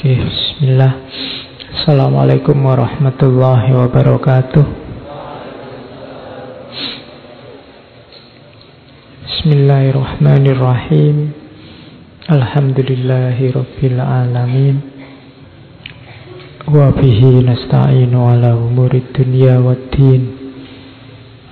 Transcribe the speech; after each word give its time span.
Oke, 0.00 0.16
bismillah. 0.16 0.96
Assalamualaikum 1.76 2.56
warahmatullahi 2.56 3.68
wabarakatuh. 3.68 4.64
Bismillahirrahmanirrahim. 9.28 11.36
Alhamdulillahi 12.32 13.52
alamin. 14.00 14.80
Wa 16.64 16.96
bihi 16.96 17.44
nasta'inu 17.44 18.24
ala 18.24 18.56
umurid 18.56 19.12
dunya 19.12 19.60
waddin. 19.60 20.32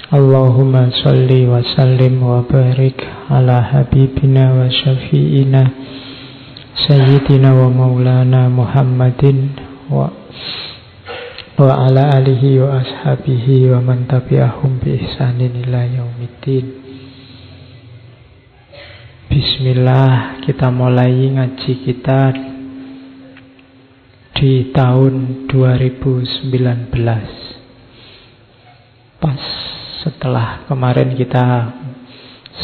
Allahumma 0.09 0.89
salli 1.05 1.45
wa 1.45 1.61
sallim 1.77 2.25
wa 2.25 2.41
barik 2.49 2.97
ala 3.29 3.61
habibina 3.61 4.57
wa 4.57 4.73
syafi'ina 4.73 5.99
Sayyidina 6.79 7.59
wa 7.59 7.75
wa 9.91 10.07
wa 11.59 11.75
ala 11.75 12.15
alihi 12.23 12.63
wa 12.63 12.79
ashabihi 12.79 13.67
wa 13.75 13.83
man 13.83 14.07
tabi'ahum 14.07 14.79
bi 14.79 14.95
ihsanin 14.95 15.59
ila 15.67 15.83
yaumiddin. 15.91 16.79
Bismillah, 19.27 20.39
kita 20.47 20.71
mulai 20.71 21.19
ngaji 21.35 21.73
kita 21.83 22.21
di 24.39 24.71
tahun 24.71 25.51
2019. 25.51 26.95
Pas 29.19 29.43
setelah 30.07 30.63
kemarin 30.71 31.19
kita 31.19 31.75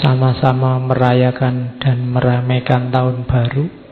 sama-sama 0.07 0.79
merayakan 0.79 1.83
dan 1.83 1.99
meramaikan 2.15 2.95
tahun 2.95 3.27
baru 3.27 3.83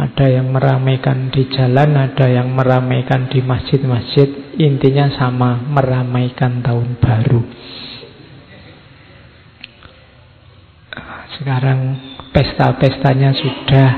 ada 0.00 0.32
yang 0.32 0.48
meramaikan 0.48 1.28
di 1.28 1.44
jalan, 1.52 1.92
ada 1.92 2.24
yang 2.24 2.48
meramaikan 2.56 3.28
di 3.28 3.44
masjid-masjid. 3.44 4.56
Intinya 4.56 5.12
sama, 5.12 5.60
meramaikan 5.60 6.64
tahun 6.64 6.96
baru. 6.96 7.42
Sekarang 11.36 11.80
pesta-pestanya 12.32 13.36
sudah. 13.36 13.90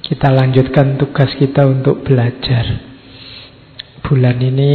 Kita 0.00 0.28
lanjutkan 0.32 0.96
tugas 0.96 1.36
kita 1.36 1.68
untuk 1.68 2.00
belajar. 2.00 2.64
Bulan 4.00 4.40
ini 4.40 4.72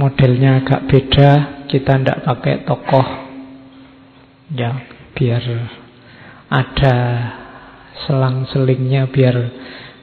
modelnya 0.00 0.64
agak 0.64 0.88
beda. 0.88 1.30
Kita 1.68 2.00
tidak 2.00 2.24
pakai 2.24 2.64
tokoh. 2.64 3.08
Ya, 4.56 4.72
biar 5.12 5.44
ada 6.48 6.96
selang-selingnya 8.06 9.08
biar 9.10 9.36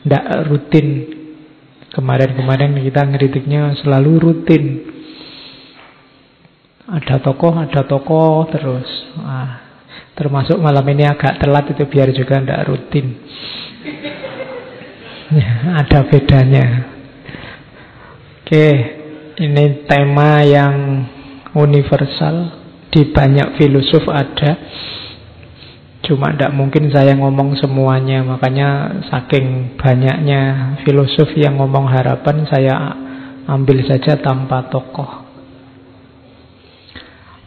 tidak 0.03 0.25
rutin. 0.49 0.87
Kemarin-kemarin 1.95 2.75
kita 2.83 3.07
ngeritiknya 3.07 3.79
selalu 3.79 4.11
rutin. 4.19 4.63
Ada 6.85 7.23
tokoh, 7.23 7.55
ada 7.55 7.81
tokoh 7.87 8.45
terus. 8.51 8.89
Ah, 9.23 9.63
termasuk 10.13 10.59
malam 10.59 10.83
ini 10.91 11.07
agak 11.07 11.39
telat 11.39 11.71
itu 11.71 11.87
biar 11.87 12.11
juga 12.11 12.43
tidak 12.43 12.67
rutin. 12.67 13.15
Ada 15.81 16.05
bedanya. 16.05 16.65
Oke, 18.45 18.67
ini 19.41 19.89
tema 19.89 20.45
yang 20.45 21.01
universal. 21.57 22.61
Di 22.93 23.09
banyak 23.09 23.57
filosof 23.57 24.05
ada. 24.07 24.51
Cuma 26.05 26.31
tidak 26.33 26.53
mungkin 26.53 26.93
saya 26.93 27.17
ngomong 27.17 27.57
semuanya 27.57 28.21
Makanya 28.21 29.01
saking 29.09 29.73
banyaknya 29.73 30.73
filosof 30.85 31.33
yang 31.33 31.57
ngomong 31.57 31.89
harapan 31.89 32.45
Saya 32.45 32.75
ambil 33.45 33.85
saja 33.85 34.17
tanpa 34.21 34.69
tokoh. 34.73 35.25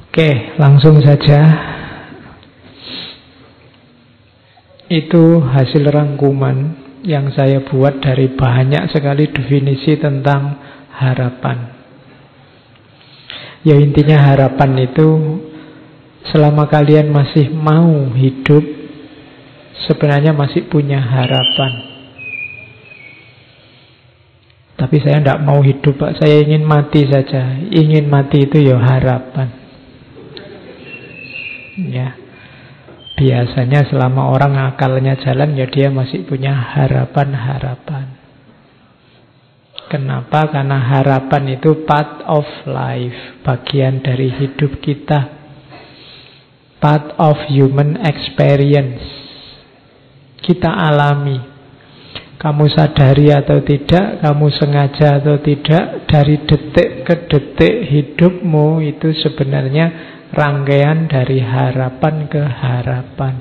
Oke 0.09 0.56
langsung 0.59 0.99
saja. 1.03 1.41
Itu 4.88 5.44
hasil 5.44 5.84
rangkuman 5.84 6.88
yang 7.04 7.28
saya 7.37 7.60
buat 7.60 8.00
dari 8.00 8.33
banyak 8.33 8.88
sekali 8.88 9.28
definisi 9.31 10.00
tentang 10.00 10.59
harapan. 10.97 11.77
Ya 13.69 13.77
intinya 13.77 14.33
harapan 14.33 14.81
itu 14.81 15.06
Selama 16.28 16.69
kalian 16.69 17.09
masih 17.09 17.49
mau 17.49 18.12
hidup, 18.12 18.61
sebenarnya 19.89 20.37
masih 20.37 20.69
punya 20.69 21.00
harapan. 21.00 21.72
Tapi 24.78 24.97
saya 25.03 25.19
tidak 25.25 25.43
mau 25.43 25.59
hidup, 25.65 25.97
Pak. 25.97 26.21
Saya 26.21 26.44
ingin 26.44 26.62
mati 26.62 27.03
saja. 27.09 27.56
Ingin 27.66 28.06
mati 28.06 28.47
itu 28.47 28.61
ya 28.62 28.78
harapan. 28.78 29.49
Ya. 31.89 32.15
Biasanya 33.19 33.91
selama 33.91 34.31
orang 34.31 34.55
akalnya 34.71 35.19
jalan, 35.19 35.59
ya 35.59 35.66
dia 35.66 35.91
masih 35.91 36.22
punya 36.28 36.55
harapan-harapan. 36.55 38.15
Kenapa? 39.91 40.53
Karena 40.53 40.78
harapan 40.78 41.59
itu 41.59 41.83
part 41.83 42.22
of 42.28 42.47
life, 42.69 43.43
bagian 43.43 44.05
dari 44.05 44.31
hidup 44.31 44.78
kita 44.78 45.38
part 46.78 47.15
of 47.19 47.39
human 47.50 47.99
experience. 48.03 49.03
Kita 50.39 50.71
alami. 50.71 51.39
Kamu 52.39 52.71
sadari 52.71 53.34
atau 53.34 53.59
tidak, 53.66 54.22
kamu 54.22 54.47
sengaja 54.55 55.19
atau 55.19 55.43
tidak, 55.43 56.06
dari 56.06 56.39
detik 56.47 57.03
ke 57.03 57.15
detik 57.27 57.75
hidupmu 57.91 58.78
itu 58.78 59.11
sebenarnya 59.11 59.91
rangkaian 60.31 61.11
dari 61.11 61.43
harapan 61.43 62.31
ke 62.31 62.39
harapan. 62.39 63.34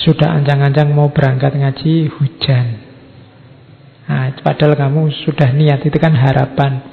Sudah 0.00 0.40
ancang-ancang 0.40 0.88
mau 0.96 1.12
berangkat 1.12 1.52
ngaji, 1.52 2.10
hujan. 2.16 2.66
Nah, 4.08 4.32
padahal 4.40 4.72
kamu 4.74 5.12
sudah 5.28 5.52
niat, 5.52 5.84
itu 5.84 6.00
kan 6.00 6.16
harapan 6.16 6.91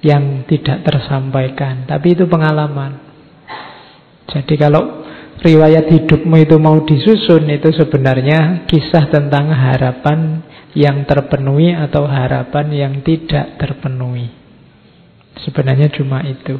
yang 0.00 0.48
tidak 0.48 0.84
tersampaikan. 0.84 1.84
Tapi 1.84 2.16
itu 2.16 2.24
pengalaman. 2.24 3.00
Jadi 4.30 4.54
kalau 4.56 5.04
riwayat 5.40 5.88
hidupmu 5.88 6.36
itu 6.40 6.56
mau 6.60 6.80
disusun 6.84 7.48
itu 7.48 7.72
sebenarnya 7.72 8.64
kisah 8.68 9.08
tentang 9.08 9.50
harapan 9.50 10.44
yang 10.76 11.02
terpenuhi 11.08 11.74
atau 11.74 12.06
harapan 12.06 12.66
yang 12.70 12.94
tidak 13.02 13.58
terpenuhi. 13.58 14.30
Sebenarnya 15.40 15.90
cuma 15.90 16.22
itu. 16.22 16.56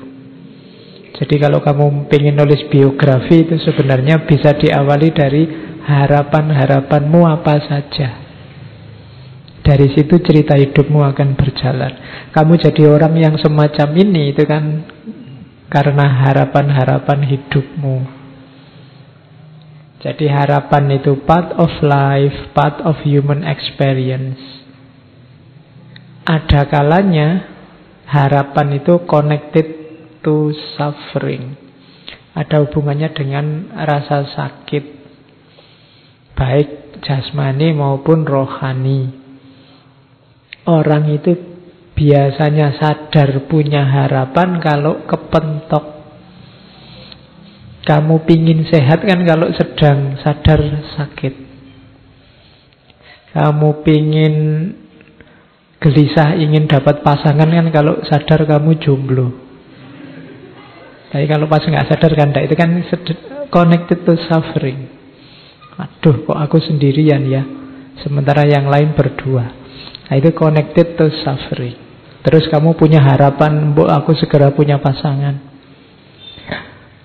Jadi 1.20 1.36
kalau 1.36 1.60
kamu 1.60 2.08
ingin 2.08 2.34
nulis 2.38 2.64
biografi 2.72 3.44
itu 3.44 3.60
sebenarnya 3.60 4.24
bisa 4.24 4.56
diawali 4.56 5.08
dari 5.12 5.42
harapan-harapanmu 5.84 7.20
apa 7.28 7.54
saja. 7.60 8.29
Dari 9.60 9.92
situ 9.92 10.16
cerita 10.24 10.56
hidupmu 10.56 11.04
akan 11.04 11.36
berjalan. 11.36 11.92
Kamu 12.32 12.56
jadi 12.56 12.82
orang 12.88 13.14
yang 13.20 13.36
semacam 13.36 13.88
ini 13.92 14.32
itu 14.32 14.48
kan 14.48 14.88
karena 15.68 16.26
harapan-harapan 16.26 17.20
hidupmu. 17.28 17.96
Jadi 20.00 20.32
harapan 20.32 20.96
itu 20.96 21.20
part 21.28 21.52
of 21.60 21.68
life, 21.84 22.56
part 22.56 22.80
of 22.80 23.04
human 23.04 23.44
experience. 23.44 24.40
Ada 26.24 26.64
kalanya 26.72 27.44
harapan 28.08 28.80
itu 28.80 29.04
connected 29.04 29.68
to 30.24 30.56
suffering. 30.80 31.52
Ada 32.32 32.64
hubungannya 32.64 33.12
dengan 33.12 33.68
rasa 33.76 34.24
sakit. 34.24 34.84
Baik 36.32 36.96
jasmani 37.04 37.76
maupun 37.76 38.24
rohani. 38.24 39.19
Orang 40.70 41.10
itu 41.10 41.34
biasanya 41.98 42.78
sadar 42.78 43.50
punya 43.50 43.82
harapan 43.82 44.62
kalau 44.62 45.02
kepentok. 45.02 45.98
Kamu 47.82 48.22
pingin 48.22 48.62
sehat 48.70 49.02
kan 49.02 49.26
kalau 49.26 49.50
sedang 49.50 50.14
sadar 50.22 50.62
sakit. 50.94 51.34
Kamu 53.34 53.82
pingin 53.82 54.34
gelisah 55.82 56.38
ingin 56.38 56.70
dapat 56.70 57.02
pasangan 57.02 57.50
kan 57.50 57.66
kalau 57.74 57.98
sadar 58.06 58.46
kamu 58.46 58.78
jomblo. 58.78 59.34
Tapi 61.10 61.26
kalau 61.26 61.50
pas 61.50 61.66
nggak 61.66 61.88
sadar 61.90 62.14
kan 62.14 62.30
itu 62.38 62.54
kan 62.54 62.70
connected 63.50 64.06
to 64.06 64.14
suffering. 64.30 64.86
Aduh 65.74 66.22
kok 66.22 66.38
aku 66.38 66.62
sendirian 66.62 67.26
ya. 67.26 67.42
Sementara 68.06 68.46
yang 68.46 68.70
lain 68.70 68.94
berdua. 68.94 69.59
Nah, 70.10 70.18
itu 70.18 70.34
connected 70.34 70.98
to 70.98 71.06
suffering. 71.22 71.78
Terus 72.26 72.50
kamu 72.50 72.74
punya 72.74 72.98
harapan, 72.98 73.70
bu 73.70 73.86
aku 73.86 74.10
segera 74.18 74.50
punya 74.50 74.82
pasangan. 74.82 75.38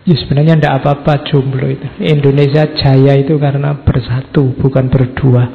Ya 0.05 0.15
sebenarnya 0.17 0.57
tidak 0.57 0.81
apa-apa 0.81 1.21
jomblo 1.29 1.69
itu. 1.69 1.85
Indonesia 2.01 2.65
jaya 2.73 3.13
itu 3.17 3.37
karena 3.37 3.77
bersatu, 3.85 4.57
bukan 4.57 4.89
berdua. 4.89 5.43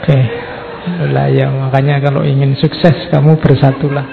Oke. 0.00 0.04
Okay. 0.04 0.22
Lah 1.12 1.28
ya 1.32 1.48
makanya 1.48 2.00
kalau 2.04 2.20
ingin 2.20 2.56
sukses 2.60 3.08
kamu 3.08 3.40
bersatulah. 3.40 4.04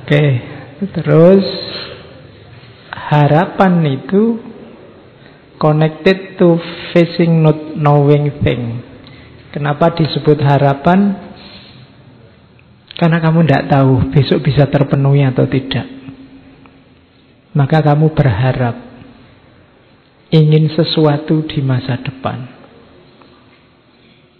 Oke. 0.00 0.08
Okay. 0.08 0.28
Terus 0.92 1.44
harapan 2.92 4.00
itu 4.00 4.53
connected 5.64 6.36
to 6.36 6.60
facing 6.92 7.40
not 7.40 7.56
knowing 7.72 8.28
thing. 8.44 8.84
Kenapa 9.48 9.96
disebut 9.96 10.36
harapan? 10.44 11.32
Karena 13.00 13.16
kamu 13.24 13.48
tidak 13.48 13.72
tahu 13.72 14.12
besok 14.12 14.44
bisa 14.44 14.68
terpenuhi 14.68 15.24
atau 15.24 15.48
tidak. 15.48 15.88
Maka 17.56 17.80
kamu 17.80 18.12
berharap 18.12 18.76
ingin 20.28 20.68
sesuatu 20.68 21.48
di 21.48 21.64
masa 21.64 21.96
depan. 21.96 22.44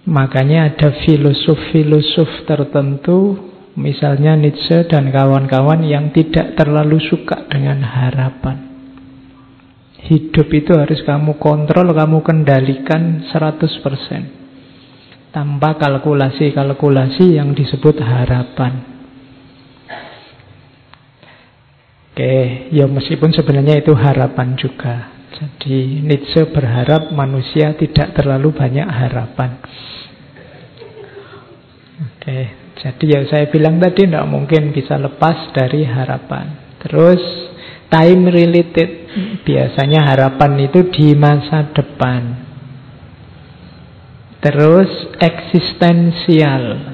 Makanya 0.04 0.76
ada 0.76 0.92
filosof-filosof 1.08 2.44
tertentu, 2.44 3.48
misalnya 3.80 4.36
Nietzsche 4.36 4.84
dan 4.84 5.08
kawan-kawan 5.08 5.88
yang 5.88 6.12
tidak 6.12 6.52
terlalu 6.60 7.00
suka 7.00 7.48
dengan 7.48 7.80
harapan. 7.80 8.73
Hidup 10.04 10.52
itu 10.52 10.76
harus 10.76 11.00
kamu 11.00 11.40
kontrol, 11.40 11.96
kamu 11.96 12.20
kendalikan 12.20 13.24
100%. 13.24 15.32
Tanpa 15.32 15.80
kalkulasi-kalkulasi 15.80 17.40
yang 17.40 17.56
disebut 17.56 18.04
harapan. 18.04 18.94
Oke, 22.14 22.70
ya 22.70 22.86
meskipun 22.86 23.34
sebenarnya 23.34 23.82
itu 23.82 23.90
harapan 23.96 24.54
juga. 24.54 25.10
Jadi 25.34 26.06
Nietzsche 26.06 26.46
berharap 26.46 27.10
manusia 27.10 27.74
tidak 27.74 28.14
terlalu 28.14 28.54
banyak 28.54 28.86
harapan. 28.86 29.58
Oke, 32.06 32.38
jadi 32.78 33.04
ya 33.08 33.20
saya 33.26 33.50
bilang 33.50 33.82
tadi 33.82 34.06
tidak 34.06 34.30
mungkin 34.30 34.70
bisa 34.70 34.94
lepas 34.94 35.50
dari 35.50 35.82
harapan. 35.82 36.78
Terus 36.78 37.18
time 37.94 38.26
related. 38.26 39.06
Biasanya 39.46 40.10
harapan 40.10 40.66
itu 40.66 40.90
di 40.90 41.14
masa 41.14 41.70
depan. 41.70 42.42
Terus 44.42 44.90
eksistensial. 45.22 46.90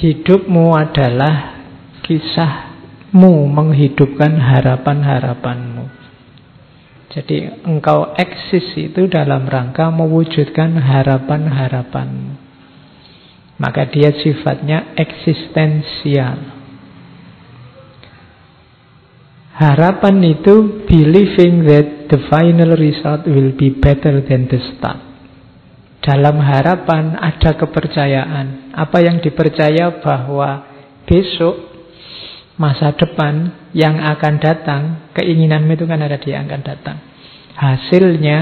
Hidupmu 0.00 0.72
adalah 0.72 1.60
kisahmu 2.00 3.44
menghidupkan 3.52 4.40
harapan-harapanmu. 4.40 5.84
Jadi 7.12 7.64
engkau 7.64 8.12
eksis 8.12 8.76
itu 8.76 9.08
dalam 9.08 9.48
rangka 9.48 9.88
mewujudkan 9.88 10.80
harapan-harapanmu. 10.80 12.32
Maka 13.56 13.88
dia 13.88 14.12
sifatnya 14.12 14.92
eksistensial. 15.00 16.55
Harapan 19.56 20.20
itu 20.20 20.84
believing 20.84 21.64
that 21.64 22.12
the 22.12 22.20
final 22.28 22.76
result 22.76 23.24
will 23.24 23.56
be 23.56 23.72
better 23.72 24.20
than 24.20 24.52
the 24.52 24.60
start. 24.60 25.00
Dalam 26.04 26.36
harapan 26.44 27.16
ada 27.16 27.56
kepercayaan. 27.56 28.76
Apa 28.76 29.00
yang 29.00 29.24
dipercaya 29.24 30.04
bahwa 30.04 30.68
besok 31.08 31.72
masa 32.60 32.92
depan 32.92 33.68
yang 33.72 33.96
akan 33.96 34.34
datang, 34.44 34.82
keinginanmu 35.16 35.72
itu 35.72 35.88
kan 35.88 36.04
ada 36.04 36.20
di 36.20 36.36
yang 36.36 36.44
akan 36.52 36.62
datang. 36.62 36.96
Hasilnya 37.56 38.38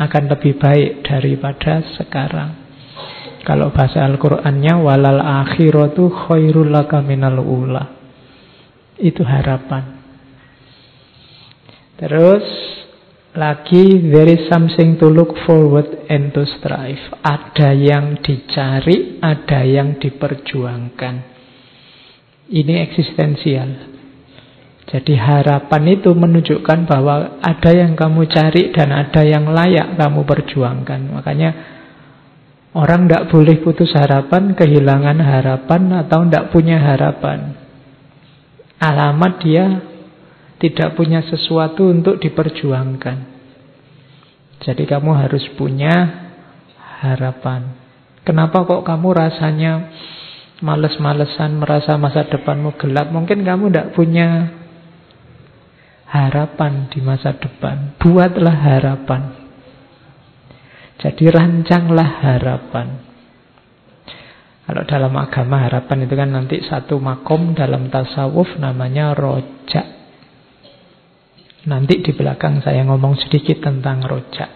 akan 0.00 0.32
lebih 0.32 0.56
baik 0.56 1.04
daripada 1.04 1.84
sekarang. 1.92 2.56
Kalau 3.44 3.68
bahasa 3.68 4.00
Al-Qur'annya 4.00 4.80
walal 4.80 5.20
akhiratu 5.20 6.08
khairul 6.08 6.72
laka 6.72 7.04
minal 7.04 7.36
ula. 7.36 7.84
Itu 8.96 9.28
harapan. 9.28 9.97
Terus 11.98 12.46
lagi 13.34 14.06
there 14.06 14.30
is 14.30 14.46
something 14.46 14.94
to 15.02 15.10
look 15.10 15.34
forward 15.42 16.06
and 16.06 16.30
to 16.30 16.46
strive. 16.46 17.02
Ada 17.26 17.74
yang 17.74 18.22
dicari, 18.22 19.18
ada 19.18 19.66
yang 19.66 19.98
diperjuangkan. 19.98 21.14
Ini 22.48 22.74
eksistensial. 22.86 23.98
Jadi 24.88 25.20
harapan 25.20 26.00
itu 26.00 26.16
menunjukkan 26.16 26.88
bahwa 26.88 27.44
ada 27.44 27.70
yang 27.76 27.92
kamu 27.92 28.24
cari 28.24 28.72
dan 28.72 28.88
ada 28.88 29.20
yang 29.20 29.52
layak 29.52 30.00
kamu 30.00 30.24
perjuangkan. 30.24 31.12
Makanya 31.12 31.50
orang 32.72 33.04
tidak 33.04 33.28
boleh 33.28 33.60
putus 33.60 33.92
harapan, 33.92 34.56
kehilangan 34.56 35.20
harapan 35.20 35.82
atau 36.06 36.24
tidak 36.24 36.48
punya 36.48 36.80
harapan. 36.80 37.52
Alamat 38.80 39.32
dia 39.44 39.87
tidak 40.58 40.98
punya 40.98 41.22
sesuatu 41.22 41.86
untuk 41.90 42.18
diperjuangkan. 42.18 43.38
Jadi 44.58 44.84
kamu 44.90 45.10
harus 45.14 45.46
punya 45.54 45.94
harapan. 46.98 47.78
Kenapa 48.26 48.66
kok 48.66 48.82
kamu 48.82 49.08
rasanya 49.14 49.72
males-malesan, 50.58 51.62
merasa 51.62 51.94
masa 51.94 52.26
depanmu 52.26 52.74
gelap? 52.74 53.14
Mungkin 53.14 53.46
kamu 53.46 53.70
tidak 53.70 53.94
punya 53.94 54.50
harapan 56.10 56.90
di 56.90 56.98
masa 57.00 57.38
depan. 57.38 57.94
Buatlah 58.02 58.56
harapan. 58.58 59.22
Jadi 60.98 61.24
rancanglah 61.30 62.10
harapan. 62.26 63.06
Kalau 64.68 64.84
dalam 64.84 65.14
agama 65.16 65.64
harapan 65.64 66.04
itu 66.04 66.14
kan 66.18 66.28
nanti 66.28 66.60
satu 66.60 67.00
makom 67.00 67.56
dalam 67.56 67.88
tasawuf 67.88 68.58
namanya 68.60 69.16
rojak. 69.16 69.97
Nanti 71.68 72.00
di 72.00 72.16
belakang 72.16 72.64
saya 72.64 72.80
ngomong 72.88 73.20
sedikit 73.20 73.60
tentang 73.60 74.00
rojak 74.00 74.48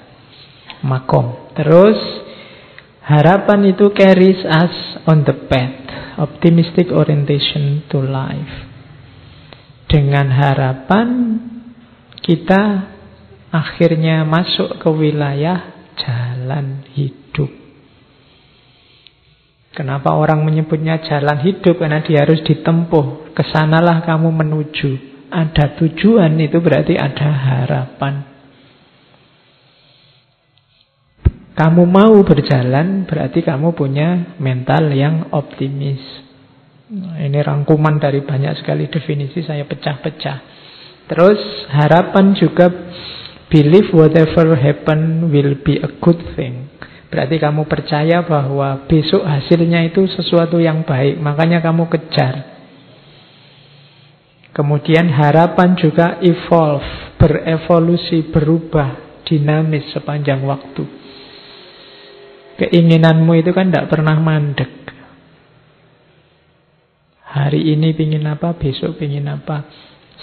makom. 0.80 1.52
Terus 1.52 2.00
harapan 3.04 3.68
itu 3.68 3.92
carries 3.92 4.40
us 4.48 5.04
on 5.04 5.20
the 5.28 5.36
path 5.44 6.16
optimistic 6.16 6.88
orientation 6.88 7.84
to 7.92 8.00
life. 8.00 8.72
Dengan 9.92 10.32
harapan 10.32 11.08
kita 12.24 12.88
akhirnya 13.52 14.24
masuk 14.24 14.80
ke 14.80 14.88
wilayah 14.88 15.92
jalan 16.00 16.88
hidup. 16.96 17.52
Kenapa 19.76 20.16
orang 20.16 20.48
menyebutnya 20.48 21.00
jalan 21.04 21.44
hidup? 21.44 21.76
Karena 21.76 22.00
dia 22.00 22.24
harus 22.24 22.40
ditempuh. 22.40 23.36
Ke 23.36 23.44
sanalah 23.52 24.00
kamu 24.04 24.32
menuju 24.32 25.11
ada 25.32 25.72
tujuan 25.80 26.36
itu 26.36 26.60
berarti 26.60 26.94
ada 27.00 27.28
harapan. 27.32 28.14
Kamu 31.52 31.84
mau 31.88 32.16
berjalan 32.24 33.08
berarti 33.08 33.40
kamu 33.44 33.72
punya 33.72 34.36
mental 34.40 34.92
yang 34.92 35.32
optimis. 35.32 36.00
Ini 36.92 37.40
rangkuman 37.40 37.96
dari 37.96 38.20
banyak 38.20 38.60
sekali 38.60 38.88
definisi 38.92 39.40
saya 39.40 39.64
pecah-pecah. 39.64 40.38
Terus 41.08 41.40
harapan 41.72 42.36
juga 42.36 42.68
believe 43.48 43.92
whatever 43.92 44.56
happen 44.56 45.32
will 45.32 45.56
be 45.60 45.80
a 45.80 45.88
good 46.00 46.20
thing. 46.36 46.68
Berarti 47.12 47.36
kamu 47.36 47.68
percaya 47.68 48.24
bahwa 48.24 48.88
besok 48.88 49.20
hasilnya 49.20 49.84
itu 49.84 50.08
sesuatu 50.08 50.56
yang 50.56 50.88
baik, 50.88 51.20
makanya 51.20 51.60
kamu 51.60 51.84
kejar. 51.92 52.51
Kemudian 54.52 55.08
harapan 55.08 55.72
juga 55.80 56.20
evolve, 56.20 57.16
berevolusi, 57.16 58.28
berubah, 58.28 59.24
dinamis 59.24 59.88
sepanjang 59.96 60.44
waktu. 60.44 60.84
Keinginanmu 62.60 63.32
itu 63.40 63.48
kan 63.56 63.72
tidak 63.72 63.88
pernah 63.88 64.20
mandek. 64.20 64.84
Hari 67.32 67.72
ini 67.72 67.96
pingin 67.96 68.28
apa, 68.28 68.52
besok 68.52 69.00
pingin 69.00 69.24
apa. 69.24 69.64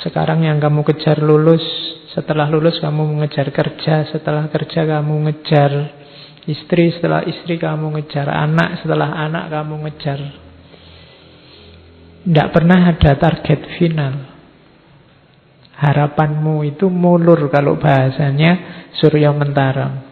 Sekarang 0.05 0.45
yang 0.45 0.62
kamu 0.62 0.86
kejar 0.86 1.25
lulus, 1.25 1.65
setelah 2.13 2.45
lulus 2.53 2.77
kamu 2.77 3.17
mengejar 3.17 3.50
kerja, 3.50 4.13
setelah 4.13 4.45
kerja 4.53 4.86
kamu 4.86 5.25
ngejar 5.25 5.71
istri, 6.45 6.93
setelah 6.93 7.25
istri 7.25 7.57
kamu 7.57 7.98
ngejar 7.98 8.29
anak, 8.29 8.86
setelah 8.86 9.09
anak 9.25 9.50
kamu 9.50 9.89
ngejar 9.89 10.49
tidak 12.24 12.48
pernah 12.52 12.92
ada 12.92 13.12
target 13.16 13.60
final. 13.80 14.16
Harapanmu 15.80 16.68
itu 16.68 16.92
mulur 16.92 17.48
kalau 17.48 17.80
bahasanya 17.80 18.84
Surya 19.00 19.32
Mentara. 19.32 20.10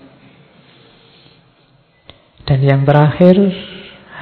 Dan 2.48 2.64
yang 2.64 2.88
terakhir, 2.88 3.36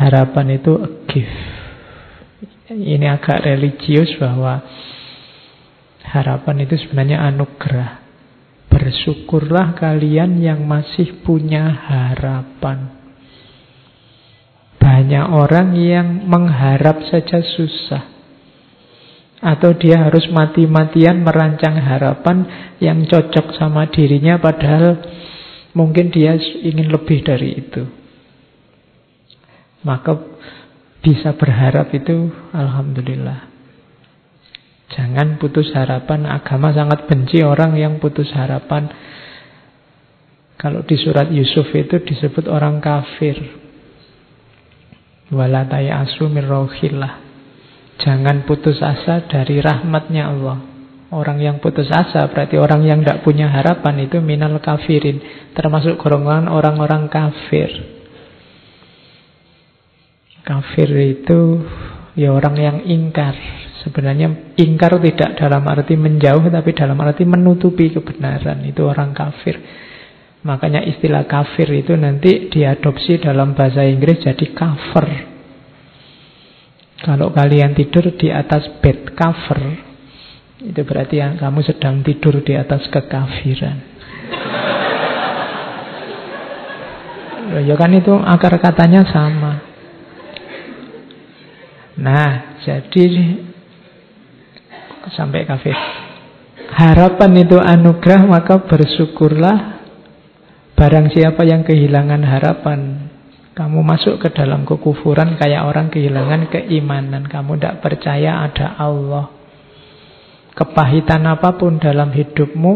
harapan 0.01 0.57
itu 0.57 0.73
a 0.81 0.89
gift. 1.05 1.37
ini 2.73 3.05
agak 3.05 3.45
religius 3.45 4.09
bahwa 4.17 4.65
harapan 6.01 6.65
itu 6.65 6.81
sebenarnya 6.81 7.21
anugerah. 7.29 8.01
Bersyukurlah 8.65 9.77
kalian 9.77 10.41
yang 10.41 10.65
masih 10.65 11.21
punya 11.21 11.69
harapan. 11.69 12.94
Banyak 14.95 15.27
orang 15.27 15.75
yang 15.75 16.23
mengharap 16.23 17.03
saja 17.11 17.43
susah. 17.43 18.15
Atau 19.43 19.75
dia 19.75 19.99
harus 19.99 20.23
mati-matian 20.31 21.19
merancang 21.19 21.75
harapan 21.75 22.47
yang 22.79 23.03
cocok 23.03 23.59
sama 23.59 23.91
dirinya 23.91 24.39
padahal 24.39 25.03
mungkin 25.75 26.15
dia 26.15 26.39
ingin 26.39 26.87
lebih 26.87 27.27
dari 27.27 27.59
itu. 27.59 27.83
Maka 29.83 30.15
bisa 31.03 31.35
berharap 31.35 31.91
itu 31.91 32.31
Alhamdulillah. 32.55 33.51
Jangan 34.95 35.35
putus 35.43 35.75
harapan. 35.75 36.23
Agama 36.23 36.71
sangat 36.71 37.03
benci 37.03 37.43
orang 37.43 37.75
yang 37.75 37.99
putus 37.99 38.31
harapan. 38.31 38.87
Kalau 40.55 40.87
di 40.87 40.95
surat 40.95 41.27
Yusuf 41.35 41.67
itu 41.75 41.99
disebut 41.99 42.47
orang 42.47 42.79
kafir. 42.79 43.64
Walatai 45.33 45.89
asu 45.89 46.29
mirrohillah. 46.29 47.25
Jangan 47.97 48.45
putus 48.45 48.77
asa 48.83 49.25
dari 49.25 49.57
rahmatnya 49.57 50.29
Allah. 50.29 50.57
Orang 51.15 51.39
yang 51.39 51.63
putus 51.63 51.87
asa 51.89 52.27
berarti 52.27 52.59
orang 52.59 52.83
yang 52.83 52.99
tidak 53.01 53.23
punya 53.23 53.49
harapan 53.49 54.05
itu 54.05 54.21
minal 54.21 54.59
kafirin. 54.61 55.49
Termasuk 55.55 55.97
golongan 55.97 56.51
orang-orang 56.51 57.07
kafir. 57.09 57.71
Kafir 60.45 60.89
itu 60.93 61.63
ya 62.13 62.29
orang 62.29 62.55
yang 62.59 62.77
ingkar. 62.85 63.33
Sebenarnya 63.81 64.57
ingkar 64.57 64.97
tidak 65.01 65.37
dalam 65.41 65.65
arti 65.65 65.93
menjauh 65.97 66.45
tapi 66.49 66.73
dalam 66.73 66.97
arti 67.01 67.25
menutupi 67.25 67.89
kebenaran. 67.89 68.61
Itu 68.65 68.85
orang 68.85 69.15
kafir. 69.15 69.57
Makanya 70.45 70.85
istilah 70.85 71.25
kafir 71.25 71.65
itu 71.73 71.97
nanti 71.97 72.53
diadopsi 72.53 73.17
dalam 73.17 73.57
bahasa 73.57 73.81
Inggris 73.81 74.21
jadi 74.21 74.45
cover. 74.53 75.07
Kalau 77.01 77.33
kalian 77.33 77.73
tidur 77.73 78.13
di 78.13 78.29
atas 78.29 78.69
bed 78.77 79.17
cover, 79.17 79.61
itu 80.61 80.81
berarti 80.85 81.17
yang 81.17 81.41
kamu 81.41 81.65
sedang 81.65 82.05
tidur 82.05 82.45
di 82.45 82.53
atas 82.53 82.85
kekafiran. 82.93 83.77
Ya 87.65 87.73
kan 87.73 87.91
itu 87.97 88.13
akar 88.13 88.53
katanya 88.61 89.01
sama. 89.09 89.65
Nah, 91.97 92.61
jadi 92.61 93.05
sampai 95.09 95.41
kafir. 95.49 95.73
Harapan 96.69 97.31
itu 97.45 97.57
anugerah, 97.57 98.29
maka 98.29 98.61
bersyukurlah 98.61 99.74
barang 100.75 101.07
siapa 101.15 101.41
yang 101.47 101.63
kehilangan 101.63 102.21
harapan 102.23 103.05
kamu 103.55 103.87
masuk 103.87 104.19
ke 104.19 104.35
dalam 104.35 104.67
kekufuran 104.67 105.39
kayak 105.39 105.63
orang 105.63 105.87
kehilangan 105.87 106.51
keimanan. 106.51 107.23
Kamu 107.23 107.55
tidak 107.55 107.79
percaya 107.79 108.43
ada 108.43 108.75
Allah. 108.75 109.31
Kepahitan 110.51 111.23
apa 111.23 111.55
pun 111.55 111.79
dalam 111.79 112.11
hidupmu, 112.11 112.73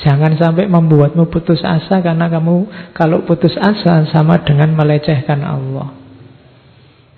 jangan 0.00 0.32
sampai 0.40 0.64
membuatmu 0.64 1.28
putus 1.28 1.60
asa 1.60 2.00
karena 2.00 2.32
kamu 2.32 2.68
kalau 2.96 3.28
putus 3.28 3.52
asa 3.60 4.08
sama 4.08 4.40
dengan 4.48 4.72
melecehkan 4.72 5.44
Allah. 5.44 5.92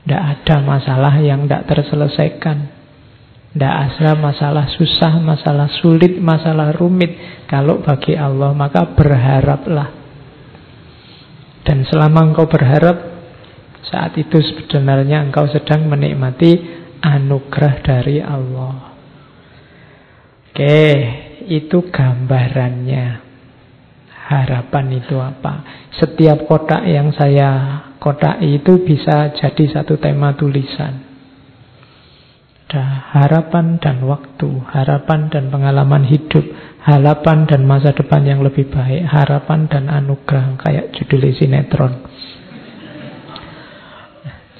Tidak 0.02 0.22
ada 0.26 0.56
masalah 0.58 1.14
yang 1.22 1.46
tidak 1.46 1.70
terselesaikan. 1.70 2.77
Tidak 3.58 3.74
ada 3.90 4.14
masalah 4.14 4.70
susah, 4.70 5.18
masalah 5.18 5.66
sulit, 5.82 6.14
masalah 6.22 6.70
rumit. 6.78 7.42
Kalau 7.50 7.82
bagi 7.82 8.14
Allah, 8.14 8.54
maka 8.54 8.86
berharaplah 8.94 9.98
dan 11.68 11.84
selama 11.84 12.32
engkau 12.32 12.48
berharap 12.48 12.96
saat 13.84 14.16
itu 14.16 14.40
sebenarnya 14.40 15.20
engkau 15.20 15.44
sedang 15.52 15.84
menikmati 15.84 16.56
anugerah 17.04 17.74
dari 17.84 18.24
Allah. 18.24 18.96
Oke, 20.48 20.80
itu 21.44 21.92
gambarannya. 21.92 23.28
Harapan 24.32 24.86
itu 24.96 25.20
apa? 25.20 25.88
Setiap 25.92 26.48
kotak 26.48 26.88
yang 26.88 27.12
saya 27.12 27.80
kotak 28.00 28.40
itu 28.40 28.80
bisa 28.80 29.36
jadi 29.36 29.64
satu 29.68 30.00
tema 30.00 30.32
tulisan. 30.32 31.07
Ada 32.68 32.84
harapan 33.16 33.80
dan 33.80 34.04
waktu, 34.04 34.60
harapan 34.68 35.32
dan 35.32 35.48
pengalaman 35.48 36.04
hidup, 36.04 36.44
harapan 36.84 37.48
dan 37.48 37.64
masa 37.64 37.96
depan 37.96 38.28
yang 38.28 38.44
lebih 38.44 38.68
baik, 38.68 39.08
harapan 39.08 39.72
dan 39.72 39.88
anugerah 39.88 40.60
kayak 40.60 40.92
judul 40.92 41.32
sinetron. 41.32 42.04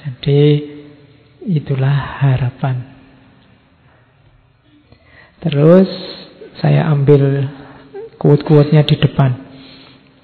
Jadi 0.01 0.41
itulah 1.53 2.25
harapan. 2.25 2.81
Terus 5.45 5.89
saya 6.65 6.89
ambil 6.89 7.45
quote-quote-nya 8.17 8.89
di 8.89 8.97
depan. 8.97 9.37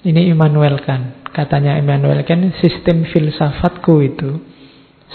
Ini 0.02 0.34
Immanuel 0.34 0.82
kan. 0.82 1.22
Katanya 1.30 1.78
Immanuel 1.78 2.26
kan 2.26 2.50
sistem 2.58 3.06
filsafatku 3.06 4.02
itu 4.02 4.55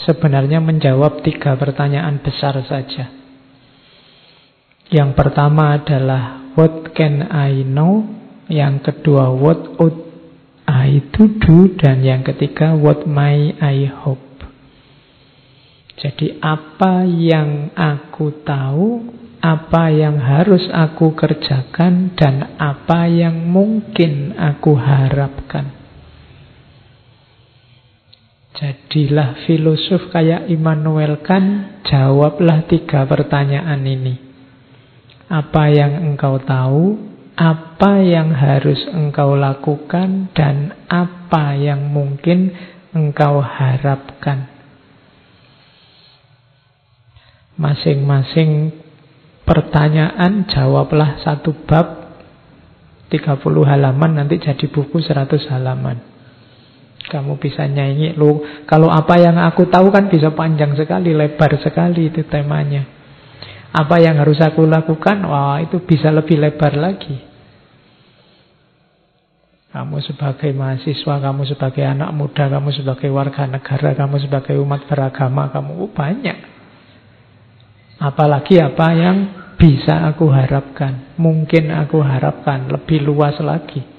sebenarnya 0.08 0.64
menjawab 0.64 1.24
tiga 1.24 1.56
pertanyaan 1.60 2.20
besar 2.24 2.56
saja. 2.66 3.12
Yang 4.92 5.10
pertama 5.16 5.80
adalah 5.80 6.42
What 6.52 6.92
can 6.92 7.32
I 7.32 7.64
know? 7.64 8.04
Yang 8.52 8.92
kedua, 8.92 9.32
what 9.32 9.80
ought 9.80 10.04
I 10.68 11.00
to 11.16 11.32
do? 11.40 11.72
Dan 11.80 12.04
yang 12.04 12.28
ketiga, 12.28 12.76
what 12.76 13.08
may 13.08 13.56
I 13.56 13.88
hope? 13.88 14.44
Jadi 15.96 16.36
apa 16.44 17.08
yang 17.08 17.72
aku 17.72 18.44
tahu, 18.44 18.88
apa 19.40 19.96
yang 19.96 20.20
harus 20.20 20.68
aku 20.76 21.16
kerjakan, 21.16 22.20
dan 22.20 22.60
apa 22.60 23.08
yang 23.08 23.48
mungkin 23.48 24.36
aku 24.36 24.76
harapkan. 24.76 25.81
Jadilah 28.52 29.48
filosof 29.48 30.12
kayak 30.12 30.52
Immanuel 30.52 31.24
kan, 31.24 31.78
jawablah 31.88 32.68
tiga 32.68 33.08
pertanyaan 33.08 33.80
ini 33.88 34.32
apa 35.32 35.72
yang 35.72 36.12
engkau 36.12 36.44
tahu, 36.44 37.00
apa 37.40 38.04
yang 38.04 38.36
harus 38.36 38.84
engkau 38.92 39.40
lakukan, 39.40 40.28
dan 40.36 40.76
apa 40.92 41.56
yang 41.56 41.88
mungkin 41.88 42.52
engkau 42.92 43.40
harapkan. 43.40 44.52
Masing-masing 47.56 48.76
pertanyaan 49.48 50.44
jawablah 50.52 51.24
satu 51.24 51.56
bab 51.64 52.20
30 53.08 53.40
halaman 53.64 54.12
nanti 54.20 54.36
jadi 54.40 54.68
buku 54.68 55.00
100 55.00 55.48
halaman. 55.48 56.11
Kamu 57.12 57.36
bisa 57.36 57.68
nyanyi 57.68 58.16
lu 58.16 58.40
kalau 58.64 58.88
apa 58.88 59.20
yang 59.20 59.36
aku 59.36 59.68
tahu 59.68 59.92
kan 59.92 60.08
bisa 60.08 60.32
panjang 60.32 60.72
sekali, 60.80 61.12
lebar 61.12 61.60
sekali 61.60 62.08
itu 62.08 62.24
temanya. 62.24 62.88
Apa 63.72 64.00
yang 64.00 64.20
harus 64.20 64.40
aku 64.40 64.64
lakukan? 64.64 65.28
Wah, 65.28 65.60
itu 65.60 65.84
bisa 65.84 66.08
lebih 66.08 66.40
lebar 66.40 66.76
lagi. 66.80 67.32
Kamu 69.72 70.04
sebagai 70.04 70.52
mahasiswa, 70.52 71.16
kamu 71.24 71.48
sebagai 71.48 71.84
anak 71.88 72.12
muda, 72.12 72.52
kamu 72.52 72.76
sebagai 72.76 73.08
warga 73.08 73.48
negara, 73.48 73.96
kamu 73.96 74.20
sebagai 74.20 74.60
umat 74.60 74.84
beragama, 74.84 75.48
kamu 75.48 75.72
oh, 75.80 75.92
banyak. 75.92 76.38
Apalagi 77.96 78.60
apa 78.60 78.88
yang 78.92 79.18
bisa 79.56 80.12
aku 80.12 80.28
harapkan, 80.28 81.16
mungkin 81.16 81.72
aku 81.72 82.04
harapkan 82.04 82.68
lebih 82.68 83.00
luas 83.08 83.40
lagi. 83.40 83.91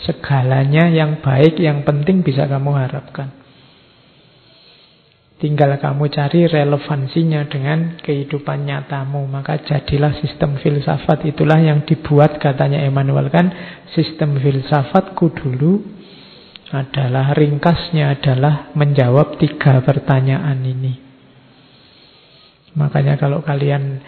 Segalanya 0.00 0.88
yang 0.88 1.20
baik, 1.20 1.60
yang 1.60 1.84
penting 1.84 2.24
bisa 2.24 2.48
kamu 2.48 2.72
harapkan. 2.72 3.42
Tinggal 5.42 5.74
kamu 5.82 6.06
cari 6.14 6.46
relevansinya 6.46 7.42
dengan 7.50 7.98
kehidupan 7.98 8.62
nyatamu. 8.62 9.26
Maka 9.26 9.58
jadilah 9.58 10.14
sistem 10.22 10.54
filsafat. 10.54 11.26
Itulah 11.26 11.58
yang 11.58 11.82
dibuat 11.82 12.38
katanya 12.38 12.78
Emmanuel 12.78 13.26
kan. 13.26 13.50
Sistem 13.90 14.38
filsafatku 14.38 15.34
dulu 15.34 15.82
adalah 16.70 17.34
ringkasnya 17.34 18.22
adalah 18.22 18.70
menjawab 18.78 19.42
tiga 19.42 19.82
pertanyaan 19.82 20.62
ini. 20.62 20.94
Makanya 22.78 23.18
kalau 23.18 23.42
kalian 23.42 23.98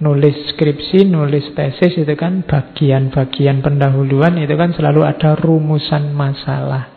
nulis 0.00 0.54
skripsi, 0.54 1.04
nulis 1.10 1.52
tesis 1.52 1.98
itu 2.00 2.14
kan 2.16 2.46
bagian-bagian 2.46 3.60
pendahuluan 3.60 4.40
itu 4.40 4.54
kan 4.56 4.72
selalu 4.72 5.04
ada 5.04 5.36
rumusan 5.36 6.14
masalah. 6.16 6.92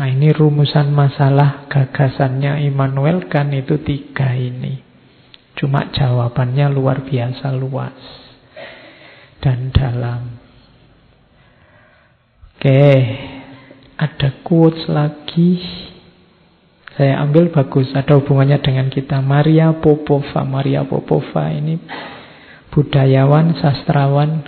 Nah 0.00 0.08
ini 0.08 0.32
rumusan 0.32 0.94
masalah 0.96 1.68
gagasannya 1.68 2.64
Immanuel 2.64 3.28
kan 3.28 3.52
itu 3.52 3.82
tiga 3.84 4.32
ini. 4.32 4.80
Cuma 5.58 5.92
jawabannya 5.92 6.72
luar 6.72 7.04
biasa 7.04 7.52
luas 7.52 7.98
dan 9.44 9.68
dalam. 9.74 10.40
Oke, 12.56 12.92
ada 13.96 14.28
quotes 14.44 14.88
lagi. 14.88 15.60
Saya 17.00 17.16
ambil 17.24 17.48
bagus, 17.48 17.88
ada 17.96 18.20
hubungannya 18.20 18.60
dengan 18.60 18.92
kita. 18.92 19.24
Maria 19.24 19.72
Popova. 19.72 20.44
Maria 20.44 20.84
Popova 20.84 21.48
ini 21.48 21.80
budayawan, 22.68 23.56
sastrawan, 23.56 24.44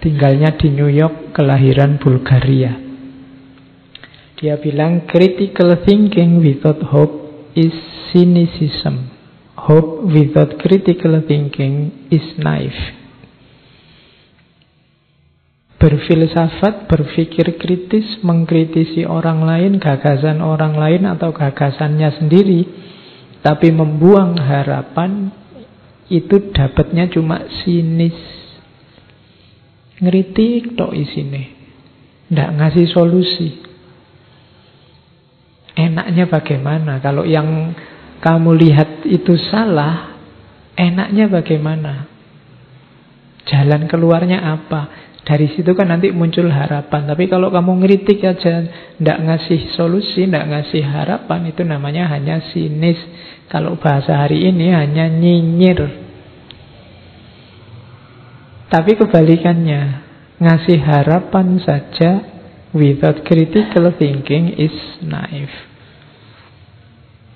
tinggalnya 0.00 0.56
di 0.56 0.72
New 0.72 0.88
York, 0.88 1.36
kelahiran 1.36 2.00
Bulgaria. 2.00 2.80
Dia 4.40 4.56
bilang 4.56 5.04
critical 5.04 5.84
thinking 5.84 6.40
without 6.40 6.80
hope 6.88 7.52
is 7.52 7.76
cynicism. 8.16 9.12
Hope 9.68 10.00
without 10.08 10.56
critical 10.64 11.20
thinking 11.28 12.08
is 12.08 12.24
naive. 12.40 13.05
Berfilsafat, 15.76 16.88
berpikir 16.88 17.60
kritis, 17.60 18.24
mengkritisi 18.24 19.04
orang 19.04 19.44
lain, 19.44 19.76
gagasan 19.76 20.40
orang 20.40 20.72
lain 20.72 21.04
atau 21.04 21.36
gagasannya 21.36 22.16
sendiri, 22.16 22.60
tapi 23.44 23.68
membuang 23.76 24.40
harapan, 24.40 25.28
itu 26.08 26.48
dapatnya 26.54 27.12
cuma 27.12 27.44
sinis. 27.60 28.16
Ngeritik 30.00 30.76
tok 30.80 30.96
isine. 30.96 31.52
Nggak 32.32 32.50
ngasih 32.56 32.86
solusi. 32.90 33.50
Enaknya 35.76 36.24
bagaimana? 36.24 37.04
Kalau 37.04 37.28
yang 37.28 37.76
kamu 38.24 38.50
lihat 38.56 39.04
itu 39.04 39.36
salah, 39.52 40.16
enaknya 40.72 41.28
bagaimana? 41.28 42.08
Jalan 43.46 43.86
keluarnya 43.86 44.40
apa? 44.42 45.05
Dari 45.26 45.50
situ 45.58 45.74
kan 45.74 45.90
nanti 45.90 46.14
muncul 46.14 46.46
harapan. 46.46 47.10
Tapi 47.10 47.26
kalau 47.26 47.50
kamu 47.50 47.82
ngeritik 47.82 48.22
aja, 48.22 48.62
ndak 49.02 49.18
ngasih 49.26 49.74
solusi, 49.74 50.30
ndak 50.30 50.46
ngasih 50.46 50.86
harapan, 50.86 51.50
itu 51.50 51.66
namanya 51.66 52.06
hanya 52.14 52.38
sinis. 52.54 53.02
Kalau 53.50 53.74
bahasa 53.74 54.22
hari 54.22 54.46
ini 54.46 54.70
hanya 54.70 55.10
nyinyir. 55.10 55.82
Tapi 58.70 58.94
kebalikannya, 58.94 59.82
ngasih 60.38 60.78
harapan 60.78 61.58
saja 61.58 62.22
without 62.70 63.26
critical 63.26 63.90
thinking 63.98 64.54
is 64.54 64.74
naive. 65.02 65.74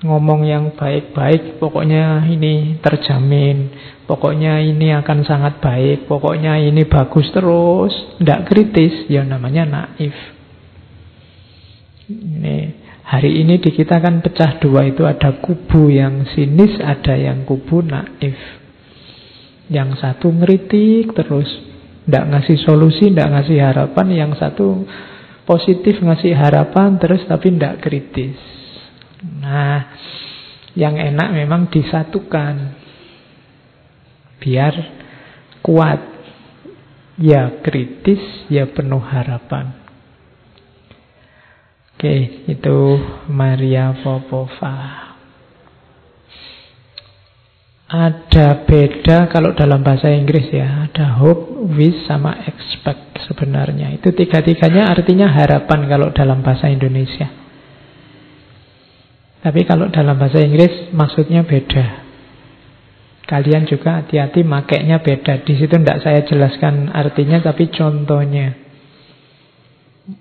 Ngomong 0.06 0.47
yang 0.47 0.78
baik-baik, 0.78 1.59
pokoknya 1.59 2.25
ini 2.30 2.78
terjamin, 2.80 3.68
pokoknya 4.11 4.59
ini 4.59 4.90
akan 4.90 5.23
sangat 5.23 5.62
baik, 5.62 6.11
pokoknya 6.11 6.59
ini 6.59 6.83
bagus 6.90 7.31
terus, 7.31 7.95
tidak 8.19 8.50
kritis, 8.50 9.07
ya 9.07 9.23
namanya 9.23 9.62
naif. 9.62 10.17
Ini 12.11 12.59
hari 13.07 13.38
ini 13.38 13.62
di 13.62 13.71
kita 13.71 14.02
kan 14.02 14.19
pecah 14.19 14.59
dua 14.59 14.83
itu 14.90 15.07
ada 15.07 15.38
kubu 15.38 15.95
yang 15.95 16.26
sinis, 16.35 16.75
ada 16.83 17.14
yang 17.14 17.47
kubu 17.47 17.87
naif. 17.87 18.35
Yang 19.71 20.02
satu 20.02 20.35
ngeritik 20.35 21.14
terus, 21.14 21.47
tidak 22.02 22.26
ngasih 22.35 22.59
solusi, 22.67 23.14
tidak 23.14 23.31
ngasih 23.31 23.62
harapan. 23.62 24.07
Yang 24.11 24.33
satu 24.43 24.83
positif 25.47 26.02
ngasih 26.02 26.35
harapan 26.35 26.99
terus 26.99 27.23
tapi 27.31 27.55
tidak 27.55 27.79
kritis. 27.79 28.35
Nah, 29.38 29.95
yang 30.75 30.99
enak 30.99 31.31
memang 31.31 31.71
disatukan. 31.71 32.79
Biar 34.40 34.75
kuat. 35.62 36.11
Ya 37.20 37.61
kritis, 37.61 38.49
ya 38.49 38.65
penuh 38.65 39.04
harapan. 39.04 39.76
Oke, 41.93 42.49
itu 42.49 42.78
Maria 43.28 43.93
Popova. 44.00 45.12
Ada 47.93 48.65
beda 48.65 49.28
kalau 49.28 49.52
dalam 49.52 49.84
bahasa 49.84 50.08
Inggris 50.08 50.49
ya, 50.49 50.88
ada 50.88 51.21
hope, 51.21 51.69
wish, 51.76 52.08
sama 52.08 52.41
expect 52.49 53.21
sebenarnya. 53.28 53.93
Itu 53.93 54.17
tiga-tiganya 54.17 54.88
artinya 54.88 55.28
harapan 55.28 55.93
kalau 55.93 56.08
dalam 56.17 56.41
bahasa 56.41 56.73
Indonesia. 56.73 57.28
Tapi 59.45 59.69
kalau 59.69 59.93
dalam 59.93 60.17
bahasa 60.17 60.41
Inggris 60.41 60.88
maksudnya 60.97 61.45
beda. 61.45 62.00
Kalian 63.30 63.62
juga 63.71 64.02
hati-hati 64.02 64.43
makainya 64.43 64.99
beda. 64.99 65.47
Di 65.47 65.54
situ 65.54 65.71
tidak 65.71 66.02
saya 66.02 66.26
jelaskan 66.26 66.90
artinya 66.90 67.38
tapi 67.38 67.71
contohnya. 67.71 68.58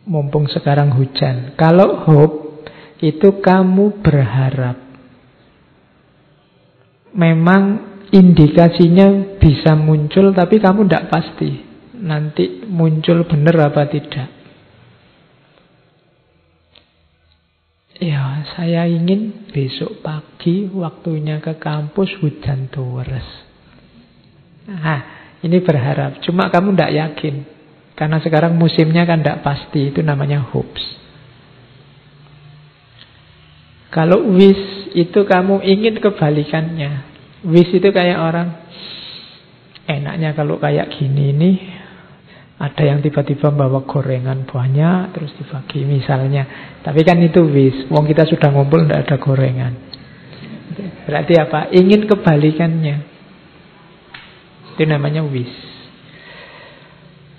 Mumpung 0.05 0.45
sekarang 0.45 0.93
hujan. 0.93 1.57
Kalau 1.57 2.05
hope 2.05 2.61
itu 3.01 3.41
kamu 3.41 4.05
berharap 4.05 4.77
memang 7.17 7.63
indikasinya 8.13 9.39
bisa 9.41 9.73
muncul 9.73 10.29
tapi 10.29 10.61
kamu 10.61 10.85
tidak 10.85 11.09
pasti 11.09 11.49
nanti 11.99 12.63
muncul 12.69 13.25
benar 13.25 13.73
apa 13.73 13.89
tidak. 13.89 14.38
Ya, 17.99 18.47
saya 18.55 18.87
ingin 18.87 19.51
besok 19.51 19.99
pagi 19.99 20.71
waktunya 20.71 21.43
ke 21.43 21.59
kampus 21.59 22.15
hujan 22.23 22.71
terus. 22.71 23.27
Nah, 24.71 25.35
ini 25.43 25.59
berharap. 25.59 26.23
Cuma 26.23 26.47
kamu 26.47 26.79
tidak 26.79 26.95
yakin. 26.95 27.35
Karena 27.99 28.23
sekarang 28.23 28.55
musimnya 28.55 29.03
kan 29.03 29.19
tidak 29.19 29.43
pasti. 29.43 29.91
Itu 29.91 29.99
namanya 29.99 30.47
hopes. 30.47 30.83
Kalau 33.91 34.31
wish 34.31 34.95
itu 34.95 35.19
kamu 35.27 35.59
ingin 35.65 35.99
kebalikannya. 35.99 37.03
Wish 37.43 37.83
itu 37.83 37.89
kayak 37.91 38.19
orang 38.21 38.47
enaknya 39.89 40.37
kalau 40.37 40.61
kayak 40.61 40.93
gini 40.93 41.33
ini 41.33 41.51
ada 42.59 42.83
yang 42.83 42.99
tiba-tiba 42.99 43.55
bawa 43.55 43.87
gorengan 43.87 44.43
banyak 44.43 45.15
terus 45.15 45.31
dibagi 45.39 45.87
misalnya. 45.87 46.75
Tapi 46.83 47.07
kan 47.07 47.15
itu 47.23 47.39
wish. 47.47 47.87
Wong 47.87 48.03
kita 48.03 48.27
sudah 48.27 48.51
ngumpul 48.51 48.83
tidak 48.83 49.07
ada 49.07 49.15
gorengan. 49.15 49.73
Berarti 51.07 51.39
apa? 51.39 51.71
Ingin 51.71 52.03
kebalikannya. 52.03 52.97
Itu 54.75 54.83
namanya 54.83 55.23
wish. 55.23 55.55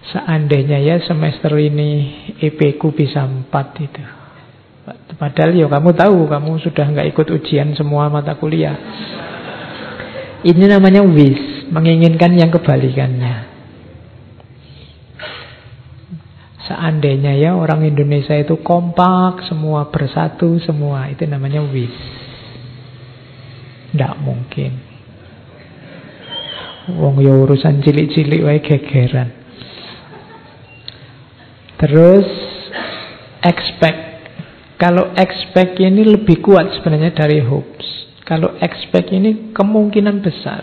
Seandainya 0.08 0.80
ya 0.80 0.96
semester 1.04 1.52
ini 1.60 2.16
EP 2.40 2.80
ku 2.80 2.96
bisa 2.96 3.28
4 3.28 3.52
itu. 3.84 4.02
Padahal 5.20 5.52
ya 5.52 5.68
kamu 5.68 5.92
tahu 5.92 6.18
kamu 6.32 6.64
sudah 6.64 6.86
nggak 6.96 7.12
ikut 7.12 7.28
ujian 7.28 7.76
semua 7.76 8.08
mata 8.08 8.40
kuliah. 8.40 8.74
Ini 10.40 10.64
namanya 10.64 11.04
wish, 11.04 11.68
menginginkan 11.68 12.32
yang 12.32 12.48
kebalikannya. 12.48 13.49
Seandainya 16.70 17.34
ya 17.34 17.58
orang 17.58 17.82
Indonesia 17.82 18.30
itu 18.38 18.62
kompak, 18.62 19.42
semua 19.50 19.90
bersatu, 19.90 20.62
semua 20.62 21.10
itu 21.10 21.26
namanya 21.26 21.66
wish. 21.66 21.98
Tidak 23.90 24.14
mungkin. 24.22 24.78
Wong 26.94 27.18
ya 27.26 27.34
urusan 27.34 27.82
cilik-cilik 27.82 28.46
wae 28.46 28.62
gegeran. 28.62 29.34
Terus 31.82 32.28
expect. 33.42 34.30
Kalau 34.78 35.10
expect 35.18 35.74
ini 35.82 36.06
lebih 36.06 36.38
kuat 36.38 36.70
sebenarnya 36.78 37.18
dari 37.18 37.42
hopes. 37.42 38.14
Kalau 38.22 38.54
expect 38.62 39.10
ini 39.10 39.50
kemungkinan 39.50 40.22
besar. 40.22 40.62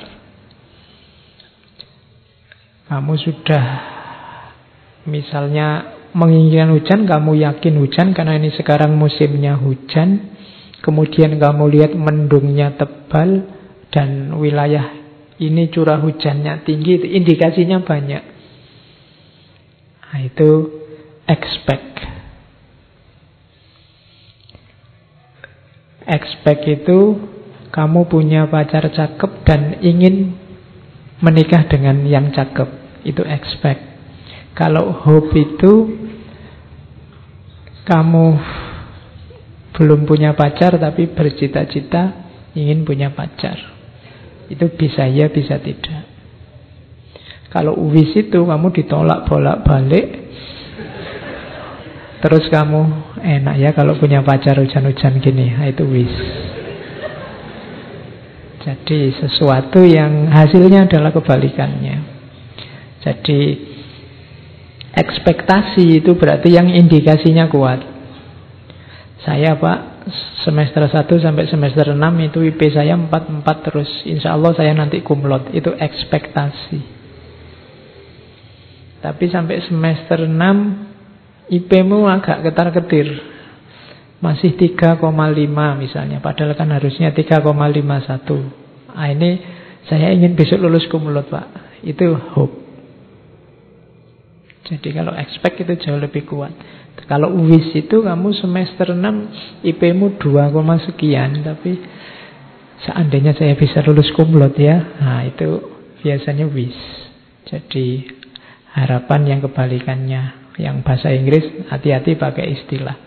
Kamu 2.88 3.14
sudah 3.20 3.66
misalnya 5.04 5.97
menginginkan 6.18 6.74
hujan, 6.74 7.06
kamu 7.06 7.46
yakin 7.46 7.78
hujan 7.78 8.18
karena 8.18 8.42
ini 8.42 8.50
sekarang 8.58 8.98
musimnya 8.98 9.54
hujan. 9.54 10.34
Kemudian 10.82 11.38
kamu 11.38 11.64
lihat 11.70 11.92
mendungnya 11.94 12.74
tebal 12.74 13.46
dan 13.94 14.34
wilayah 14.34 14.98
ini 15.38 15.70
curah 15.70 16.02
hujannya 16.02 16.66
tinggi, 16.66 16.98
indikasinya 17.14 17.86
banyak. 17.86 18.24
Nah, 20.02 20.20
itu 20.26 20.50
expect. 21.30 21.94
Expect 26.08 26.64
itu 26.66 27.00
kamu 27.70 28.08
punya 28.08 28.48
pacar 28.48 28.90
cakep 28.90 29.32
dan 29.44 29.78
ingin 29.84 30.34
menikah 31.22 31.68
dengan 31.70 32.02
yang 32.08 32.34
cakep. 32.34 33.04
Itu 33.06 33.22
expect. 33.28 33.84
Kalau 34.58 34.90
hope 34.90 35.38
itu 35.38 35.74
kamu 37.88 38.28
belum 39.80 40.04
punya 40.04 40.36
pacar 40.36 40.76
tapi 40.76 41.08
bercita-cita 41.08 42.28
ingin 42.52 42.84
punya 42.84 43.16
pacar. 43.16 43.56
Itu 44.52 44.68
bisa 44.76 45.08
ya, 45.08 45.32
bisa 45.32 45.60
tidak. 45.64 46.18
Kalau 47.48 47.80
uwis 47.80 48.12
itu 48.12 48.44
kamu 48.44 48.76
ditolak 48.76 49.24
bolak-balik 49.24 50.28
Terus 52.18 52.50
kamu 52.52 52.82
enak 53.24 53.56
ya 53.62 53.70
kalau 53.72 53.96
punya 53.96 54.26
pacar 54.26 54.58
hujan-hujan 54.60 55.22
gini 55.24 55.56
nah, 55.56 55.70
Itu 55.70 55.88
wis 55.88 56.12
Jadi 58.68 59.16
sesuatu 59.16 59.86
yang 59.88 60.28
hasilnya 60.28 60.92
adalah 60.92 61.16
kebalikannya 61.16 61.98
Jadi 63.06 63.40
ekspektasi 64.98 66.02
itu 66.02 66.18
berarti 66.18 66.58
yang 66.58 66.74
indikasinya 66.74 67.46
kuat 67.54 67.86
Saya 69.22 69.54
pak 69.60 70.10
semester 70.42 70.88
1 70.90 71.06
sampai 71.06 71.46
semester 71.46 71.94
6 71.94 72.00
itu 72.26 72.40
IP 72.50 72.74
saya 72.74 72.98
44 72.98 73.66
terus 73.70 73.90
Insya 74.10 74.34
Allah 74.34 74.58
saya 74.58 74.74
nanti 74.74 75.06
kumlot 75.06 75.54
Itu 75.54 75.78
ekspektasi 75.78 76.80
Tapi 79.06 79.24
sampai 79.30 79.62
semester 79.70 80.26
6 80.26 80.88
IP-mu 81.48 82.12
agak 82.12 82.44
ketar-ketir. 82.44 83.08
Masih 84.20 84.58
3,5 84.58 84.98
misalnya. 85.78 86.18
Padahal 86.20 86.58
kan 86.58 86.74
harusnya 86.74 87.14
3,51. 87.14 88.98
Nah, 88.98 89.08
ini 89.14 89.30
saya 89.88 90.12
ingin 90.12 90.34
besok 90.34 90.60
lulus 90.60 90.90
kumulot 90.90 91.30
Pak. 91.30 91.80
Itu 91.86 92.18
hope. 92.34 92.67
Jadi 94.68 94.92
kalau 94.92 95.16
expect 95.16 95.64
itu 95.64 95.74
jauh 95.80 96.00
lebih 96.00 96.28
kuat. 96.28 96.52
Kalau 97.08 97.32
wish 97.32 97.72
itu 97.72 98.04
kamu 98.04 98.36
semester 98.36 98.92
6 98.92 99.64
IP-mu 99.64 100.20
2, 100.20 100.52
sekian. 100.92 101.40
Tapi 101.40 101.72
seandainya 102.84 103.32
saya 103.32 103.56
bisa 103.56 103.80
lulus 103.88 104.12
kumlot 104.12 104.60
ya. 104.60 104.76
Nah 105.00 105.24
itu 105.24 105.64
biasanya 106.04 106.52
wish. 106.52 106.76
Jadi 107.48 108.12
harapan 108.76 109.22
yang 109.24 109.40
kebalikannya. 109.48 110.52
Yang 110.60 110.76
bahasa 110.84 111.16
Inggris 111.16 111.70
hati-hati 111.72 112.20
pakai 112.20 112.46
istilah. 112.60 112.98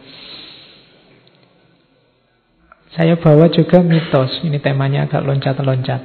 Saya 2.97 3.21
bawa 3.21 3.53
juga 3.53 3.85
mitos. 3.85 4.41
Ini 4.49 4.65
temanya 4.65 5.05
agak 5.05 5.29
loncat-loncat. 5.29 6.03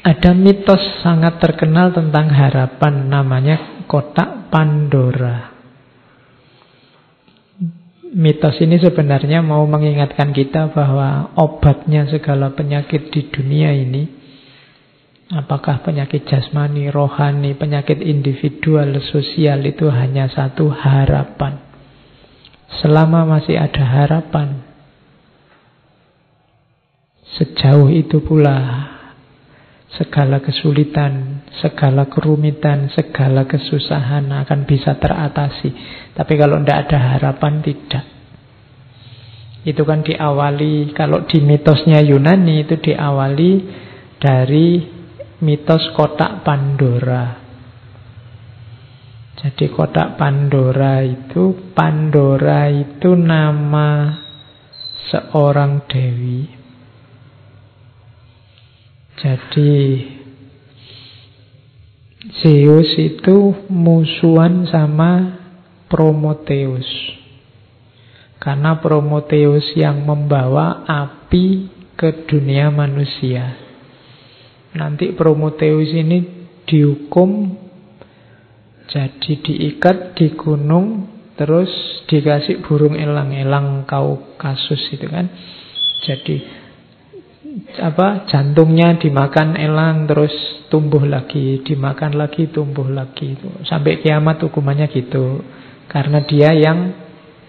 Ada 0.00 0.30
mitos 0.32 0.80
sangat 1.04 1.42
terkenal 1.42 1.92
tentang 1.92 2.32
harapan 2.32 3.10
namanya 3.10 3.79
kotak 3.90 4.54
Pandora. 4.54 5.58
Mitos 8.10 8.58
ini 8.62 8.78
sebenarnya 8.78 9.42
mau 9.42 9.66
mengingatkan 9.66 10.30
kita 10.30 10.70
bahwa 10.70 11.34
obatnya 11.34 12.06
segala 12.06 12.54
penyakit 12.54 13.10
di 13.10 13.26
dunia 13.30 13.70
ini 13.74 14.20
Apakah 15.30 15.86
penyakit 15.86 16.26
jasmani, 16.26 16.90
rohani, 16.90 17.54
penyakit 17.54 18.02
individual, 18.02 18.98
sosial 18.98 19.62
itu 19.62 19.86
hanya 19.86 20.26
satu 20.26 20.66
harapan. 20.74 21.54
Selama 22.82 23.38
masih 23.38 23.54
ada 23.54 23.86
harapan, 23.86 24.58
sejauh 27.38 27.94
itu 27.94 28.18
pula 28.26 28.58
segala 29.94 30.42
kesulitan, 30.42 31.39
segala 31.58 32.06
kerumitan, 32.06 32.86
segala 32.94 33.50
kesusahan 33.50 34.30
akan 34.30 34.60
bisa 34.62 34.94
teratasi. 34.94 35.74
Tapi 36.14 36.32
kalau 36.38 36.62
tidak 36.62 36.86
ada 36.86 36.98
harapan, 37.18 37.58
tidak. 37.58 38.04
Itu 39.66 39.82
kan 39.82 40.06
diawali, 40.06 40.94
kalau 40.94 41.26
di 41.26 41.42
mitosnya 41.42 42.00
Yunani 42.00 42.64
itu 42.64 42.78
diawali 42.78 43.52
dari 44.22 44.68
mitos 45.42 45.90
kotak 45.98 46.46
Pandora. 46.46 47.40
Jadi 49.40 49.72
kotak 49.72 50.20
Pandora 50.20 51.00
itu 51.00 51.72
Pandora 51.72 52.68
itu 52.68 53.16
nama 53.16 54.16
seorang 55.08 55.88
dewi. 55.88 56.44
Jadi 59.20 59.72
Zeus 62.38 62.94
itu 62.94 63.66
musuhan 63.66 64.62
sama 64.70 65.42
Prometheus. 65.90 66.86
Karena 68.38 68.78
Prometheus 68.78 69.66
yang 69.74 70.06
membawa 70.06 70.86
api 70.86 71.66
ke 71.98 72.24
dunia 72.30 72.70
manusia. 72.70 73.58
Nanti 74.78 75.10
Prometheus 75.12 75.90
ini 75.90 76.46
dihukum 76.64 77.58
jadi 78.90 79.32
diikat 79.42 80.14
di 80.14 80.34
gunung 80.34 81.10
terus 81.34 81.70
dikasih 82.10 82.62
burung 82.62 82.94
elang-elang 82.94 83.86
kau 83.86 84.38
kasus 84.38 84.80
itu 84.94 85.10
kan. 85.10 85.26
Jadi 86.06 86.59
apa 87.80 88.30
jantungnya 88.30 88.98
dimakan 88.98 89.58
elang 89.58 90.06
terus 90.06 90.32
tumbuh 90.70 91.02
lagi, 91.02 91.62
dimakan 91.66 92.14
lagi 92.14 92.46
tumbuh 92.50 92.86
lagi. 92.86 93.34
Sampai 93.66 93.98
kiamat 93.98 94.38
hukumannya 94.46 94.86
gitu. 94.90 95.42
Karena 95.90 96.22
dia 96.22 96.54
yang 96.54 96.94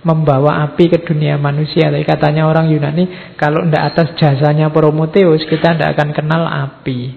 membawa 0.01 0.65
api 0.65 0.89
ke 0.89 1.05
dunia 1.05 1.37
manusia. 1.37 1.93
Tapi 1.93 2.01
katanya 2.01 2.49
orang 2.49 2.73
Yunani, 2.73 3.37
kalau 3.37 3.61
tidak 3.65 3.83
atas 3.93 4.07
jasanya 4.17 4.73
Prometheus, 4.73 5.45
kita 5.45 5.77
tidak 5.77 5.93
akan 5.93 6.09
kenal 6.17 6.43
api. 6.49 7.13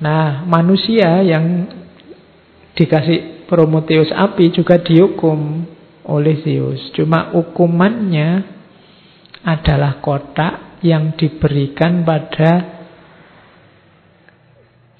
Nah, 0.00 0.46
manusia 0.48 1.20
yang 1.26 1.68
dikasih 2.72 3.44
Prometheus 3.50 4.08
api 4.14 4.54
juga 4.54 4.80
dihukum 4.80 5.66
oleh 6.08 6.40
Zeus. 6.40 6.80
Cuma 6.96 7.34
hukumannya 7.36 8.56
adalah 9.44 10.00
kotak 10.00 10.67
yang 10.82 11.18
diberikan 11.18 12.06
pada 12.06 12.78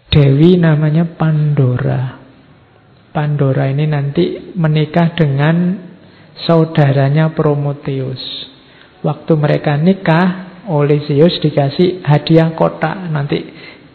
Dewi 0.09 0.57
namanya 0.57 1.05
Pandora. 1.05 2.17
Pandora 3.13 3.69
ini 3.69 3.85
nanti 3.85 4.55
menikah 4.57 5.13
dengan 5.13 5.77
saudaranya 6.49 7.37
Prometheus. 7.37 8.21
Waktu 9.05 9.33
mereka 9.39 9.77
nikah, 9.79 10.49
oleh 10.69 11.01
Zeus 11.09 11.41
dikasih 11.41 12.05
hadiah 12.05 12.53
kotak. 12.53 13.09
Nanti 13.09 13.41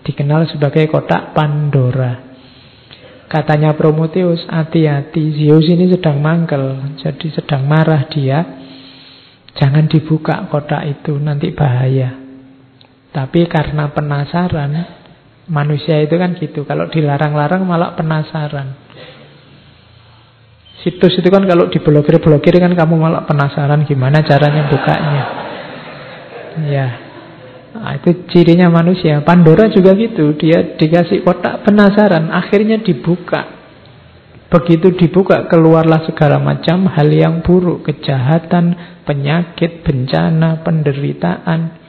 dikenal 0.02 0.50
sebagai 0.50 0.90
kotak 0.90 1.32
Pandora. 1.38 2.34
Katanya 3.30 3.74
Prometheus, 3.74 4.46
hati-hati, 4.46 5.34
Zeus 5.42 5.66
ini 5.66 5.90
sedang 5.90 6.22
mangkel, 6.22 6.98
jadi 7.02 7.28
sedang 7.34 7.66
marah 7.66 8.06
dia. 8.06 8.63
Jangan 9.54 9.86
dibuka 9.86 10.50
kotak 10.50 10.82
itu, 10.90 11.14
nanti 11.22 11.54
bahaya. 11.54 12.18
Tapi 13.14 13.46
karena 13.46 13.94
penasaran, 13.94 14.74
manusia 15.46 16.02
itu 16.02 16.18
kan 16.18 16.34
gitu. 16.38 16.66
Kalau 16.66 16.90
dilarang-larang 16.90 17.62
malah 17.62 17.94
penasaran. 17.94 18.82
Situs 20.82 21.16
itu 21.16 21.30
kan 21.32 21.48
kalau 21.48 21.72
diblokir-blokir 21.72 22.60
kan 22.60 22.74
kamu 22.76 22.96
malah 23.00 23.24
penasaran 23.24 23.88
gimana 23.88 24.20
caranya 24.26 24.68
bukanya. 24.68 25.24
Ya. 26.68 26.88
Nah, 27.74 27.94
itu 27.98 28.30
cirinya 28.30 28.70
manusia. 28.70 29.24
Pandora 29.24 29.72
juga 29.72 29.96
gitu. 29.98 30.36
Dia 30.38 30.76
dikasih 30.76 31.24
kotak 31.26 31.66
penasaran, 31.66 32.30
akhirnya 32.30 32.82
dibuka. 32.84 33.63
Begitu 34.54 34.94
dibuka, 34.94 35.50
keluarlah 35.50 36.06
segala 36.06 36.38
macam 36.38 36.86
hal 36.86 37.10
yang 37.10 37.42
buruk, 37.42 37.90
kejahatan, 37.90 39.02
penyakit, 39.02 39.82
bencana, 39.82 40.62
penderitaan. 40.62 41.82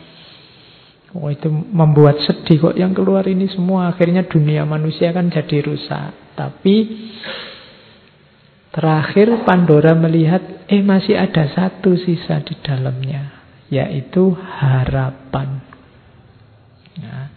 Oh, 1.12 1.29
itu 1.29 1.46
membuat 1.53 2.24
sedih 2.24 2.72
kok 2.72 2.77
yang 2.81 2.96
keluar 2.96 3.29
ini 3.29 3.53
semua. 3.53 3.92
Akhirnya 3.92 4.24
dunia 4.24 4.64
manusia 4.64 5.12
kan 5.12 5.29
jadi 5.29 5.61
rusak. 5.61 6.35
Tapi 6.35 6.77
Terakhir 8.74 9.46
Pandora 9.46 9.94
melihat, 9.94 10.66
eh 10.66 10.83
masih 10.83 11.14
ada 11.14 11.46
satu 11.46 11.94
sisa 11.94 12.42
di 12.42 12.59
dalamnya, 12.59 13.46
yaitu 13.70 14.35
harapan. 14.35 15.62
Nah, 16.98 17.31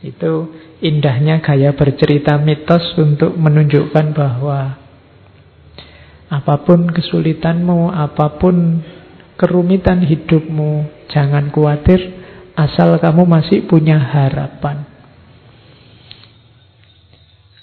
itu 0.00 0.48
indahnya 0.78 1.42
gaya 1.42 1.74
bercerita 1.74 2.38
mitos 2.38 2.94
untuk 2.98 3.34
menunjukkan 3.34 4.14
bahwa 4.14 4.78
apa 6.28 6.54
pun 6.62 6.92
kesulitanmu, 6.92 7.88
apa 7.88 8.36
pun 8.36 8.84
kerumitan 9.40 10.04
hidupmu, 10.04 10.86
jangan 11.08 11.48
khawatir 11.48 11.98
asal 12.58 12.98
kamu 13.00 13.24
masih 13.24 13.64
punya 13.64 13.96
harapan. 13.96 14.84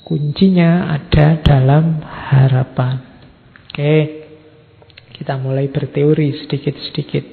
Kuncinya 0.05 0.93
ada 0.93 1.41
dalam 1.41 1.97
harapan. 2.05 3.01
Oke. 3.69 4.25
Kita 5.15 5.39
mulai 5.41 5.71
berteori 5.71 6.45
sedikit-sedikit. 6.45 7.25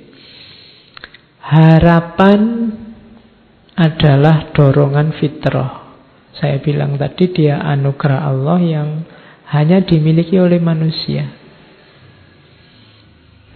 Harapan 1.43 2.41
adalah 3.77 4.53
dorongan 4.53 5.17
fitrah. 5.17 5.97
Saya 6.37 6.61
bilang 6.61 6.97
tadi 6.97 7.29
dia 7.33 7.61
anugerah 7.61 8.21
Allah 8.29 8.59
yang 8.61 8.89
hanya 9.53 9.85
dimiliki 9.85 10.41
oleh 10.41 10.59
manusia. 10.59 11.29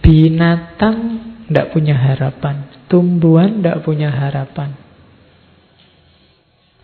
Binatang 0.01 0.97
tidak 1.49 1.73
punya 1.73 1.95
harapan. 1.97 2.69
Tumbuhan 2.87 3.59
tidak 3.59 3.83
punya 3.83 4.13
harapan. 4.13 4.77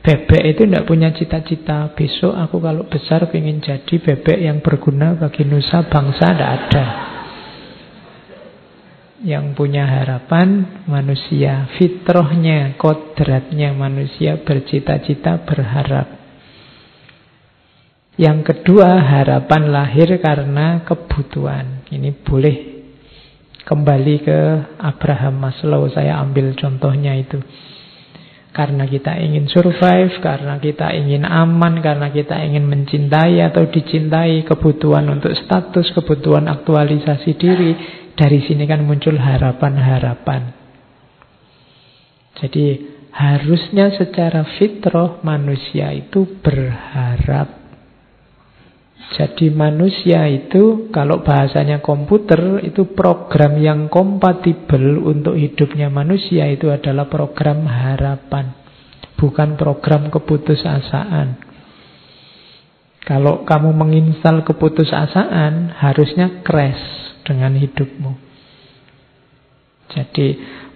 Bebek 0.03 0.43
itu 0.43 0.67
tidak 0.67 0.83
punya 0.83 1.15
cita-cita 1.15 1.95
Besok 1.95 2.35
aku 2.35 2.59
kalau 2.59 2.83
besar 2.91 3.23
ingin 3.31 3.63
jadi 3.63 3.95
bebek 4.03 4.35
yang 4.35 4.59
berguna 4.59 5.15
bagi 5.15 5.47
nusa 5.47 5.87
bangsa 5.87 6.35
Tidak 6.35 6.51
ada 6.59 6.85
Yang 9.23 9.55
punya 9.55 9.87
harapan 9.87 10.83
manusia 10.83 11.71
Fitrohnya, 11.79 12.75
kodratnya 12.75 13.71
manusia 13.71 14.43
bercita-cita 14.43 15.47
berharap. 15.47 16.23
Yang 18.19 18.51
kedua 18.51 18.99
harapan 18.99 19.71
lahir 19.71 20.19
karena 20.19 20.83
kebutuhan. 20.83 21.87
Ini 21.87 22.19
boleh 22.21 22.57
kembali 23.63 24.15
ke 24.21 24.39
Abraham 24.77 25.39
Maslow. 25.39 25.87
Saya 25.89 26.19
ambil 26.19 26.53
contohnya 26.59 27.15
itu. 27.15 27.39
Karena 28.53 28.85
kita 28.85 29.17
ingin 29.17 29.49
survive, 29.49 30.13
karena 30.21 30.61
kita 30.61 30.93
ingin 30.93 31.25
aman, 31.25 31.81
karena 31.81 32.13
kita 32.13 32.37
ingin 32.37 32.69
mencintai 32.69 33.41
atau 33.49 33.65
dicintai, 33.65 34.45
kebutuhan 34.45 35.09
untuk 35.09 35.33
status, 35.33 35.89
kebutuhan 35.97 36.45
aktualisasi 36.45 37.33
diri. 37.33 37.71
Dari 38.13 38.45
sini 38.45 38.69
kan 38.69 38.85
muncul 38.85 39.17
harapan-harapan. 39.17 40.53
Jadi 42.37 42.65
harusnya 43.13 43.93
secara 43.93 44.45
fitrah 44.57 45.21
manusia 45.25 45.89
itu 45.93 46.37
berharap. 46.41 47.61
Jadi 49.13 49.53
manusia 49.53 50.25
itu 50.25 50.89
kalau 50.89 51.21
bahasanya 51.21 51.81
komputer 51.81 52.65
itu 52.65 52.93
program 52.97 53.61
yang 53.61 53.85
kompatibel 53.89 55.05
untuk 55.05 55.37
hidupnya 55.37 55.89
manusia 55.93 56.49
itu 56.49 56.73
adalah 56.73 57.05
program 57.09 57.65
harapan. 57.65 58.57
Bukan 59.17 59.57
program 59.57 60.09
keputusasaan. 60.09 61.53
Kalau 63.03 63.43
kamu 63.43 63.69
menginstal 63.75 64.41
keputusasaan 64.47 65.75
harusnya 65.77 66.41
crash 66.41 67.02
dengan 67.23 67.55
hidupmu. 67.57 68.33
Jadi 69.93 70.27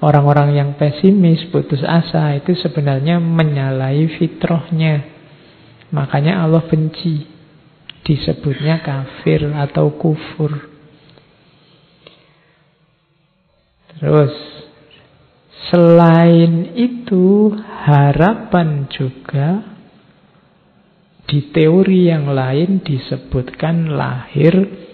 orang-orang 0.03 0.53
yang 0.53 0.69
pesimis, 0.77 1.49
putus 1.49 1.81
asa 1.81 2.38
itu 2.38 2.53
sebenarnya 2.53 3.17
menyalahi 3.17 4.19
fitrahnya. 4.19 5.03
Makanya 5.89 6.45
Allah 6.45 6.62
benci 6.67 7.25
disebutnya 8.05 8.83
kafir 8.86 9.47
atau 9.51 9.97
kufur. 9.97 10.53
Terus 13.97 14.36
selain 15.73 16.77
itu 16.77 17.51
harapan 17.57 18.86
juga 18.93 19.65
di 21.27 21.51
teori 21.51 22.07
yang 22.07 22.31
lain 22.31 22.79
disebutkan 22.86 23.91
lahir 23.91 24.87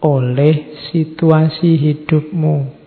oleh 0.00 0.80
situasi 0.92 1.76
hidupmu 1.76 2.80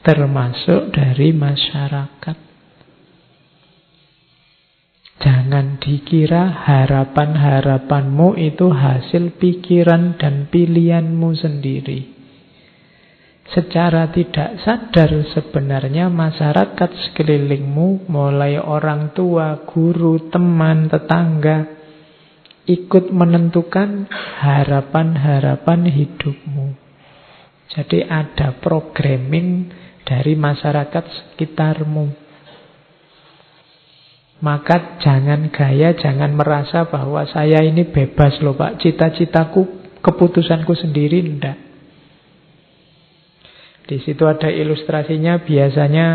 termasuk 0.00 0.92
dari 0.92 1.32
masyarakat. 1.36 2.36
Jangan 5.20 5.76
dikira 5.76 6.64
harapan-harapanmu 6.64 8.40
itu 8.40 8.72
hasil 8.72 9.36
pikiran 9.36 10.16
dan 10.16 10.48
pilihanmu 10.48 11.36
sendiri. 11.36 12.00
Secara 13.50 14.08
tidak 14.14 14.62
sadar 14.64 15.10
sebenarnya 15.34 16.08
masyarakat 16.08 16.90
sekelilingmu, 17.10 18.08
mulai 18.08 18.56
orang 18.56 19.12
tua, 19.12 19.66
guru, 19.68 20.30
teman, 20.30 20.88
tetangga, 20.88 21.79
ikut 22.70 23.10
menentukan 23.10 24.06
harapan-harapan 24.38 25.90
hidupmu. 25.90 26.78
Jadi 27.70 28.06
ada 28.06 28.54
programming 28.62 29.70
dari 30.06 30.38
masyarakat 30.38 31.04
sekitarmu. 31.06 32.30
Maka 34.40 34.98
jangan 35.04 35.52
gaya, 35.52 35.92
jangan 35.94 36.32
merasa 36.32 36.88
bahwa 36.88 37.28
saya 37.28 37.60
ini 37.60 37.84
bebas 37.90 38.40
loh 38.40 38.56
Pak. 38.56 38.80
Cita-citaku, 38.80 39.92
keputusanku 40.00 40.72
sendiri, 40.72 41.20
enggak. 41.20 41.58
Di 43.84 44.00
situ 44.00 44.22
ada 44.24 44.48
ilustrasinya 44.48 45.42
biasanya 45.42 46.06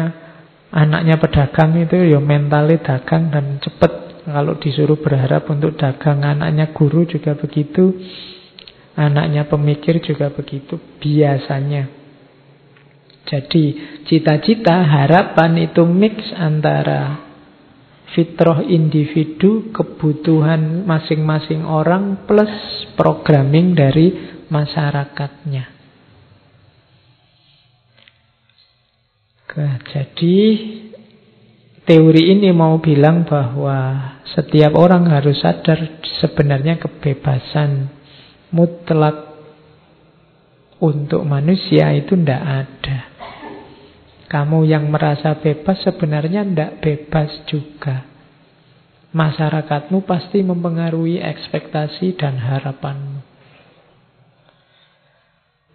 anaknya 0.73 1.19
pedagang 1.19 1.75
itu 1.75 2.07
ya 2.07 2.23
mentalnya 2.23 2.81
dagang 2.81 3.29
dan 3.29 3.59
cepat. 3.61 4.04
Kalau 4.25 4.57
disuruh 4.57 4.97
berharap 4.97 5.45
untuk 5.53 5.77
dagang, 5.77 6.25
anaknya 6.25 6.73
guru 6.73 7.05
juga 7.05 7.37
begitu. 7.37 7.93
Anaknya 8.97 9.45
pemikir 9.45 10.01
juga 10.01 10.33
begitu, 10.33 10.81
biasanya. 10.97 11.85
Jadi 13.29 13.63
cita-cita, 14.09 14.81
harapan 14.81 15.69
itu 15.69 15.85
mix 15.85 16.33
antara 16.33 17.21
fitrah 18.17 18.65
individu, 18.65 19.69
kebutuhan 19.69 20.85
masing-masing 20.89 21.61
orang 21.61 22.25
plus 22.25 22.49
programming 22.97 23.77
dari 23.77 24.41
masyarakatnya. 24.49 25.75
Jadi 29.95 30.35
teori 31.85 32.33
ini 32.33 32.49
mau 32.49 32.81
bilang 32.81 33.23
bahwa 33.29 34.11
setiap 34.33 34.73
orang 34.73 35.05
harus 35.05 35.37
sadar 35.39 36.01
sebenarnya 36.19 36.81
kebebasan 36.81 37.93
mutlak 38.49 39.37
untuk 40.81 41.23
manusia 41.23 41.93
itu 41.93 42.17
tidak 42.17 42.41
ada. 42.41 42.99
Kamu 44.25 44.65
yang 44.65 44.89
merasa 44.89 45.37
bebas 45.37 45.85
sebenarnya 45.85 46.41
tidak 46.43 46.71
bebas 46.81 47.29
juga. 47.45 48.03
Masyarakatmu 49.15 50.03
pasti 50.03 50.43
mempengaruhi 50.43 51.23
ekspektasi 51.23 52.19
dan 52.19 52.35
harapanmu. 52.35 53.23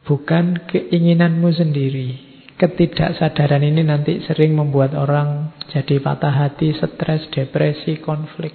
Bukan 0.04 0.66
keinginanmu 0.68 1.48
sendiri. 1.54 2.29
Ketidaksadaran 2.60 3.64
ini 3.64 3.80
nanti 3.80 4.20
sering 4.20 4.52
membuat 4.52 4.92
orang 4.92 5.56
jadi 5.72 5.96
patah 5.96 6.44
hati, 6.44 6.76
stres, 6.76 7.32
depresi, 7.32 8.04
konflik. 8.04 8.52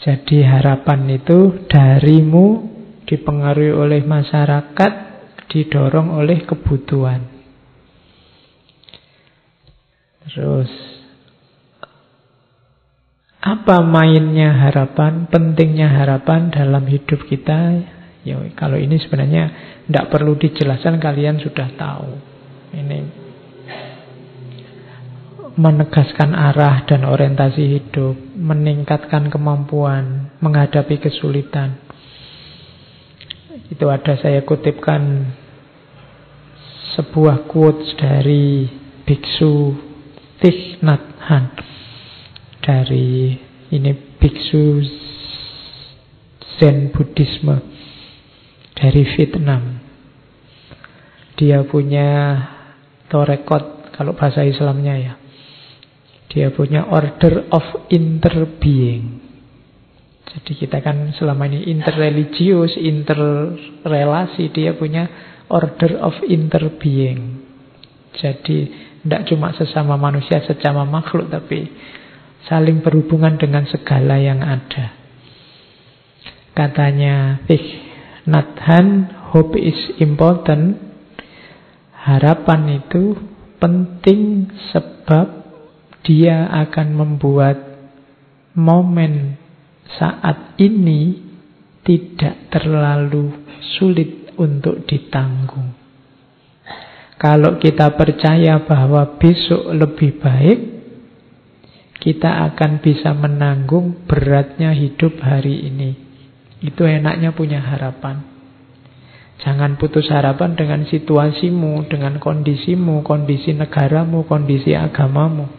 Jadi 0.00 0.40
harapan 0.40 1.12
itu 1.12 1.68
darimu 1.68 2.72
dipengaruhi 3.04 3.76
oleh 3.76 4.00
masyarakat 4.00 4.92
didorong 5.52 6.16
oleh 6.16 6.40
kebutuhan. 6.48 7.20
Terus 10.24 10.72
apa 13.44 13.84
mainnya 13.84 14.56
harapan, 14.56 15.28
pentingnya 15.28 15.92
harapan 16.00 16.48
dalam 16.48 16.88
hidup 16.88 17.28
kita? 17.28 17.91
Ya, 18.22 18.38
kalau 18.54 18.78
ini 18.78 19.02
sebenarnya 19.02 19.44
tidak 19.90 20.14
perlu 20.14 20.38
dijelaskan, 20.38 21.02
kalian 21.02 21.42
sudah 21.42 21.68
tahu. 21.74 22.10
Ini 22.72 22.98
menegaskan 25.52 26.32
arah 26.32 26.86
dan 26.88 27.04
orientasi 27.04 27.62
hidup, 27.76 28.16
meningkatkan 28.38 29.28
kemampuan 29.28 30.32
menghadapi 30.40 30.96
kesulitan. 31.02 31.76
Itu 33.68 33.92
ada 33.92 34.16
saya 34.16 34.40
kutipkan 34.48 35.28
sebuah 36.96 37.48
quotes 37.48 37.96
dari 37.96 38.68
biksu 39.04 39.76
Thich 40.40 40.80
Nhat 40.80 41.04
Hanh 41.20 41.52
dari 42.62 43.36
ini 43.72 43.92
biksu 44.20 44.84
Zen 46.60 46.92
Buddhisme 46.92 47.71
dari 48.82 49.06
Vietnam. 49.14 49.78
Dia 51.38 51.62
punya 51.62 52.34
torekot 53.06 53.94
kalau 53.94 54.18
bahasa 54.18 54.42
Islamnya 54.42 54.94
ya. 54.98 55.14
Dia 56.34 56.50
punya 56.50 56.90
order 56.90 57.46
of 57.54 57.86
interbeing. 57.94 59.22
Jadi 60.32 60.52
kita 60.64 60.80
kan 60.80 61.12
selama 61.14 61.44
ini 61.46 61.68
interreligius, 61.70 62.74
interrelasi, 62.74 64.48
dia 64.50 64.72
punya 64.74 65.06
order 65.52 66.00
of 66.00 66.16
interbeing. 66.24 67.44
Jadi 68.16 68.58
tidak 69.04 69.28
cuma 69.28 69.52
sesama 69.52 70.00
manusia, 70.00 70.40
sesama 70.40 70.88
makhluk, 70.88 71.28
tapi 71.28 71.68
saling 72.48 72.80
berhubungan 72.80 73.36
dengan 73.36 73.68
segala 73.68 74.16
yang 74.16 74.40
ada. 74.40 74.96
Katanya 76.56 77.44
Thich 77.44 77.91
Nhat 78.22 78.54
Hanh, 78.62 79.10
hope 79.34 79.58
is 79.58 79.98
important. 79.98 80.78
Harapan 81.90 82.82
itu 82.82 83.18
penting 83.58 84.50
sebab 84.70 85.42
dia 86.06 86.46
akan 86.50 86.88
membuat 86.94 87.58
momen 88.54 89.38
saat 89.98 90.54
ini 90.58 91.18
tidak 91.82 92.50
terlalu 92.50 93.42
sulit 93.78 94.30
untuk 94.38 94.86
ditanggung. 94.86 95.74
Kalau 97.18 97.58
kita 97.58 97.94
percaya 97.94 98.62
bahwa 98.66 99.18
besok 99.18 99.70
lebih 99.70 100.18
baik, 100.18 100.58
kita 102.02 102.50
akan 102.50 102.82
bisa 102.82 103.14
menanggung 103.14 104.06
beratnya 104.10 104.74
hidup 104.74 105.22
hari 105.22 105.70
ini. 105.70 106.01
Itu 106.62 106.86
enaknya 106.86 107.34
punya 107.34 107.58
harapan. 107.58 108.22
Jangan 109.42 109.74
putus 109.74 110.06
harapan 110.06 110.54
dengan 110.54 110.86
situasimu, 110.86 111.90
dengan 111.90 112.22
kondisimu, 112.22 113.02
kondisi 113.02 113.50
negaramu, 113.50 114.22
kondisi 114.30 114.70
agamamu. 114.70 115.50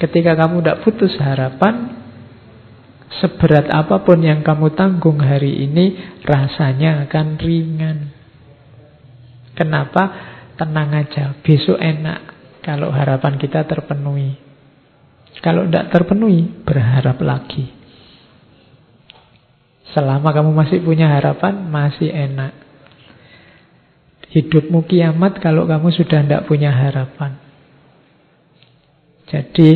Ketika 0.00 0.32
kamu 0.32 0.64
tidak 0.64 0.80
putus 0.80 1.12
harapan, 1.20 2.00
Seberat 3.10 3.66
apa 3.74 4.06
pun 4.06 4.22
yang 4.22 4.46
kamu 4.46 4.70
tanggung 4.78 5.18
hari 5.18 5.66
ini 5.66 5.98
Rasanya 6.22 7.10
akan 7.10 7.42
ringan 7.42 7.98
Kenapa? 9.58 10.30
Tenang 10.54 10.94
aja, 10.94 11.34
besok 11.42 11.82
enak 11.82 12.22
Kalau 12.62 12.94
harapan 12.94 13.34
kita 13.34 13.66
terpenuhi 13.66 14.38
Kalau 15.42 15.66
tidak 15.66 15.90
terpenuhi, 15.90 16.62
berharap 16.62 17.18
lagi 17.18 17.79
Selama 19.90 20.30
kamu 20.30 20.50
masih 20.54 20.78
punya 20.86 21.10
harapan, 21.10 21.66
masih 21.66 22.10
enak 22.10 22.54
Hidupmu 24.30 24.86
kiamat 24.86 25.42
kalau 25.42 25.66
kamu 25.66 25.90
sudah 25.90 26.22
tidak 26.22 26.46
punya 26.46 26.70
harapan 26.70 27.34
Jadi 29.26 29.70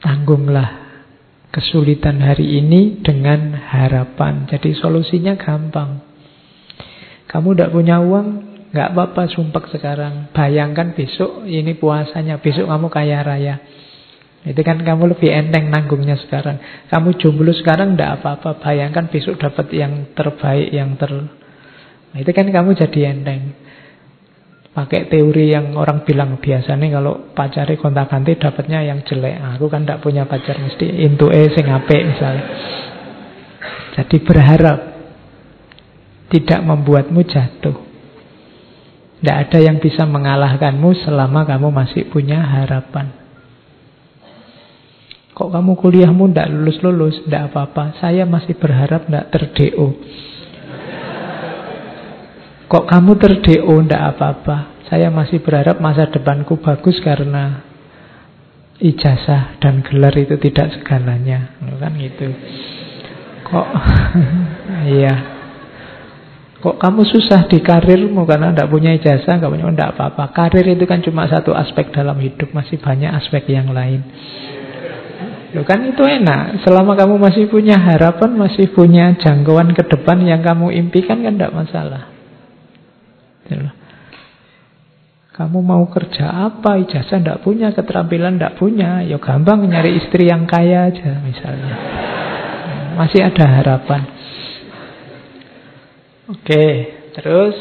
Tanggunglah 0.00 0.80
kesulitan 1.52 2.22
hari 2.24 2.62
ini 2.62 3.02
dengan 3.04 3.52
harapan. 3.52 4.48
Jadi 4.48 4.72
solusinya 4.72 5.36
gampang. 5.36 6.00
Kamu 7.28 7.54
tidak 7.54 7.70
punya 7.74 8.00
uang, 8.00 8.26
nggak 8.72 8.88
apa-apa 8.96 9.28
sumpah 9.28 9.64
sekarang. 9.70 10.14
Bayangkan 10.32 10.96
besok 10.96 11.44
ini 11.44 11.76
puasanya, 11.76 12.40
besok 12.40 12.64
kamu 12.64 12.88
kaya 12.88 13.20
raya. 13.20 13.54
Itu 14.40 14.64
kan 14.64 14.80
kamu 14.80 15.12
lebih 15.16 15.28
enteng 15.28 15.68
nanggungnya 15.68 16.16
sekarang. 16.16 16.88
Kamu 16.88 17.20
jomblo 17.20 17.52
sekarang 17.52 17.92
tidak 17.92 18.24
apa-apa. 18.24 18.56
Bayangkan 18.64 19.12
besok 19.12 19.36
dapat 19.36 19.68
yang 19.76 20.16
terbaik, 20.16 20.72
yang 20.72 20.96
ter... 20.96 21.12
Itu 22.16 22.30
kan 22.32 22.48
kamu 22.48 22.72
jadi 22.72 23.12
enteng. 23.12 23.52
Pakai 24.70 25.12
teori 25.12 25.52
yang 25.52 25.76
orang 25.76 26.08
bilang 26.08 26.40
biasanya 26.40 26.88
kalau 26.88 27.34
pacari 27.36 27.76
kontak 27.76 28.08
ganti 28.08 28.38
dapatnya 28.38 28.80
yang 28.80 29.04
jelek. 29.04 29.36
Aku 29.58 29.68
kan 29.68 29.84
tidak 29.84 30.00
punya 30.00 30.24
pacar 30.24 30.56
mesti 30.56 30.88
intu 30.88 31.28
e 31.28 31.52
sing 31.52 31.68
misalnya. 31.68 32.44
Jadi 33.98 34.16
berharap 34.24 34.78
tidak 36.32 36.60
membuatmu 36.64 37.20
jatuh. 37.28 37.76
Tidak 39.20 39.36
ada 39.36 39.58
yang 39.60 39.76
bisa 39.82 40.08
mengalahkanmu 40.08 40.96
selama 41.04 41.44
kamu 41.44 41.68
masih 41.68 42.08
punya 42.08 42.40
harapan. 42.40 43.19
Kok 45.40 45.48
kamu 45.48 45.72
kuliahmu 45.72 46.36
tidak 46.36 46.52
lulus-lulus, 46.52 47.24
tidak 47.24 47.48
apa-apa. 47.48 47.96
Saya 47.96 48.28
masih 48.28 48.60
berharap 48.60 49.08
tidak 49.08 49.32
ter-DO. 49.32 49.88
Kok 52.68 52.84
kamu 52.84 53.16
ter-DO 53.16 53.74
ndak 53.88 54.02
apa-apa? 54.12 54.84
Saya 54.92 55.08
masih 55.08 55.40
berharap 55.40 55.80
masa 55.80 56.12
depanku 56.12 56.60
bagus 56.60 57.00
karena 57.00 57.64
ijazah 58.84 59.56
dan 59.64 59.80
gelar 59.80 60.12
itu 60.12 60.36
tidak 60.36 60.76
segalanya. 60.76 61.56
Kan 61.56 61.96
gitu. 61.96 62.28
Kok 63.48 63.68
iya. 64.92 65.14
Kok 66.60 66.76
kamu 66.76 67.00
susah 67.08 67.48
di 67.48 67.64
karirmu 67.64 68.28
karena 68.28 68.52
tidak 68.52 68.68
punya 68.68 68.92
ijazah, 68.92 69.40
nggak 69.40 69.48
punya 69.48 69.72
ndak 69.72 69.96
apa-apa. 69.96 70.36
Karir 70.36 70.68
itu 70.68 70.84
kan 70.84 71.00
cuma 71.00 71.24
satu 71.32 71.56
aspek 71.56 71.88
dalam 71.96 72.20
hidup, 72.20 72.52
masih 72.52 72.76
banyak 72.76 73.08
aspek 73.08 73.48
yang 73.48 73.72
lain. 73.72 74.04
Loh 75.50 75.66
kan 75.66 75.82
itu 75.82 76.02
enak. 76.06 76.62
Selama 76.62 76.94
kamu 76.94 77.18
masih 77.18 77.50
punya 77.50 77.74
harapan, 77.74 78.38
masih 78.38 78.70
punya 78.70 79.18
jangkauan 79.18 79.74
ke 79.74 79.82
depan 79.82 80.22
yang 80.22 80.46
kamu 80.46 80.70
impikan 80.78 81.26
kan 81.26 81.34
tidak 81.34 81.54
masalah. 81.54 82.02
Gitu 83.50 83.66
Kamu 85.34 85.58
mau 85.64 85.82
kerja 85.90 86.52
apa? 86.52 86.78
Ijazah 86.78 87.18
tidak 87.18 87.40
punya, 87.42 87.74
keterampilan 87.74 88.38
tidak 88.38 88.60
punya. 88.60 89.02
Ya 89.02 89.18
gampang 89.18 89.66
nyari 89.66 89.98
istri 89.98 90.30
yang 90.30 90.46
kaya 90.46 90.92
aja 90.92 91.18
misalnya. 91.24 91.74
Masih 92.94 93.24
ada 93.24 93.44
harapan. 93.48 94.02
Oke, 96.30 96.66
terus 97.16 97.58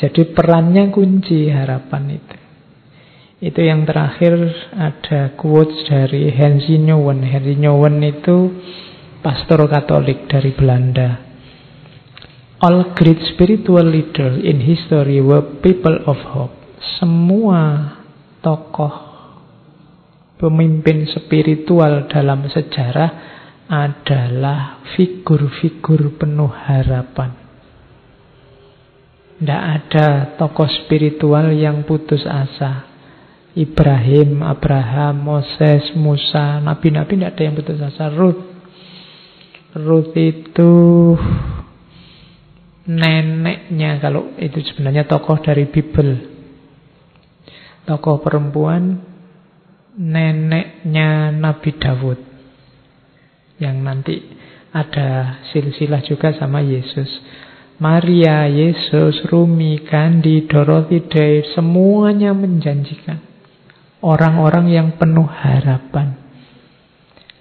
jadi 0.00 0.22
perannya 0.32 0.88
kunci 0.90 1.46
harapan 1.52 2.16
itu. 2.16 2.39
Itu 3.40 3.64
yang 3.64 3.88
terakhir 3.88 4.36
ada 4.76 5.32
quotes 5.32 5.88
dari 5.88 6.28
Henry 6.28 6.76
Nouwen. 6.76 7.24
Henry 7.24 7.56
Nouwen 7.56 8.04
itu 8.04 8.52
pastor 9.24 9.64
Katolik 9.64 10.28
dari 10.28 10.52
Belanda. 10.52 11.24
All 12.60 12.92
great 12.92 13.16
spiritual 13.32 13.88
leaders 13.88 14.44
in 14.44 14.60
history 14.60 15.24
were 15.24 15.40
people 15.64 16.04
of 16.04 16.20
hope. 16.36 16.52
Semua 17.00 17.96
tokoh 18.44 18.92
pemimpin 20.36 21.08
spiritual 21.08 22.12
dalam 22.12 22.44
sejarah 22.44 23.10
adalah 23.72 24.84
figur-figur 24.92 26.20
penuh 26.20 26.52
harapan. 26.52 27.32
Tidak 29.40 29.62
ada 29.64 30.36
tokoh 30.36 30.68
spiritual 30.84 31.48
yang 31.56 31.88
putus 31.88 32.28
asa. 32.28 32.89
Ibrahim, 33.60 34.40
Abraham, 34.40 35.20
Moses, 35.20 35.92
Musa, 35.92 36.64
nabi-nabi 36.64 37.20
tidak 37.20 37.36
ada 37.36 37.42
yang 37.44 37.54
putus 37.60 37.76
asa. 37.76 38.08
Ruth, 38.08 38.40
Ruth 39.76 40.16
itu 40.16 40.72
neneknya 42.88 44.00
kalau 44.00 44.32
itu 44.40 44.64
sebenarnya 44.64 45.04
tokoh 45.04 45.36
dari 45.44 45.68
Bible. 45.68 46.32
Tokoh 47.84 48.24
perempuan 48.24 48.96
neneknya 49.92 51.28
Nabi 51.28 51.70
Dawud. 51.76 52.18
Yang 53.60 53.76
nanti 53.84 54.16
ada 54.72 55.42
silsilah 55.52 56.00
juga 56.00 56.32
sama 56.32 56.64
Yesus. 56.64 57.08
Maria, 57.80 58.44
Yesus, 58.48 59.24
Rumi, 59.28 59.84
Gandhi, 59.84 60.44
Dorothy 60.48 61.00
Day, 61.08 61.44
semuanya 61.56 62.36
menjanjikan. 62.36 63.29
Orang-orang 64.00 64.72
yang 64.72 64.88
penuh 64.96 65.28
harapan. 65.28 66.16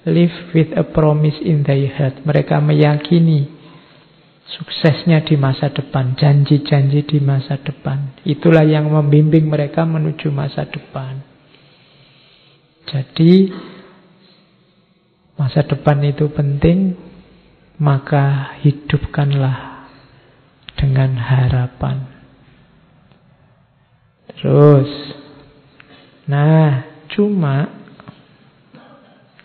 Live 0.04 0.56
with 0.56 0.76
a 0.76 0.84
promise 0.84 1.40
in 1.40 1.64
their 1.64 1.88
heart. 1.96 2.24
Mereka 2.24 2.60
meyakini 2.60 3.48
suksesnya 4.50 5.22
di 5.24 5.38
masa 5.38 5.70
depan, 5.70 6.18
janji-janji 6.18 7.06
di 7.06 7.20
masa 7.22 7.62
depan. 7.62 8.18
Itulah 8.26 8.66
yang 8.66 8.90
membimbing 8.90 9.46
mereka 9.46 9.86
menuju 9.86 10.34
masa 10.34 10.66
depan. 10.66 11.22
Jadi 12.90 13.54
masa 15.38 15.62
depan 15.62 16.02
itu 16.02 16.26
penting, 16.34 16.98
maka 17.78 18.58
hidupkanlah 18.66 19.88
dengan 20.74 21.16
harapan. 21.16 21.98
Terus, 24.34 24.90
nah, 26.30 26.86
cuma 27.10 27.82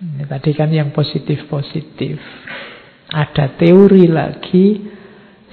ini 0.05 0.28
tadi 0.28 0.53
kan 0.53 0.68
yang 0.68 0.93
positif-positif. 0.93 2.20
Ada 3.09 3.57
teori 3.57 4.05
lagi 4.05 4.95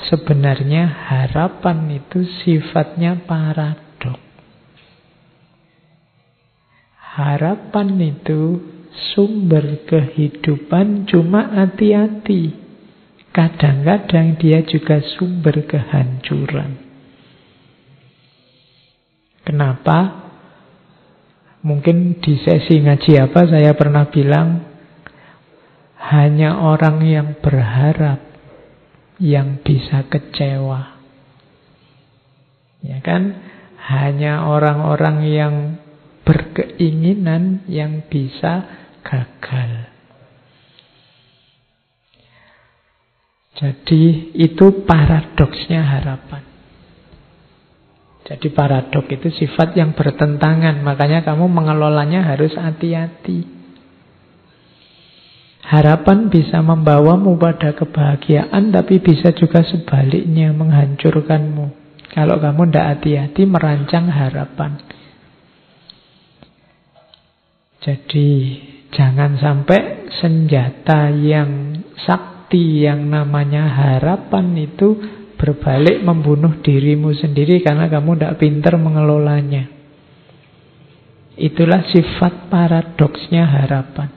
Sebenarnya 0.09 0.89
harapan 0.89 2.01
itu 2.01 2.25
sifatnya 2.41 3.21
paradok. 3.21 4.17
Harapan 6.97 7.89
itu 8.01 8.41
sumber 9.13 9.85
kehidupan 9.85 11.05
cuma 11.05 11.53
hati-hati. 11.53 12.57
Kadang-kadang 13.29 14.41
dia 14.41 14.65
juga 14.65 15.05
sumber 15.05 15.69
kehancuran. 15.69 16.81
Kenapa? 19.45 20.30
Mungkin 21.61 22.17
di 22.17 22.41
sesi 22.41 22.81
ngaji 22.81 23.21
apa 23.21 23.45
saya 23.45 23.77
pernah 23.77 24.09
bilang 24.09 24.65
hanya 26.01 26.57
orang 26.57 27.05
yang 27.05 27.37
berharap 27.37 28.17
yang 29.21 29.61
bisa 29.61 30.09
kecewa. 30.09 30.97
Ya 32.81 32.97
kan? 33.05 33.37
Hanya 33.81 34.49
orang-orang 34.49 35.17
yang 35.29 35.55
berkeinginan 36.25 37.65
yang 37.69 38.09
bisa 38.09 38.65
gagal. 39.05 39.91
Jadi 43.61 44.33
itu 44.33 44.65
paradoksnya 44.89 45.85
harapan. 45.85 46.50
Jadi 48.31 48.47
paradok 48.55 49.11
itu 49.11 49.27
sifat 49.27 49.75
yang 49.75 49.91
bertentangan, 49.91 50.79
makanya 50.87 51.19
kamu 51.19 51.51
mengelolanya 51.51 52.23
harus 52.23 52.55
hati-hati. 52.55 53.43
Harapan 55.67 56.31
bisa 56.31 56.63
membawamu 56.63 57.35
pada 57.35 57.75
kebahagiaan, 57.75 58.71
tapi 58.71 59.03
bisa 59.03 59.35
juga 59.35 59.67
sebaliknya 59.67 60.55
menghancurkanmu. 60.55 61.65
Kalau 62.15 62.39
kamu 62.39 62.71
tidak 62.71 62.87
hati-hati 62.95 63.43
merancang 63.43 64.07
harapan. 64.07 64.79
Jadi 67.83 68.31
jangan 68.95 69.35
sampai 69.43 70.07
senjata 70.23 71.11
yang 71.11 71.83
sakti 71.99 72.87
yang 72.87 73.11
namanya 73.11 73.67
harapan 73.67 74.55
itu 74.55 75.19
berbalik 75.41 76.05
membunuh 76.05 76.61
dirimu 76.61 77.17
sendiri 77.17 77.65
karena 77.65 77.89
kamu 77.89 78.13
tidak 78.13 78.37
pintar 78.37 78.77
mengelolanya. 78.77 79.65
Itulah 81.33 81.81
sifat 81.89 82.53
paradoksnya 82.53 83.49
harapan. 83.49 84.13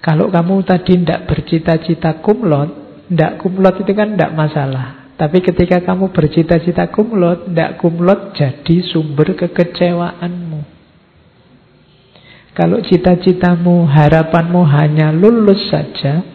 Kalau 0.00 0.32
kamu 0.32 0.64
tadi 0.64 1.04
tidak 1.04 1.28
bercita-cita 1.28 2.24
kumlot, 2.24 2.70
tidak 3.12 3.36
kumlot 3.44 3.84
itu 3.84 3.92
kan 3.92 4.16
tidak 4.16 4.32
masalah. 4.32 5.12
Tapi 5.20 5.44
ketika 5.44 5.84
kamu 5.84 6.08
bercita-cita 6.08 6.88
kumlot, 6.88 7.52
tidak 7.52 7.76
kumlot 7.76 8.32
jadi 8.32 8.76
sumber 8.88 9.36
kekecewaanmu. 9.36 10.64
Kalau 12.56 12.80
cita-citamu, 12.80 13.84
harapanmu 13.84 14.64
hanya 14.64 15.12
lulus 15.12 15.68
saja, 15.68 16.31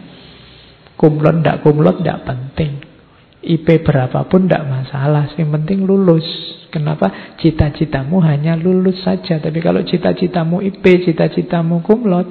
kumlot 0.98 1.40
tidak 1.40 1.62
kumlot 1.62 2.02
tidak 2.02 2.26
penting. 2.26 2.82
IP 3.38 3.86
berapapun 3.86 4.50
tidak 4.50 4.66
masalah, 4.66 5.30
yang 5.38 5.54
penting 5.54 5.86
lulus. 5.86 6.26
Kenapa? 6.68 7.38
Cita-citamu 7.40 8.20
hanya 8.20 8.58
lulus 8.58 9.00
saja. 9.00 9.40
Tapi 9.40 9.62
kalau 9.64 9.80
cita-citamu 9.86 10.60
IP, 10.60 10.84
cita-citamu 11.06 11.80
kumlot, 11.80 12.28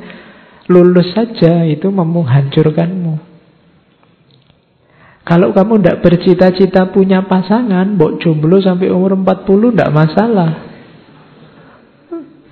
Lulus 0.68 1.15
saja 1.15 1.63
itu 1.63 1.88
menghancurkanmu. 1.88 3.15
Kalau 5.24 5.51
kamu 5.55 5.80
tidak 5.80 5.99
bercita-cita 6.03 6.91
punya 6.91 7.24
pasangan, 7.24 7.95
bok 7.95 8.20
jomblo 8.20 8.59
sampai 8.59 8.91
umur 8.91 9.15
40 9.15 9.76
tidak 9.76 9.91
masalah. 9.95 10.51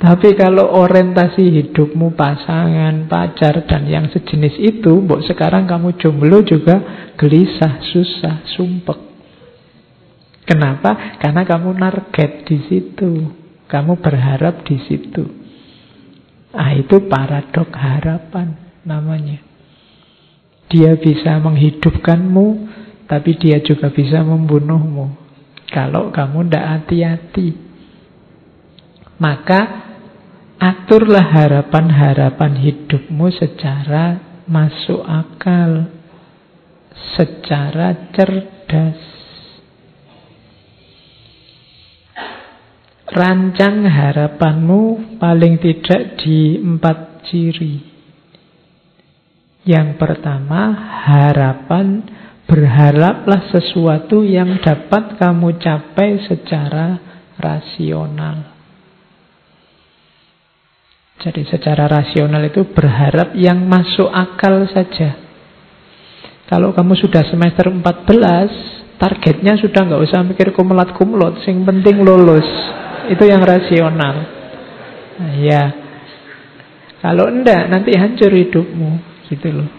Tapi 0.05 0.37
kalau 0.37 0.69
orientasi 0.85 1.49
hidupmu 1.49 2.13
pasangan, 2.13 3.09
pacar, 3.09 3.65
dan 3.65 3.89
yang 3.89 4.05
sejenis 4.13 4.53
itu, 4.61 5.01
bok 5.01 5.25
sekarang 5.25 5.65
kamu 5.65 5.97
jomblo 5.97 6.45
juga 6.45 7.09
gelisah, 7.17 7.81
susah, 7.89 8.45
sumpek. 8.53 9.01
Kenapa? 10.45 11.17
Karena 11.17 11.41
kamu 11.41 11.73
target 11.73 12.45
di 12.45 12.57
situ. 12.69 13.33
Kamu 13.65 13.97
berharap 13.97 14.61
di 14.61 14.77
situ. 14.85 15.25
Ah 16.53 16.77
itu 16.77 17.09
paradok 17.09 17.73
harapan 17.73 18.53
namanya. 18.85 19.41
Dia 20.69 21.01
bisa 21.01 21.41
menghidupkanmu, 21.41 22.45
tapi 23.09 23.41
dia 23.41 23.57
juga 23.65 23.89
bisa 23.89 24.21
membunuhmu. 24.21 25.17
Kalau 25.65 26.13
kamu 26.13 26.45
tidak 26.45 26.65
hati-hati. 26.77 27.57
Maka 29.17 29.84
aturlah 30.59 31.25
harapan-harapan 31.35 32.53
hidupmu 32.59 33.27
secara 33.33 34.19
masuk 34.47 35.03
akal. 35.03 35.91
Secara 37.15 38.11
cerdas. 38.15 38.99
Rancang 43.05 43.87
harapanmu 43.87 45.15
paling 45.19 45.59
tidak 45.59 46.19
di 46.23 46.59
empat 46.59 47.27
ciri. 47.27 47.75
Yang 49.65 49.97
pertama, 49.99 50.71
harapan 51.07 52.03
berharaplah 52.45 53.49
sesuatu 53.49 54.21
yang 54.21 54.61
dapat 54.61 55.17
kamu 55.17 55.57
capai 55.57 56.21
secara 56.29 57.01
rasional. 57.41 58.54
Jadi 61.16 61.41
secara 61.47 61.88
rasional 61.88 62.43
itu 62.43 62.68
berharap 62.70 63.34
yang 63.39 63.63
masuk 63.66 64.11
akal 64.11 64.68
saja. 64.68 65.16
Kalau 66.45 66.76
kamu 66.76 66.93
sudah 66.99 67.26
semester 67.26 67.72
14, 67.72 69.01
targetnya 69.01 69.57
sudah 69.57 69.82
nggak 69.82 70.03
usah 70.05 70.22
mikir 70.22 70.53
kumulat-kumulot, 70.53 71.41
yang 71.47 71.66
penting 71.66 72.05
lulus. 72.05 72.45
Itu 73.09 73.26
yang 73.26 73.41
rasional. 73.41 74.16
Nah, 75.16 75.34
ya. 75.41 75.63
Kalau 77.01 77.30
enggak 77.30 77.70
nanti 77.70 77.93
hancur 77.97 78.30
hidupmu, 78.30 78.91
gitu 79.30 79.49
loh. 79.49 79.70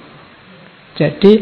Jadi 0.96 1.32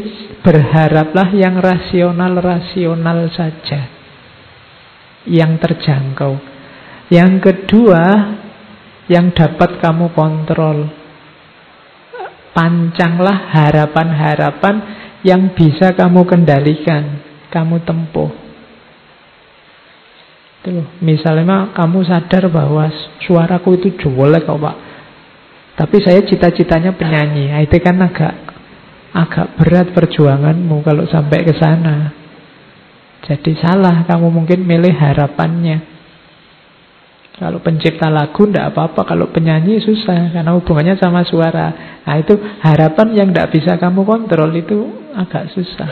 berharaplah 0.43 1.31
yang 1.31 1.57
rasional-rasional 1.57 3.31
saja. 3.31 3.81
Yang 5.25 5.51
terjangkau. 5.63 6.33
Yang 7.09 7.33
kedua, 7.41 8.03
yang 9.11 9.33
dapat 9.33 9.81
kamu 9.81 10.13
kontrol. 10.13 10.89
Pancanglah 12.55 13.51
harapan-harapan 13.51 14.75
yang 15.27 15.51
bisa 15.51 15.91
kamu 15.91 16.23
kendalikan, 16.23 17.19
kamu 17.51 17.83
tempuh. 17.83 18.31
Itu 20.63 20.81
Misalnya 21.03 21.75
kamu 21.75 22.07
sadar 22.07 22.47
bahwa 22.49 22.87
suaraku 23.21 23.77
itu 23.81 23.89
jelek 23.99 24.47
kok 24.47 24.57
Pak. 24.57 24.77
Tapi 25.75 25.97
saya 25.99 26.23
cita-citanya 26.23 26.95
penyanyi. 26.95 27.51
Nah, 27.51 27.59
itu 27.59 27.75
kan 27.83 27.99
agak 27.99 28.33
agak 29.11 29.47
berat 29.59 29.87
perjuanganmu 29.91 30.79
kalau 30.83 31.03
sampai 31.11 31.43
ke 31.43 31.53
sana. 31.59 32.15
Jadi 33.25 33.57
salah 33.59 34.07
kamu 34.07 34.27
mungkin 34.31 34.63
milih 34.63 34.95
harapannya. 34.95 35.94
Kalau 37.35 37.59
pencipta 37.59 38.07
lagu 38.07 38.47
tidak 38.47 38.71
apa-apa, 38.71 39.03
kalau 39.03 39.27
penyanyi 39.27 39.83
susah 39.83 40.31
karena 40.31 40.55
hubungannya 40.55 40.95
sama 40.95 41.27
suara. 41.27 41.99
Nah 42.07 42.15
itu 42.15 42.31
harapan 42.63 43.07
yang 43.11 43.27
tidak 43.35 43.51
bisa 43.51 43.75
kamu 43.75 44.07
kontrol 44.07 44.51
itu 44.55 44.87
agak 45.11 45.51
susah. 45.51 45.91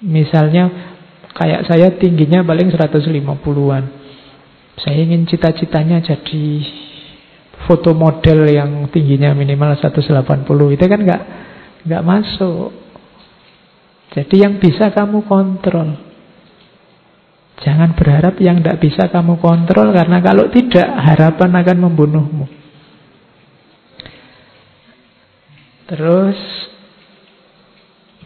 Misalnya 0.00 0.90
Kayak 1.30 1.72
saya 1.72 1.88
tingginya 1.94 2.42
paling 2.42 2.74
150-an. 2.74 3.84
Saya 4.80 4.98
ingin 4.98 5.28
cita-citanya 5.28 6.02
jadi 6.02 6.44
foto 7.68 7.94
model 7.94 8.44
yang 8.50 8.90
tingginya 8.90 9.32
minimal 9.36 9.72
180. 9.78 10.76
Itu 10.76 10.84
kan 10.84 11.00
nggak 11.00 11.22
nggak 11.86 12.02
masuk. 12.04 12.74
Jadi 14.10 14.36
yang 14.42 14.58
bisa 14.58 14.90
kamu 14.90 15.22
kontrol. 15.24 16.09
Jangan 17.60 17.92
berharap 17.92 18.40
yang 18.40 18.64
tidak 18.64 18.80
bisa 18.80 19.12
kamu 19.12 19.36
kontrol 19.36 19.92
karena 19.92 20.24
kalau 20.24 20.48
tidak 20.48 20.88
harapan 20.88 21.50
akan 21.60 21.78
membunuhmu. 21.88 22.46
Terus 25.90 26.60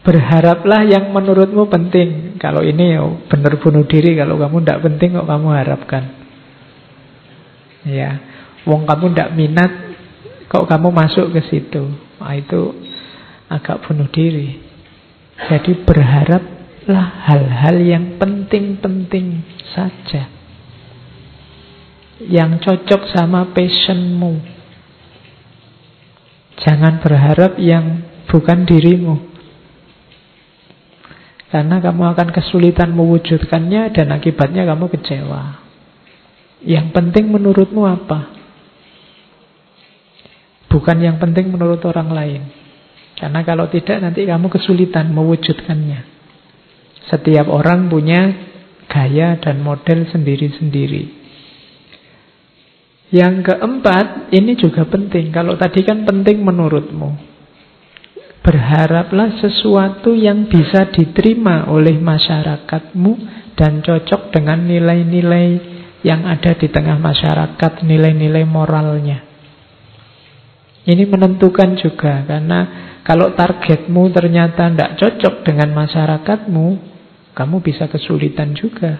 Berharaplah 0.05 0.85
yang 0.85 1.09
menurutmu 1.09 1.65
penting. 1.65 2.37
Kalau 2.37 2.61
ini 2.61 2.93
ya 2.93 3.01
benar 3.25 3.57
bunuh 3.57 3.89
diri. 3.89 4.13
Kalau 4.13 4.37
kamu 4.37 4.61
tidak 4.61 4.81
penting 4.85 5.17
kok 5.17 5.25
kamu 5.25 5.47
harapkan. 5.49 6.03
Ya, 7.89 8.21
wong 8.69 8.85
kamu 8.85 9.17
tidak 9.17 9.33
minat 9.33 9.71
kok 10.45 10.69
kamu 10.69 10.93
masuk 10.93 11.33
ke 11.33 11.41
situ. 11.49 11.89
Nah, 12.21 12.37
itu 12.37 12.85
agak 13.49 13.81
bunuh 13.89 14.05
diri. 14.13 14.61
Jadi 15.41 15.73
berharaplah 16.85 17.25
hal-hal 17.25 17.75
yang 17.81 18.05
penting-penting 18.21 19.41
saja. 19.73 20.29
yang 22.15 22.63
cocok 22.63 23.11
sama 23.11 23.51
passionmu. 23.51 24.39
Jangan 26.63 27.03
berharap 27.03 27.59
yang 27.59 28.07
bukan 28.31 28.63
dirimu. 28.63 29.19
Karena 31.51 31.83
kamu 31.83 32.15
akan 32.15 32.29
kesulitan 32.31 32.95
mewujudkannya 32.95 33.91
dan 33.91 34.15
akibatnya 34.15 34.63
kamu 34.63 34.87
kecewa. 34.95 35.59
Yang 36.63 36.87
penting 36.95 37.35
menurutmu 37.35 37.83
apa? 37.83 38.31
Bukan 40.71 41.03
yang 41.03 41.19
penting 41.19 41.51
menurut 41.51 41.83
orang 41.83 42.15
lain. 42.15 42.41
Karena 43.19 43.43
kalau 43.43 43.67
tidak 43.67 43.99
nanti 43.99 44.23
kamu 44.23 44.47
kesulitan 44.47 45.11
mewujudkannya. 45.11 46.14
Setiap 47.05 47.45
orang 47.49 47.87
punya 47.87 48.33
gaya 48.89 49.37
dan 49.37 49.61
model 49.61 50.09
sendiri-sendiri. 50.09 51.25
Yang 53.13 53.53
keempat, 53.53 54.33
ini 54.33 54.57
juga 54.57 54.89
penting. 54.89 55.29
Kalau 55.29 55.53
tadi 55.55 55.85
kan 55.85 56.03
penting 56.03 56.41
menurutmu. 56.41 57.37
Berharaplah 58.41 59.41
sesuatu 59.41 60.13
yang 60.13 60.49
bisa 60.49 60.89
diterima 60.93 61.69
oleh 61.69 61.97
masyarakatmu 61.97 63.11
dan 63.57 63.81
cocok 63.81 64.29
dengan 64.33 64.65
nilai-nilai 64.65 65.47
yang 66.05 66.25
ada 66.29 66.53
di 66.53 66.69
tengah 66.69 67.01
masyarakat, 67.01 67.81
nilai-nilai 67.81 68.45
moralnya. 68.45 69.25
Ini 70.85 71.09
menentukan 71.09 71.73
juga, 71.81 72.21
karena 72.29 72.59
kalau 73.01 73.33
targetmu 73.33 74.13
ternyata 74.13 74.69
tidak 74.69 75.01
cocok 75.01 75.41
dengan 75.41 75.73
masyarakatmu, 75.73 76.94
kamu 77.35 77.59
bisa 77.59 77.91
kesulitan 77.91 78.55
juga. 78.55 78.95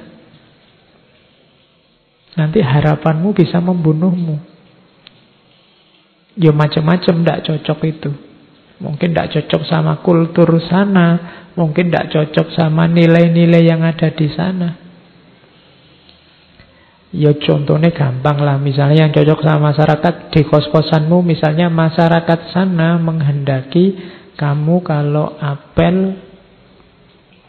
Nanti 2.36 2.59
harapanmu 2.59 3.31
bisa 3.31 3.63
membunuhmu. 3.63 4.36
Ya 6.36 6.51
macam-macam 6.51 7.23
tidak 7.23 7.41
cocok 7.47 7.79
itu. 7.88 8.11
Mungkin 8.83 9.15
tidak 9.15 9.31
cocok 9.31 9.61
sama 9.63 10.03
kultur 10.03 10.51
sana. 10.67 11.07
Mungkin 11.55 11.88
tidak 11.88 12.11
cocok 12.11 12.51
sama 12.51 12.91
nilai-nilai 12.91 13.63
yang 13.63 13.79
ada 13.88 14.11
di 14.11 14.27
sana. 14.36 14.69
Ya 17.15 17.31
contohnya 17.39 17.95
gampang 17.95 18.43
lah. 18.43 18.59
Misalnya 18.59 19.07
yang 19.07 19.15
cocok 19.15 19.39
sama 19.39 19.71
masyarakat 19.71 20.36
di 20.36 20.43
kos-kosanmu. 20.43 21.23
Misalnya 21.23 21.71
masyarakat 21.71 22.51
sana 22.51 22.99
menghendaki 22.99 23.95
kamu 24.36 24.83
kalau 24.83 25.39
apel 25.39 26.19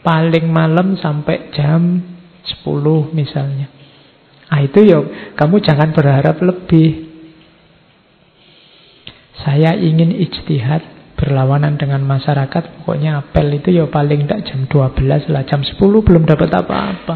paling 0.07 0.47
malam 0.47 0.95
sampai 0.95 1.51
jam 1.51 1.99
10 2.63 3.11
misalnya. 3.11 3.67
Ah 4.47 4.63
itu 4.63 4.79
ya 4.87 5.03
kamu 5.35 5.59
jangan 5.59 5.91
berharap 5.91 6.39
lebih. 6.39 7.11
Saya 9.43 9.75
ingin 9.75 10.15
ijtihad 10.15 11.11
berlawanan 11.19 11.75
dengan 11.75 12.07
masyarakat. 12.07 12.79
Pokoknya 12.79 13.19
apel 13.19 13.59
itu 13.59 13.75
ya 13.75 13.91
paling 13.91 14.23
tidak 14.23 14.47
jam 14.47 14.63
12 14.71 15.27
lah. 15.27 15.43
Jam 15.43 15.59
10 15.59 15.75
belum 15.75 16.23
dapat 16.23 16.55
apa-apa. 16.55 17.15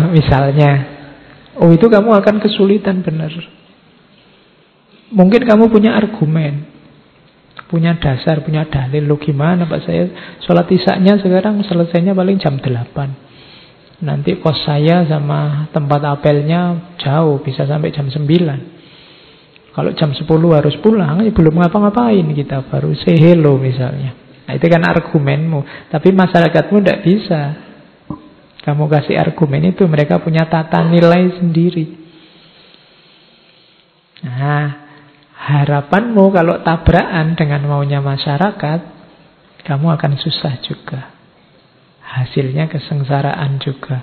Misalnya. 0.16 0.96
Oh 1.60 1.68
itu 1.68 1.92
kamu 1.92 2.16
akan 2.24 2.40
kesulitan 2.40 3.04
benar. 3.04 3.28
Mungkin 5.12 5.44
kamu 5.44 5.68
punya 5.68 5.92
argumen. 6.00 6.69
Punya 7.70 7.94
dasar, 8.02 8.42
punya 8.42 8.66
dalil. 8.66 9.06
Lo 9.06 9.14
gimana 9.14 9.62
Pak 9.70 9.86
saya 9.86 10.10
sholat 10.42 10.66
isaknya 10.74 11.22
sekarang 11.22 11.62
selesainya 11.62 12.18
paling 12.18 12.42
jam 12.42 12.58
8. 12.58 14.02
Nanti 14.02 14.42
kos 14.42 14.66
saya 14.66 15.06
sama 15.06 15.70
tempat 15.70 16.02
apelnya 16.02 16.90
jauh, 16.98 17.38
bisa 17.46 17.62
sampai 17.70 17.94
jam 17.94 18.10
9. 18.10 18.26
Kalau 19.70 19.94
jam 19.94 20.10
10 20.10 20.26
harus 20.50 20.74
pulang, 20.82 21.22
ya 21.22 21.30
belum 21.30 21.62
ngapa-ngapain 21.62 22.26
kita, 22.34 22.66
baru 22.66 22.90
say 22.98 23.14
hello 23.14 23.54
misalnya. 23.54 24.18
Nah, 24.50 24.58
itu 24.58 24.66
kan 24.66 24.82
argumenmu. 24.82 25.62
Tapi 25.94 26.10
masyarakatmu 26.10 26.76
tidak 26.82 27.00
bisa. 27.06 27.42
Kamu 28.66 28.90
kasih 28.90 29.14
argumen 29.14 29.70
itu, 29.70 29.86
mereka 29.86 30.18
punya 30.18 30.42
tata 30.50 30.82
nilai 30.90 31.38
sendiri. 31.38 31.86
Nah, 34.26 34.89
harapanmu 35.40 36.28
kalau 36.36 36.60
tabrakan 36.60 37.32
dengan 37.32 37.64
maunya 37.64 38.04
masyarakat, 38.04 38.80
kamu 39.64 39.86
akan 39.96 40.12
susah 40.20 40.60
juga. 40.60 41.16
Hasilnya 42.04 42.68
kesengsaraan 42.68 43.62
juga. 43.62 44.02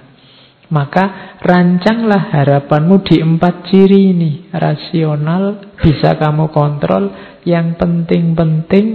Maka 0.68 1.38
rancanglah 1.40 2.28
harapanmu 2.34 3.00
di 3.08 3.24
empat 3.24 3.72
ciri 3.72 4.12
ini. 4.12 4.32
Rasional, 4.52 5.76
bisa 5.80 6.20
kamu 6.20 6.52
kontrol. 6.52 7.12
Yang 7.48 7.80
penting-penting, 7.80 8.88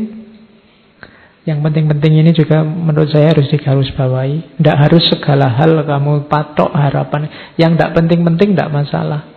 yang 1.48 1.64
penting-penting 1.64 2.12
ini 2.20 2.30
juga 2.36 2.60
menurut 2.60 3.08
saya 3.08 3.32
harus 3.32 3.48
digarisbawahi. 3.48 4.60
Tidak 4.60 4.76
harus 4.76 5.02
segala 5.08 5.48
hal 5.56 5.80
kamu 5.88 6.28
patok 6.28 6.76
harapan. 6.76 7.56
Yang 7.56 7.72
tidak 7.80 7.90
penting-penting 7.96 8.48
tidak 8.52 8.68
masalah. 8.68 9.31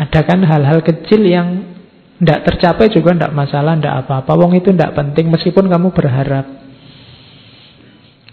Ada 0.00 0.24
kan 0.24 0.40
hal-hal 0.48 0.80
kecil 0.80 1.20
yang 1.28 1.48
tidak 2.20 2.48
tercapai 2.48 2.88
juga 2.88 3.16
tidak 3.16 3.36
masalah, 3.36 3.76
tidak 3.76 4.04
apa-apa. 4.04 4.32
Wong 4.36 4.56
itu 4.56 4.72
tidak 4.72 4.96
penting 4.96 5.28
meskipun 5.28 5.68
kamu 5.68 5.92
berharap. 5.92 6.46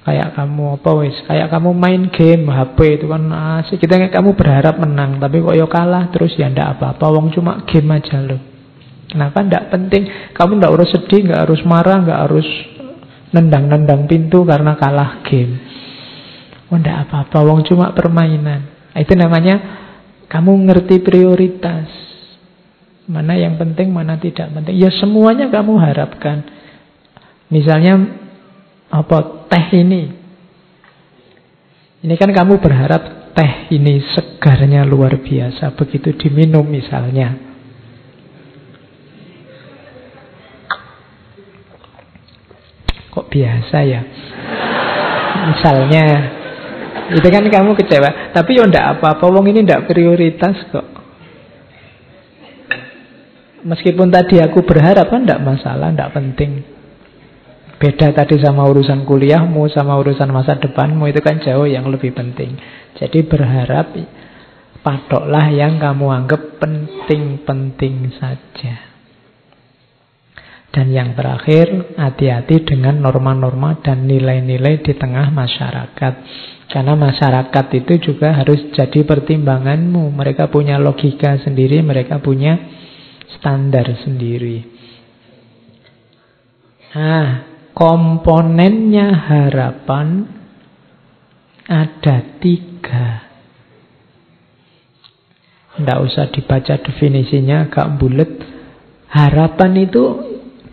Kayak 0.08 0.40
kamu 0.40 0.80
apa 0.80 0.92
wis? 1.04 1.16
Kayak 1.28 1.52
kamu 1.52 1.76
main 1.76 2.08
game 2.08 2.48
HP 2.48 3.04
itu 3.04 3.12
kan 3.12 3.28
asik. 3.60 3.84
Kita 3.84 4.00
kamu 4.00 4.40
berharap 4.40 4.80
menang, 4.80 5.20
tapi 5.20 5.44
kok 5.44 5.56
yo 5.60 5.68
kalah 5.68 6.08
terus 6.16 6.32
ya 6.40 6.48
ndak 6.48 6.80
apa-apa. 6.80 7.06
Wong 7.12 7.36
cuma 7.36 7.68
game 7.68 7.92
aja 7.92 8.24
loh. 8.24 8.40
Kenapa 9.08 9.44
ndak 9.44 9.68
penting? 9.68 10.04
Kamu 10.32 10.60
ndak 10.60 10.72
harus 10.72 10.92
sedih, 10.96 11.28
nggak 11.28 11.42
harus 11.48 11.60
marah, 11.68 12.00
nggak 12.04 12.20
harus 12.28 12.48
nendang-nendang 13.36 14.08
pintu 14.08 14.48
karena 14.48 14.80
kalah 14.80 15.24
game. 15.28 15.60
Oh 16.72 16.76
ndak 16.76 17.08
apa-apa, 17.08 17.44
wong 17.44 17.64
cuma 17.68 17.96
permainan. 17.96 18.92
Itu 18.96 19.16
namanya 19.16 19.87
kamu 20.28 20.52
ngerti 20.68 21.00
prioritas. 21.00 21.88
Mana 23.08 23.40
yang 23.40 23.56
penting, 23.56 23.88
mana 23.96 24.20
tidak 24.20 24.52
penting. 24.52 24.76
Ya 24.76 24.92
semuanya 24.92 25.48
kamu 25.48 25.80
harapkan. 25.80 26.44
Misalnya 27.48 28.04
apa 28.92 29.48
teh 29.48 29.68
ini. 29.80 30.12
Ini 32.04 32.14
kan 32.20 32.36
kamu 32.36 32.60
berharap 32.60 33.32
teh 33.32 33.72
ini 33.72 34.04
segarnya 34.12 34.84
luar 34.84 35.24
biasa 35.24 35.72
begitu 35.80 36.12
diminum 36.20 36.68
misalnya. 36.68 37.48
Kok 43.16 43.28
biasa 43.32 43.78
ya? 43.88 44.02
Misalnya 45.48 46.37
itu 47.14 47.28
kan 47.28 47.46
kamu 47.48 47.72
kecewa, 47.78 48.34
tapi 48.36 48.60
ya 48.60 48.68
ndak 48.68 49.00
apa-apa, 49.00 49.26
wong 49.32 49.48
ini 49.48 49.64
ndak 49.64 49.88
prioritas 49.88 50.56
kok. 50.72 50.88
Meskipun 53.68 54.08
tadi 54.12 54.40
aku 54.40 54.64
berharap 54.64 55.12
kan 55.12 55.28
ndak 55.28 55.44
masalah, 55.44 55.92
ndak 55.92 56.16
penting. 56.16 56.64
Beda 57.78 58.10
tadi 58.10 58.42
sama 58.42 58.66
urusan 58.66 59.06
kuliahmu, 59.06 59.70
sama 59.70 60.02
urusan 60.02 60.34
masa 60.34 60.58
depanmu 60.58 61.06
itu 61.14 61.22
kan 61.22 61.38
jauh 61.38 61.70
yang 61.70 61.86
lebih 61.92 62.10
penting. 62.16 62.58
Jadi 62.98 63.22
berharap 63.28 63.94
patoklah 64.82 65.54
yang 65.54 65.78
kamu 65.78 66.06
anggap 66.10 66.58
penting-penting 66.58 68.18
saja. 68.18 68.88
Dan 70.74 70.94
yang 70.94 71.14
terakhir, 71.14 71.98
hati-hati 71.98 72.66
dengan 72.66 73.02
norma-norma 73.02 73.78
dan 73.82 74.06
nilai-nilai 74.10 74.82
di 74.82 74.94
tengah 74.98 75.30
masyarakat. 75.34 76.14
Karena 76.68 77.00
masyarakat 77.00 77.66
itu 77.80 78.12
juga 78.12 78.36
harus 78.36 78.60
jadi 78.76 79.08
pertimbanganmu. 79.08 80.12
Mereka 80.12 80.52
punya 80.52 80.76
logika 80.76 81.40
sendiri, 81.40 81.80
mereka 81.80 82.20
punya 82.20 82.60
standar 83.40 83.88
sendiri. 84.04 84.68
Nah, 86.92 87.28
komponennya 87.72 89.08
harapan 89.16 90.28
ada 91.68 92.18
tiga. 92.44 93.28
Tidak 95.78 96.00
usah 96.04 96.28
dibaca 96.34 96.74
definisinya 96.84 97.70
agak 97.70 98.02
bulat. 98.02 98.32
Harapan 99.08 99.88
itu 99.88 100.04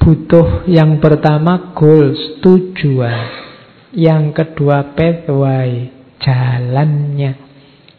butuh 0.00 0.66
yang 0.66 0.98
pertama 0.98 1.76
goals, 1.76 2.40
tujuan. 2.42 3.53
Yang 3.94 4.24
kedua 4.34 4.92
pathway, 4.98 5.88
jalannya. 6.18 7.32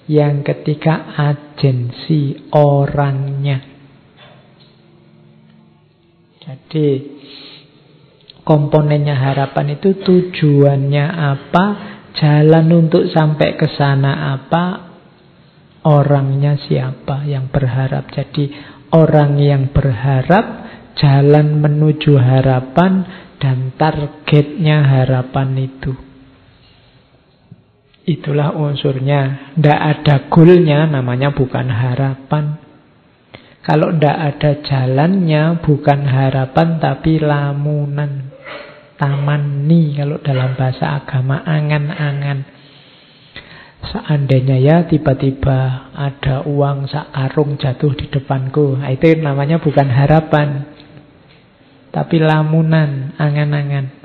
Yang 0.06 0.36
ketiga 0.54 1.16
agensi, 1.18 2.52
orangnya. 2.54 3.58
Jadi 6.46 6.88
komponennya 8.46 9.18
harapan 9.18 9.82
itu 9.82 9.98
tujuannya 9.98 11.06
apa, 11.10 11.66
jalan 12.14 12.68
untuk 12.86 13.10
sampai 13.10 13.58
ke 13.58 13.66
sana 13.74 14.38
apa, 14.38 14.94
orangnya 15.90 16.54
siapa 16.60 17.26
yang 17.26 17.50
berharap. 17.50 18.14
Jadi 18.14 18.52
orang 18.94 19.42
yang 19.42 19.74
berharap 19.74 20.46
jalan 21.02 21.60
menuju 21.66 22.14
harapan 22.14 23.25
dan 23.40 23.76
targetnya 23.76 24.84
harapan 24.86 25.50
itu. 25.60 25.94
Itulah 28.06 28.54
unsurnya. 28.54 29.54
Tidak 29.58 29.80
ada 29.82 30.30
goalnya, 30.30 30.86
namanya 30.86 31.34
bukan 31.34 31.68
harapan. 31.74 32.62
Kalau 33.66 33.90
tidak 33.98 34.18
ada 34.38 34.52
jalannya, 34.62 35.58
bukan 35.66 36.06
harapan 36.06 36.78
tapi 36.78 37.18
lamunan. 37.18 38.30
Tamani 38.96 39.98
kalau 39.98 40.22
dalam 40.22 40.54
bahasa 40.54 41.02
agama, 41.02 41.42
angan-angan. 41.42 42.46
Seandainya 43.86 44.58
ya 44.62 44.78
tiba-tiba 44.86 45.90
ada 45.94 46.46
uang 46.46 46.90
sak 46.90 47.10
karung 47.10 47.58
jatuh 47.58 47.94
di 47.98 48.06
depanku. 48.10 48.78
Nah, 48.78 48.94
itu 48.94 49.18
namanya 49.18 49.58
bukan 49.58 49.90
harapan. 49.90 50.75
Tapi 51.96 52.20
lamunan, 52.20 53.16
angan-angan. 53.16 54.04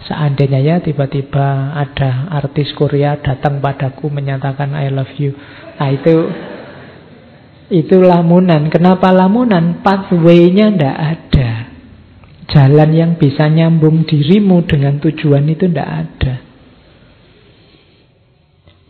Seandainya 0.00 0.64
ya 0.64 0.76
tiba-tiba 0.80 1.76
ada 1.76 2.32
artis 2.32 2.72
Korea 2.72 3.20
datang 3.20 3.60
padaku 3.60 4.08
menyatakan 4.08 4.72
I 4.72 4.88
love 4.88 5.12
you. 5.20 5.36
Nah 5.76 5.92
itu 5.92 6.14
itu 7.68 8.00
lamunan. 8.00 8.72
Kenapa 8.72 9.12
lamunan? 9.12 9.84
Pathway-nya 9.84 10.72
ndak 10.72 10.96
ada. 10.96 11.50
Jalan 12.48 12.90
yang 12.96 13.12
bisa 13.20 13.44
nyambung 13.52 14.08
dirimu 14.08 14.64
dengan 14.64 14.96
tujuan 15.04 15.44
itu 15.52 15.68
ndak 15.68 15.90
ada. 15.92 16.34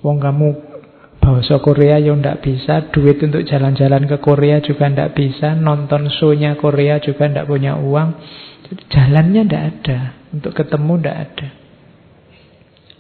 Wong 0.01 0.23
kamu 0.23 0.70
bahasa 1.21 1.61
Korea 1.61 2.01
ya 2.01 2.17
ndak 2.17 2.41
bisa, 2.41 2.89
duit 2.91 3.21
untuk 3.21 3.45
jalan-jalan 3.45 4.09
ke 4.09 4.17
Korea 4.19 4.59
juga 4.65 4.89
ndak 4.89 5.13
bisa, 5.15 5.53
nonton 5.53 6.09
show-nya 6.09 6.57
Korea 6.57 6.99
juga 6.99 7.29
ndak 7.29 7.47
punya 7.47 7.77
uang. 7.77 8.09
Jalannya 8.89 9.47
ndak 9.47 9.65
ada. 9.77 10.01
Untuk 10.31 10.57
ketemu 10.57 10.93
tidak 10.99 11.17
ada. 11.27 11.49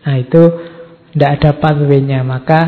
Nah 0.04 0.16
itu 0.18 0.42
tidak 1.14 1.30
ada 1.40 1.50
pathway-nya. 1.62 2.20
Maka 2.26 2.60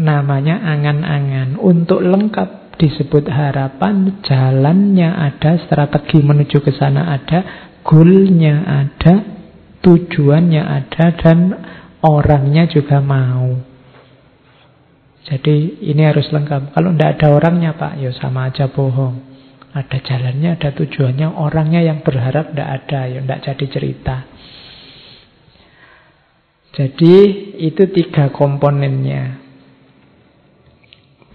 namanya 0.00 0.60
angan-angan. 0.64 1.60
Untuk 1.60 2.02
lengkap 2.02 2.78
disebut 2.80 3.28
harapan, 3.28 4.24
jalannya 4.24 5.12
ada, 5.12 5.60
strategi 5.62 6.18
menuju 6.24 6.58
ke 6.64 6.72
sana 6.74 7.14
ada, 7.14 7.70
goalnya 7.84 8.64
ada, 8.66 9.14
tujuannya 9.84 10.62
ada, 10.62 11.04
dan 11.20 11.38
orangnya 12.02 12.66
juga 12.66 12.98
mau. 12.98 13.71
Jadi 15.22 15.86
ini 15.86 16.02
harus 16.02 16.26
lengkap. 16.34 16.74
Kalau 16.74 16.90
tidak 16.94 17.10
ada 17.18 17.26
orangnya 17.30 17.70
Pak, 17.78 18.02
ya 18.02 18.10
sama 18.10 18.50
aja 18.50 18.66
bohong. 18.66 19.22
Ada 19.72 20.02
jalannya, 20.02 20.58
ada 20.58 20.74
tujuannya. 20.74 21.28
Orangnya 21.38 21.80
yang 21.80 22.02
berharap 22.02 22.50
tidak 22.50 22.68
ada, 22.82 23.00
ya 23.06 23.20
tidak 23.22 23.40
jadi 23.46 23.66
cerita. 23.70 24.16
Jadi 26.72 27.16
itu 27.62 27.82
tiga 27.92 28.32
komponennya. 28.32 29.38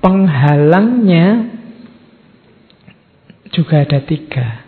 Penghalangnya 0.03 1.57
juga 3.53 3.85
ada 3.85 3.99
tiga. 4.03 4.67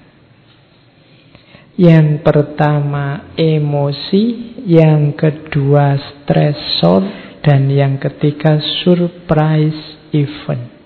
Yang 1.79 2.21
pertama 2.27 3.33
emosi, 3.39 4.23
yang 4.67 5.15
kedua 5.15 5.95
stresor, 5.95 7.28
dan 7.43 7.71
yang 7.71 7.95
ketiga 7.97 8.59
surprise 8.83 9.99
event. 10.11 10.79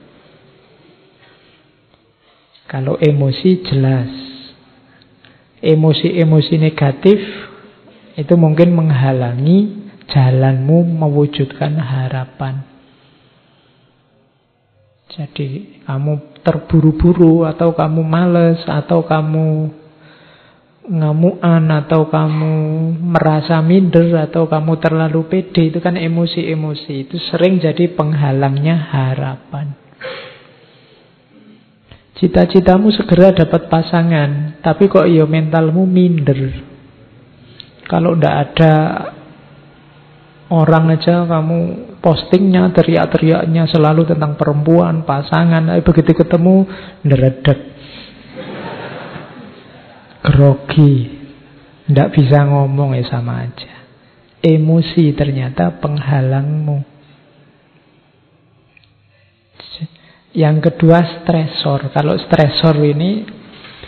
Kalau 2.70 2.98
emosi 2.98 3.62
jelas. 3.70 4.12
Emosi-emosi 5.64 6.60
negatif 6.60 7.24
itu 8.20 8.34
mungkin 8.36 8.76
menghalangi 8.76 9.88
jalanmu 10.12 10.84
mewujudkan 10.84 11.80
harapan. 11.80 12.68
Jadi 15.14 15.80
kamu 15.88 16.42
terburu-buru 16.44 17.48
atau 17.48 17.72
kamu 17.72 18.02
males 18.04 18.60
atau 18.66 19.06
kamu 19.06 19.72
ngamuan 20.84 21.64
atau 21.72 22.12
kamu 22.12 22.56
merasa 23.00 23.64
minder 23.64 24.04
atau 24.20 24.52
kamu 24.52 24.84
terlalu 24.84 25.24
pede 25.32 25.72
itu 25.72 25.80
kan 25.80 25.96
emosi-emosi 25.96 27.08
itu 27.08 27.16
sering 27.32 27.64
jadi 27.64 27.88
penghalangnya 27.96 28.92
harapan. 28.92 29.80
Cita-citamu 32.20 32.92
segera 32.96 33.36
dapat 33.36 33.68
pasangan, 33.68 34.60
tapi 34.64 34.88
kok 34.88 35.08
iyo 35.08 35.28
mentalmu 35.28 35.84
minder. 35.84 36.56
Kalau 37.84 38.16
ndak 38.16 38.36
ada 38.48 38.74
orang 40.54 40.94
aja 40.94 41.28
kamu 41.28 41.60
postingnya 42.00 42.72
teriak-teriaknya 42.72 43.68
selalu 43.68 44.08
tentang 44.08 44.40
perempuan, 44.40 45.04
pasangan, 45.04 45.68
begitu 45.84 46.16
ketemu 46.16 46.64
nderedek. 47.04 47.73
Grogi. 50.24 51.22
Ndak 51.92 52.16
bisa 52.16 52.48
ngomong 52.48 52.96
ya 52.96 53.04
sama 53.12 53.44
aja. 53.44 53.84
Emosi 54.40 55.12
ternyata 55.12 55.84
penghalangmu. 55.84 56.94
Yang 60.34 60.58
kedua 60.72 61.22
stresor. 61.22 61.94
Kalau 61.94 62.18
stresor 62.18 62.80
ini 62.82 63.22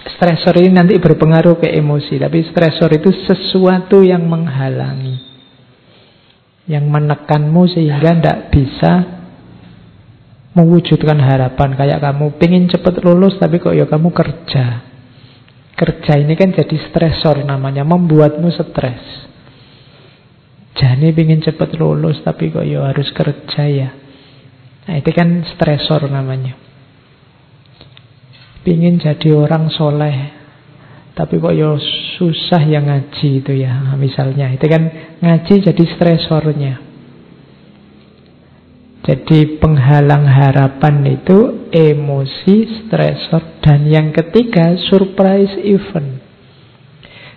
stresor 0.06 0.62
ini 0.62 0.78
nanti 0.78 0.94
berpengaruh 1.02 1.58
ke 1.58 1.74
emosi, 1.74 2.22
tapi 2.22 2.46
stresor 2.46 2.94
itu 2.94 3.10
sesuatu 3.26 4.06
yang 4.06 4.22
menghalangi. 4.30 5.18
Yang 6.70 6.86
menekanmu 6.86 7.62
sehingga 7.66 8.12
tidak 8.14 8.40
bisa 8.54 8.92
mewujudkan 10.56 11.20
harapan 11.20 11.76
kayak 11.76 12.00
kamu 12.00 12.40
pengen 12.40 12.72
cepat 12.72 13.04
lulus 13.04 13.36
tapi 13.42 13.60
kok 13.60 13.76
ya 13.76 13.90
kamu 13.90 14.14
kerja. 14.14 14.95
Kerja 15.76 16.16
ini 16.16 16.40
kan 16.40 16.56
jadi 16.56 16.76
stresor 16.88 17.44
namanya, 17.44 17.84
membuatmu 17.84 18.48
stres. 18.56 19.28
Jadi 20.76 21.12
pengen 21.16 21.40
cepat 21.40 21.76
lulus 21.80 22.20
tapi 22.24 22.52
kok 22.52 22.68
ya 22.68 22.92
harus 22.92 23.08
kerja 23.16 23.64
ya. 23.64 23.90
Nah 24.86 24.96
itu 25.00 25.12
kan 25.16 25.44
stresor 25.56 26.08
namanya. 26.12 26.56
Pingin 28.64 29.00
jadi 29.00 29.36
orang 29.36 29.72
soleh, 29.72 30.36
tapi 31.16 31.40
kok 31.40 31.56
ya 31.56 31.80
susah 32.20 32.62
yang 32.68 32.92
ngaji 32.92 33.44
itu 33.44 33.54
ya 33.56 33.96
misalnya. 33.96 34.52
Itu 34.52 34.68
kan 34.68 34.84
ngaji 35.24 35.54
jadi 35.64 35.84
stresornya. 35.96 36.74
Jadi 39.06 39.62
penghalang 39.62 40.26
harapan 40.26 41.06
itu 41.06 41.70
emosi, 41.70 42.90
stresor, 42.90 43.62
dan 43.62 43.86
yang 43.86 44.10
ketiga 44.10 44.74
surprise 44.90 45.62
event. 45.62 46.26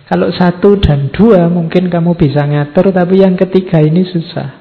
Kalau 0.09 0.33
satu 0.33 0.81
dan 0.81 1.13
dua 1.13 1.45
mungkin 1.45 1.93
kamu 1.93 2.17
bisa 2.17 2.41
ngatur, 2.41 2.89
tapi 2.89 3.21
yang 3.21 3.37
ketiga 3.37 3.77
ini 3.85 4.01
susah. 4.01 4.57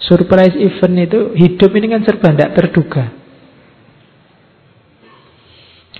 Surprise 0.00 0.56
event 0.56 0.96
itu 1.04 1.20
hidup 1.36 1.68
ini 1.76 1.92
kan 1.92 2.00
serba 2.00 2.32
tidak 2.32 2.56
terduga. 2.56 3.04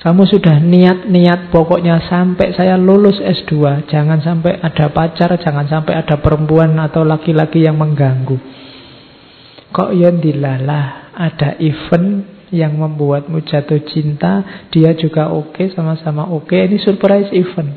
Kamu 0.00 0.24
sudah 0.24 0.64
niat-niat 0.64 1.52
pokoknya 1.52 2.08
sampai 2.08 2.56
saya 2.56 2.80
lulus 2.80 3.20
S2, 3.20 3.84
jangan 3.92 4.20
sampai 4.24 4.64
ada 4.64 4.88
pacar, 4.88 5.36
jangan 5.40 5.68
sampai 5.68 5.96
ada 5.96 6.16
perempuan 6.20 6.72
atau 6.80 7.04
laki-laki 7.04 7.64
yang 7.64 7.76
mengganggu. 7.76 8.64
Kok 9.74 9.90
yang 9.90 10.22
dilalah 10.22 11.10
ada 11.18 11.58
event 11.58 12.30
yang 12.54 12.78
membuatmu 12.78 13.42
jatuh 13.42 13.82
cinta, 13.90 14.66
dia 14.70 14.94
juga 14.94 15.34
oke, 15.34 15.58
okay, 15.58 15.66
sama-sama 15.74 16.30
oke. 16.30 16.46
Okay. 16.46 16.70
Ini 16.70 16.78
surprise 16.78 17.34
event. 17.34 17.74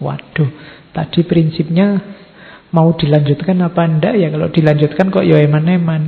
Waduh, 0.00 0.48
tadi 0.96 1.26
prinsipnya 1.28 2.00
Mau 2.70 2.94
dilanjutkan 2.94 3.58
apa 3.60 3.82
enggak 3.84 4.14
ya 4.16 4.30
Kalau 4.30 4.48
dilanjutkan 4.48 5.06
kok 5.10 5.26
ya 5.26 5.42
eman-eman 5.44 6.02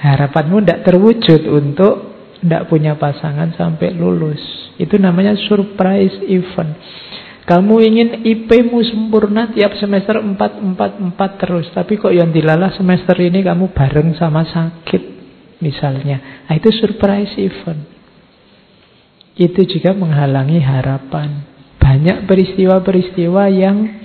Harapanmu 0.00 0.64
tidak 0.64 0.80
terwujud 0.88 1.42
untuk 1.46 1.94
Tidak 2.40 2.66
punya 2.66 2.96
pasangan 2.98 3.52
sampai 3.54 3.94
lulus 3.94 4.40
Itu 4.80 4.98
namanya 4.98 5.36
surprise 5.36 6.18
event 6.26 6.74
Kamu 7.44 7.74
ingin 7.84 8.08
IP-mu 8.24 8.80
sempurna 8.84 9.52
Tiap 9.52 9.76
semester 9.76 10.20
4-4-4 10.20 11.40
terus 11.40 11.66
Tapi 11.76 12.00
kok 12.00 12.12
yang 12.12 12.32
dilalah 12.32 12.72
semester 12.72 13.14
ini 13.20 13.44
Kamu 13.44 13.76
bareng 13.76 14.16
sama 14.16 14.48
sakit 14.48 15.02
Misalnya 15.60 16.48
nah, 16.48 16.54
Itu 16.56 16.72
surprise 16.72 17.36
event 17.36 17.84
Itu 19.36 19.60
juga 19.68 19.92
menghalangi 19.92 20.60
harapan 20.64 21.44
Banyak 21.76 22.24
peristiwa-peristiwa 22.24 23.44
yang 23.52 24.04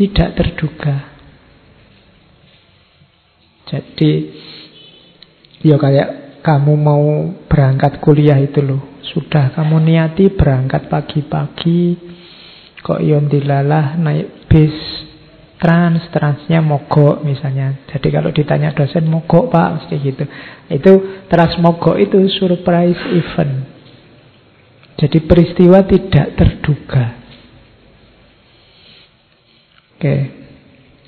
tidak 0.00 0.32
terduga. 0.32 0.96
Jadi 3.68 4.10
ya 5.60 5.76
kayak 5.76 6.40
kamu 6.40 6.72
mau 6.80 7.04
berangkat 7.44 8.00
kuliah 8.00 8.40
itu 8.40 8.64
loh. 8.64 8.80
Sudah 9.10 9.50
kamu 9.54 9.82
niati 9.82 10.30
berangkat 10.30 10.86
pagi-pagi 10.86 11.98
kok 12.80 13.00
yon 13.04 13.28
dilalah 13.28 14.00
naik 14.00 14.48
bis 14.48 14.72
trans, 15.60 16.08
transnya 16.08 16.64
mogok 16.64 17.20
misalnya. 17.20 17.84
Jadi 17.92 18.08
kalau 18.08 18.32
ditanya 18.32 18.72
dosen 18.72 19.04
mogok 19.04 19.52
pak, 19.52 19.68
mesti 19.76 19.94
gitu. 20.00 20.24
Itu 20.72 20.92
trans 21.28 21.60
mogok 21.60 22.00
itu 22.00 22.16
surprise 22.32 23.02
event. 23.12 23.68
Jadi 24.96 25.18
peristiwa 25.24 25.84
tidak 25.84 26.26
terduga. 26.36 27.04
Oke. 29.96 30.16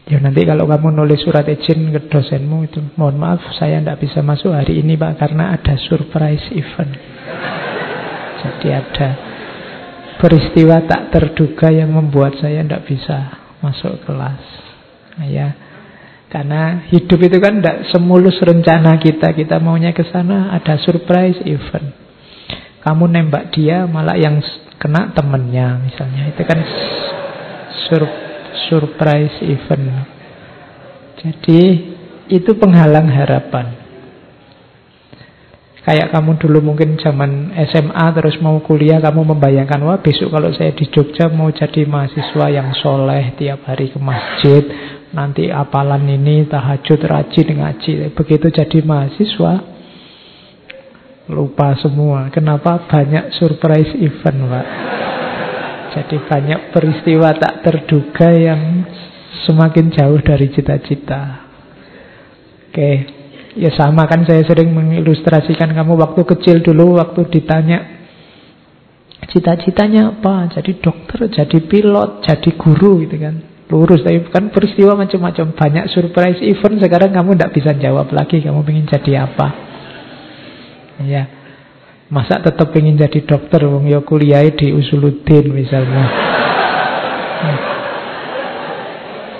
Ya 0.02 0.18
nanti 0.20 0.44
kalau 0.44 0.68
kamu 0.68 0.92
nulis 0.92 1.22
surat 1.24 1.46
izin 1.46 1.94
ke 1.94 2.10
dosenmu 2.10 2.68
itu, 2.68 2.82
mohon 2.98 3.16
maaf 3.16 3.40
saya 3.56 3.80
tidak 3.80 4.02
bisa 4.02 4.20
masuk 4.20 4.52
hari 4.52 4.82
ini 4.82 4.98
pak 4.98 5.16
karena 5.16 5.54
ada 5.56 5.78
surprise 5.78 6.52
event. 6.52 6.92
Jadi 8.42 8.68
ada 8.74 9.08
peristiwa 10.18 10.82
tak 10.86 11.14
terduga 11.14 11.70
yang 11.70 11.94
membuat 11.94 12.38
saya 12.42 12.62
tidak 12.62 12.82
bisa 12.86 13.18
masuk 13.62 14.02
kelas. 14.02 14.42
Nah, 15.18 15.28
ya. 15.30 15.48
Karena 16.32 16.88
hidup 16.88 17.20
itu 17.20 17.36
kan 17.38 17.60
tidak 17.60 17.92
semulus 17.92 18.40
rencana 18.40 18.96
kita. 18.96 19.36
Kita 19.36 19.60
maunya 19.60 19.92
ke 19.92 20.00
sana 20.08 20.50
ada 20.56 20.80
surprise 20.80 21.38
event. 21.44 21.92
Kamu 22.82 23.04
nembak 23.04 23.52
dia 23.52 23.84
malah 23.84 24.16
yang 24.16 24.40
kena 24.80 25.12
temennya 25.12 25.76
misalnya. 25.78 26.32
Itu 26.32 26.42
kan 26.48 26.58
sur 27.86 28.02
surprise 28.72 29.44
event. 29.44 30.08
Jadi 31.20 31.60
itu 32.32 32.50
penghalang 32.56 33.12
harapan. 33.12 33.81
Kayak 35.82 36.14
kamu 36.14 36.38
dulu 36.38 36.58
mungkin 36.62 36.94
zaman 36.94 37.58
SMA 37.74 38.06
terus 38.14 38.38
mau 38.38 38.62
kuliah 38.62 39.02
kamu 39.02 39.34
membayangkan 39.34 39.82
wah 39.82 39.98
besok 39.98 40.30
kalau 40.30 40.54
saya 40.54 40.70
di 40.78 40.86
Jogja 40.86 41.26
mau 41.26 41.50
jadi 41.50 41.82
mahasiswa 41.90 42.46
yang 42.54 42.70
soleh 42.78 43.34
tiap 43.34 43.66
hari 43.66 43.90
ke 43.90 43.98
masjid 43.98 44.62
nanti 45.10 45.50
apalan 45.50 46.06
ini 46.06 46.46
tahajud 46.46 47.02
rajin 47.02 47.58
ngaji. 47.58 48.14
Begitu 48.14 48.46
jadi 48.54 48.78
mahasiswa 48.78 49.52
lupa 51.34 51.74
semua. 51.82 52.30
Kenapa? 52.30 52.86
Banyak 52.86 53.34
surprise 53.34 53.98
event 53.98 54.38
pak. 54.38 54.66
Jadi 55.98 56.16
banyak 56.30 56.60
peristiwa 56.70 57.34
tak 57.34 57.66
terduga 57.66 58.30
yang 58.30 58.86
semakin 59.50 59.90
jauh 59.90 60.22
dari 60.22 60.46
cita-cita. 60.46 61.42
Oke 62.70 63.21
Ya 63.52 63.68
sama 63.76 64.08
kan 64.08 64.24
saya 64.24 64.40
sering 64.48 64.72
mengilustrasikan 64.72 65.76
kamu 65.76 66.00
waktu 66.00 66.24
kecil 66.24 66.64
dulu 66.64 66.96
waktu 66.96 67.28
ditanya 67.28 67.78
cita-citanya 69.28 70.16
apa? 70.18 70.48
Jadi 70.56 70.80
dokter, 70.80 71.28
jadi 71.28 71.58
pilot, 71.60 72.24
jadi 72.24 72.50
guru 72.56 73.04
gitu 73.04 73.16
kan. 73.20 73.34
Lurus 73.72 74.04
tapi 74.04 74.20
kan 74.28 74.52
peristiwa 74.52 74.92
macam-macam 74.92 75.56
banyak 75.56 75.88
surprise 75.88 76.44
event 76.44 76.76
sekarang 76.76 77.08
kamu 77.16 77.40
tidak 77.40 77.56
bisa 77.56 77.72
jawab 77.80 78.12
lagi 78.12 78.44
kamu 78.44 78.60
ingin 78.68 78.84
jadi 78.84 79.24
apa. 79.24 79.48
Ya. 81.08 81.24
Masa 82.12 82.44
tetap 82.44 82.68
ingin 82.76 83.00
jadi 83.00 83.24
dokter 83.24 83.64
wong 83.64 83.88
ya 83.88 84.04
kuliah 84.04 84.44
di 84.52 84.76
Usuluddin 84.76 85.48
misalnya. 85.56 86.04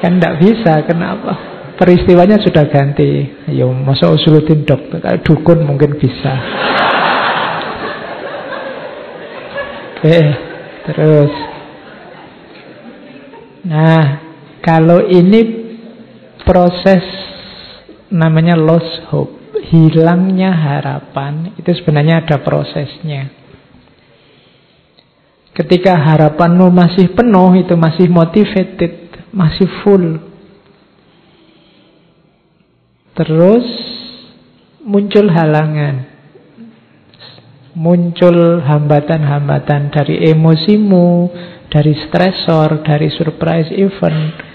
Kan 0.01 0.17
tidak 0.17 0.41
bisa, 0.41 0.81
kenapa? 0.89 1.52
Peristiwanya 1.77 2.41
sudah 2.41 2.65
ganti. 2.69 3.29
Ya 3.53 3.67
masa 3.69 4.13
usulutin 4.13 4.65
dokter, 4.65 5.01
dukun 5.23 5.65
mungkin 5.65 5.97
bisa. 5.97 6.33
Oke, 10.03 10.19
terus. 10.91 11.33
Nah, 13.63 14.03
kalau 14.59 15.07
ini 15.07 15.41
proses 16.43 17.07
namanya 18.11 18.59
lost 18.59 19.07
hope, 19.15 19.55
hilangnya 19.71 20.51
harapan, 20.51 21.55
itu 21.55 21.71
sebenarnya 21.71 22.27
ada 22.27 22.43
prosesnya. 22.43 23.31
Ketika 25.55 25.95
harapanmu 25.95 26.73
masih 26.73 27.15
penuh, 27.15 27.55
itu 27.61 27.77
masih 27.79 28.11
motivated, 28.11 29.29
masih 29.31 29.69
full, 29.85 30.32
Terus 33.13 33.67
muncul 34.89 35.29
halangan. 35.29 36.09
Muncul 37.73 38.61
hambatan-hambatan 38.61 39.93
dari 39.93 40.29
emosimu, 40.33 41.29
dari 41.73 41.93
stresor, 42.09 42.85
dari 42.85 43.09
surprise 43.13 43.73
event. 43.73 44.53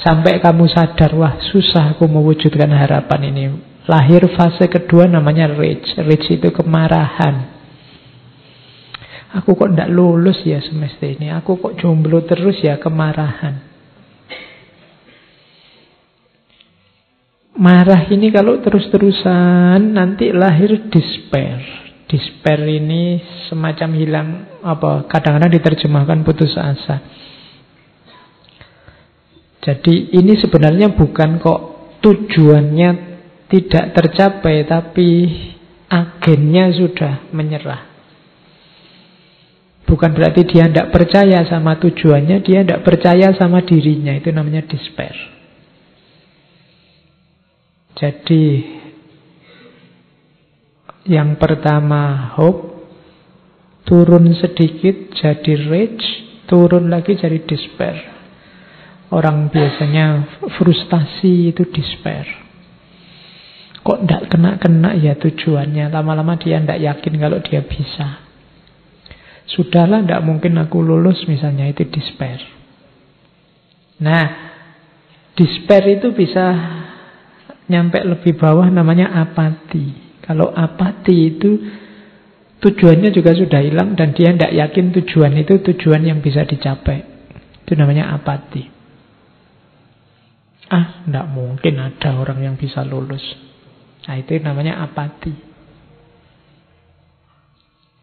Sampai 0.00 0.38
kamu 0.38 0.70
sadar, 0.70 1.12
wah 1.18 1.34
susah 1.50 1.94
aku 1.94 2.06
mewujudkan 2.06 2.70
harapan 2.70 3.20
ini. 3.30 3.44
Lahir 3.90 4.26
fase 4.38 4.70
kedua 4.70 5.10
namanya 5.10 5.50
rage. 5.50 5.98
Rage 5.98 6.38
itu 6.38 6.48
kemarahan. 6.54 7.58
Aku 9.38 9.54
kok 9.54 9.70
tidak 9.70 9.90
lulus 9.90 10.42
ya 10.42 10.58
semester 10.58 11.10
ini. 11.14 11.30
Aku 11.30 11.62
kok 11.62 11.78
jomblo 11.78 12.26
terus 12.26 12.58
ya 12.58 12.82
kemarahan. 12.82 13.69
Marah 17.60 18.08
ini 18.08 18.32
kalau 18.32 18.56
terus-terusan 18.64 19.92
nanti 19.92 20.32
lahir 20.32 20.88
despair. 20.88 21.60
Despair 22.08 22.64
ini 22.64 23.20
semacam 23.52 23.90
hilang 24.00 24.28
apa? 24.64 25.04
Kadang-kadang 25.04 25.52
diterjemahkan 25.60 26.24
putus 26.24 26.56
asa. 26.56 27.04
Jadi 29.60 30.16
ini 30.16 30.40
sebenarnya 30.40 30.96
bukan 30.96 31.36
kok 31.36 31.60
tujuannya 32.00 32.90
tidak 33.52 33.92
tercapai 33.92 34.64
tapi 34.64 35.08
agennya 35.84 36.72
sudah 36.72 37.28
menyerah. 37.36 37.92
Bukan 39.84 40.16
berarti 40.16 40.48
dia 40.48 40.64
tidak 40.64 40.96
percaya 40.96 41.44
sama 41.44 41.76
tujuannya, 41.76 42.40
dia 42.40 42.64
tidak 42.64 42.88
percaya 42.88 43.36
sama 43.36 43.60
dirinya. 43.60 44.16
Itu 44.16 44.32
namanya 44.32 44.64
despair. 44.64 45.39
Jadi 48.00 48.44
yang 51.04 51.36
pertama 51.36 52.32
hope 52.32 52.80
turun 53.84 54.32
sedikit 54.40 55.12
jadi 55.12 55.68
rage, 55.68 56.06
turun 56.48 56.88
lagi 56.88 57.12
jadi 57.12 57.36
despair. 57.44 57.96
Orang 59.12 59.52
biasanya 59.52 60.38
frustasi 60.56 61.52
itu 61.52 61.66
despair. 61.68 62.24
Kok 63.84 64.06
tidak 64.06 64.22
kena-kena 64.32 64.96
ya 64.96 65.18
tujuannya, 65.20 65.92
lama-lama 65.92 66.40
dia 66.40 66.62
tidak 66.62 66.80
yakin 66.80 67.14
kalau 67.20 67.38
dia 67.44 67.60
bisa. 67.64 68.22
Sudahlah, 69.50 70.06
tidak 70.06 70.22
mungkin 70.22 70.56
aku 70.62 70.78
lulus 70.78 71.26
misalnya, 71.26 71.66
itu 71.66 71.82
despair. 71.90 72.38
Nah, 73.98 74.24
despair 75.34 75.98
itu 75.98 76.14
bisa 76.14 76.46
nyampe 77.70 78.02
lebih 78.02 78.34
bawah 78.34 78.66
namanya 78.66 79.14
apati. 79.14 80.18
Kalau 80.26 80.50
apati 80.50 81.14
itu 81.30 81.50
tujuannya 82.58 83.14
juga 83.14 83.32
sudah 83.32 83.62
hilang 83.62 83.94
dan 83.94 84.10
dia 84.10 84.34
tidak 84.34 84.52
yakin 84.52 84.90
tujuan 85.00 85.38
itu 85.38 85.62
tujuan 85.62 86.02
yang 86.02 86.18
bisa 86.18 86.42
dicapai. 86.42 87.06
Itu 87.62 87.78
namanya 87.78 88.10
apati. 88.18 88.66
Ah, 90.70 91.02
tidak 91.06 91.26
mungkin 91.30 91.78
ada 91.78 92.18
orang 92.18 92.42
yang 92.42 92.54
bisa 92.58 92.82
lulus. 92.86 93.22
Nah, 94.06 94.14
itu 94.18 94.38
namanya 94.42 94.82
apati. 94.86 95.50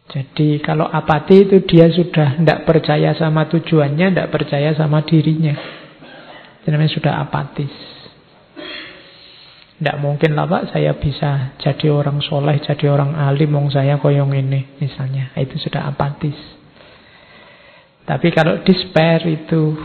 Jadi 0.08 0.64
kalau 0.64 0.88
apati 0.88 1.44
itu 1.44 1.68
dia 1.68 1.92
sudah 1.92 2.40
tidak 2.40 2.64
percaya 2.64 3.12
sama 3.12 3.44
tujuannya, 3.44 4.12
tidak 4.12 4.32
percaya 4.32 4.72
sama 4.72 5.04
dirinya. 5.04 5.52
Itu 6.60 6.72
namanya 6.72 6.92
sudah 6.96 7.12
apatis. 7.20 7.97
Tidak 9.78 9.96
mungkin 10.02 10.34
lah 10.34 10.50
Pak 10.50 10.74
saya 10.74 10.98
bisa 10.98 11.54
jadi 11.62 11.86
orang 11.94 12.18
soleh, 12.18 12.58
jadi 12.58 12.90
orang 12.90 13.14
alim, 13.14 13.54
wong 13.54 13.70
saya 13.70 13.94
koyong 14.02 14.34
ini 14.34 14.74
misalnya. 14.82 15.30
Itu 15.38 15.54
sudah 15.54 15.86
apatis. 15.86 16.34
Tapi 18.02 18.34
kalau 18.34 18.58
despair 18.66 19.22
itu 19.30 19.78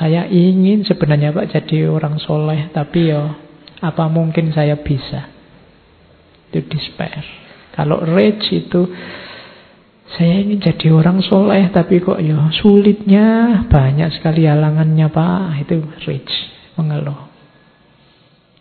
saya 0.00 0.24
ingin 0.24 0.88
sebenarnya 0.88 1.36
Pak 1.36 1.52
jadi 1.52 1.84
orang 1.84 2.16
soleh, 2.16 2.72
tapi 2.72 3.12
ya 3.12 3.36
apa 3.84 4.08
mungkin 4.08 4.56
saya 4.56 4.80
bisa. 4.80 5.28
Itu 6.48 6.64
despair. 6.72 7.20
Kalau 7.76 8.08
rage 8.08 8.48
itu 8.56 8.88
saya 10.16 10.32
ingin 10.32 10.64
jadi 10.64 10.96
orang 10.96 11.20
soleh, 11.20 11.68
tapi 11.76 12.00
kok 12.00 12.24
ya 12.24 12.40
sulitnya 12.56 13.60
banyak 13.68 14.16
sekali 14.16 14.48
halangannya 14.48 15.12
Pak. 15.12 15.60
Itu 15.60 15.84
rage, 16.08 16.36
mengeluh. 16.80 17.35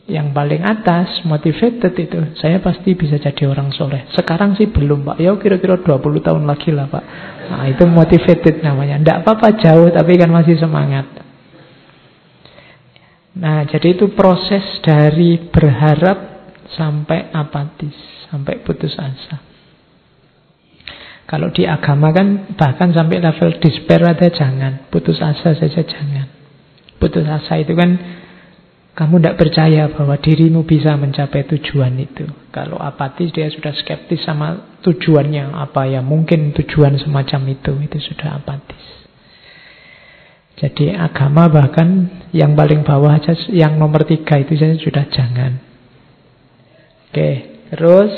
Yang 0.06 0.38
paling 0.38 0.62
atas, 0.62 1.26
motivated 1.26 1.97
itu, 1.97 2.38
saya 2.38 2.62
pasti 2.62 2.93
bisa 2.93 3.18
jadi 3.18 3.49
orang 3.49 3.74
soleh. 3.74 4.06
Sekarang 4.14 4.53
sih 4.53 4.70
belum 4.70 5.01
Pak, 5.01 5.18
ya 5.18 5.34
kira-kira 5.34 5.82
20 5.82 6.22
tahun 6.22 6.45
lagi 6.45 6.70
lah 6.70 6.86
Pak. 6.86 7.03
Nah 7.49 7.66
itu 7.66 7.89
motivated 7.89 8.62
namanya. 8.62 9.01
Tidak 9.01 9.18
apa-apa 9.26 9.58
jauh, 9.58 9.89
tapi 9.89 10.14
kan 10.22 10.30
masih 10.30 10.62
semangat. 10.62 11.10
Nah 13.34 13.66
jadi 13.66 13.97
itu 13.97 14.14
proses 14.14 14.62
dari 14.86 15.41
berharap 15.49 16.53
sampai 16.78 17.34
apatis, 17.34 17.97
sampai 18.30 18.62
putus 18.62 18.93
asa. 19.01 19.41
Kalau 21.26 21.49
di 21.49 21.66
agama 21.66 22.14
kan 22.14 22.53
bahkan 22.53 22.93
sampai 22.93 23.18
level 23.18 23.58
despair 23.58 24.06
ada 24.06 24.30
jangan, 24.30 24.86
putus 24.93 25.18
asa 25.18 25.58
saja 25.58 25.82
jangan. 25.82 26.30
Putus 27.01 27.26
asa 27.26 27.58
itu 27.58 27.74
kan 27.74 28.22
kamu 28.96 29.20
tidak 29.20 29.36
percaya 29.36 29.91
bahwa 29.91 30.16
dirimu 30.16 30.64
bisa 30.64 30.96
mencapai 30.96 31.43
tujuan 31.52 32.00
itu. 32.00 32.24
Kalau 32.56 32.80
apatis 32.80 33.28
dia 33.36 33.52
sudah 33.52 33.76
skeptis 33.76 34.24
sama 34.24 34.80
tujuannya 34.88 35.52
apa 35.52 35.84
ya 35.91 36.00
mungkin 36.00 36.56
tujuan 36.56 36.96
semacam 36.96 37.52
itu 37.52 37.76
itu 37.84 37.98
sudah 38.00 38.39
apatis. 38.39 38.96
Jadi 40.56 40.96
agama 40.96 41.52
bahkan 41.52 42.08
yang 42.32 42.56
paling 42.56 42.88
bawah 42.88 43.20
aja 43.20 43.36
yang 43.52 43.76
nomor 43.76 44.08
tiga 44.08 44.39
itu 44.39 44.56
saja 44.56 44.80
sudah 44.80 45.04
jangan. 45.12 45.60
Oke, 47.12 47.32
terus 47.76 48.16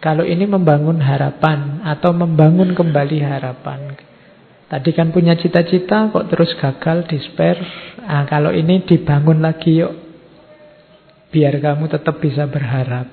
kalau 0.00 0.24
ini 0.24 0.48
membangun 0.48 1.04
harapan 1.04 1.84
atau 1.84 2.16
membangun 2.16 2.72
kembali 2.72 3.20
harapan. 3.20 4.00
Tadi 4.64 4.90
kan 4.96 5.12
punya 5.12 5.36
cita-cita 5.36 6.08
kok 6.08 6.26
terus 6.32 6.56
gagal, 6.56 7.04
despair. 7.04 7.60
Nah, 8.00 8.24
kalau 8.24 8.50
ini 8.50 8.82
dibangun 8.82 9.44
lagi 9.44 9.84
yuk. 9.84 9.92
Biar 11.28 11.58
kamu 11.58 11.90
tetap 11.90 12.22
bisa 12.22 12.46
berharap. 12.48 13.10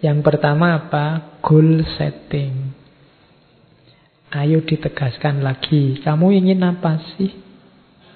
Yang 0.00 0.18
pertama 0.24 0.78
apa? 0.78 1.36
Goal 1.44 1.84
setting. 1.96 2.72
Ayo 4.34 4.64
ditegaskan 4.64 5.44
lagi. 5.44 6.00
Kamu 6.00 6.32
ingin 6.32 6.64
apa 6.64 6.98
sih? 7.14 7.30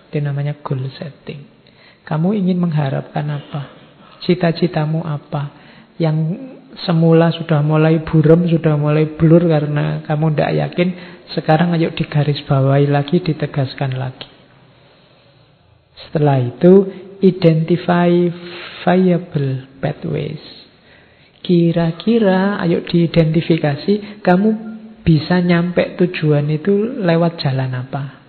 Itu 0.08 0.18
namanya 0.24 0.56
goal 0.64 0.88
setting. 0.96 1.44
Kamu 2.08 2.32
ingin 2.32 2.56
mengharapkan 2.56 3.28
apa? 3.28 3.62
Cita-citamu 4.24 5.04
apa? 5.04 5.52
Yang 6.00 6.16
semula 6.86 7.34
sudah 7.34 7.64
mulai 7.64 8.02
buram, 8.06 8.46
sudah 8.46 8.78
mulai 8.78 9.18
blur 9.18 9.46
karena 9.46 10.04
kamu 10.06 10.34
tidak 10.34 10.52
yakin, 10.68 10.88
sekarang 11.34 11.74
ayo 11.74 11.90
digaris 11.94 12.42
bawahi 12.46 12.86
lagi, 12.86 13.18
ditegaskan 13.18 13.98
lagi. 13.98 14.30
Setelah 16.06 16.38
itu, 16.38 16.86
identify 17.18 18.10
viable 18.86 19.66
pathways. 19.82 20.42
Kira-kira 21.42 22.60
ayo 22.62 22.86
diidentifikasi, 22.86 24.22
kamu 24.22 24.50
bisa 25.02 25.40
nyampe 25.40 25.96
tujuan 25.96 26.46
itu 26.52 27.00
lewat 27.00 27.40
jalan 27.40 27.72
apa? 27.72 28.20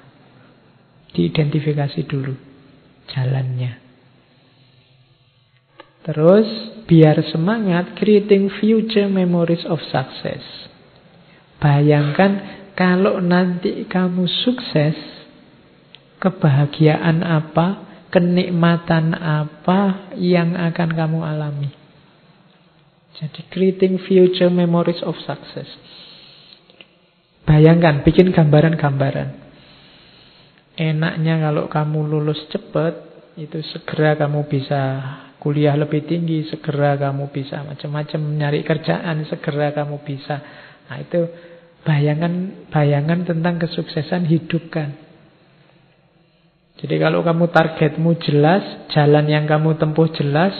Diidentifikasi 1.11 1.99
dulu 2.07 2.33
jalannya. 3.11 3.88
Terus 6.09 6.49
biar 6.89 7.21
semangat 7.29 7.93
creating 7.93 8.49
future 8.57 9.05
memories 9.05 9.61
of 9.69 9.77
success. 9.93 10.41
Bayangkan 11.61 12.65
kalau 12.73 13.21
nanti 13.21 13.85
kamu 13.85 14.25
sukses, 14.25 14.97
kebahagiaan 16.17 17.21
apa, 17.21 17.85
kenikmatan 18.09 19.13
apa 19.13 20.09
yang 20.17 20.57
akan 20.57 20.89
kamu 20.97 21.19
alami. 21.21 21.69
Jadi 23.21 23.45
creating 23.53 24.01
future 24.01 24.49
memories 24.49 25.05
of 25.05 25.13
success. 25.21 25.69
Bayangkan, 27.45 28.01
bikin 28.01 28.33
gambaran-gambaran. 28.33 29.29
Enaknya 30.73 31.37
kalau 31.37 31.69
kamu 31.69 31.99
lulus 32.01 32.49
cepat, 32.49 32.97
itu 33.37 33.61
segera 33.69 34.17
kamu 34.17 34.49
bisa 34.49 34.81
kuliah 35.39 35.75
lebih 35.79 36.03
tinggi, 36.03 36.45
segera 36.51 36.99
kamu 36.99 37.31
bisa 37.31 37.63
macam-macam 37.63 38.21
nyari 38.35 38.61
kerjaan, 38.61 39.23
segera 39.25 39.71
kamu 39.71 40.03
bisa. 40.03 40.35
Nah, 40.91 40.97
itu 40.99 41.19
bayangan 41.87 42.67
bayangan 42.67 43.23
tentang 43.23 43.55
kesuksesan 43.57 44.27
hidupkan. 44.27 45.09
Jadi 46.79 46.95
kalau 46.95 47.23
kamu 47.23 47.51
targetmu 47.51 48.11
jelas, 48.23 48.87
jalan 48.95 49.27
yang 49.27 49.43
kamu 49.47 49.75
tempuh 49.75 50.07
jelas 50.15 50.55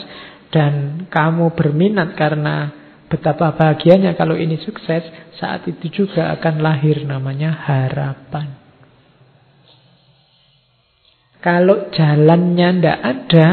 dan 0.52 1.06
kamu 1.08 1.56
berminat 1.56 2.12
karena 2.12 2.68
betapa 3.08 3.56
bahagianya 3.56 4.12
kalau 4.16 4.36
ini 4.36 4.60
sukses, 4.60 5.00
saat 5.40 5.64
itu 5.64 6.04
juga 6.04 6.28
akan 6.36 6.60
lahir 6.60 7.08
namanya 7.08 7.56
harapan. 7.64 8.52
Kalau 11.40 11.88
jalannya 11.88 12.68
ndak 12.84 12.98
ada, 13.00 13.48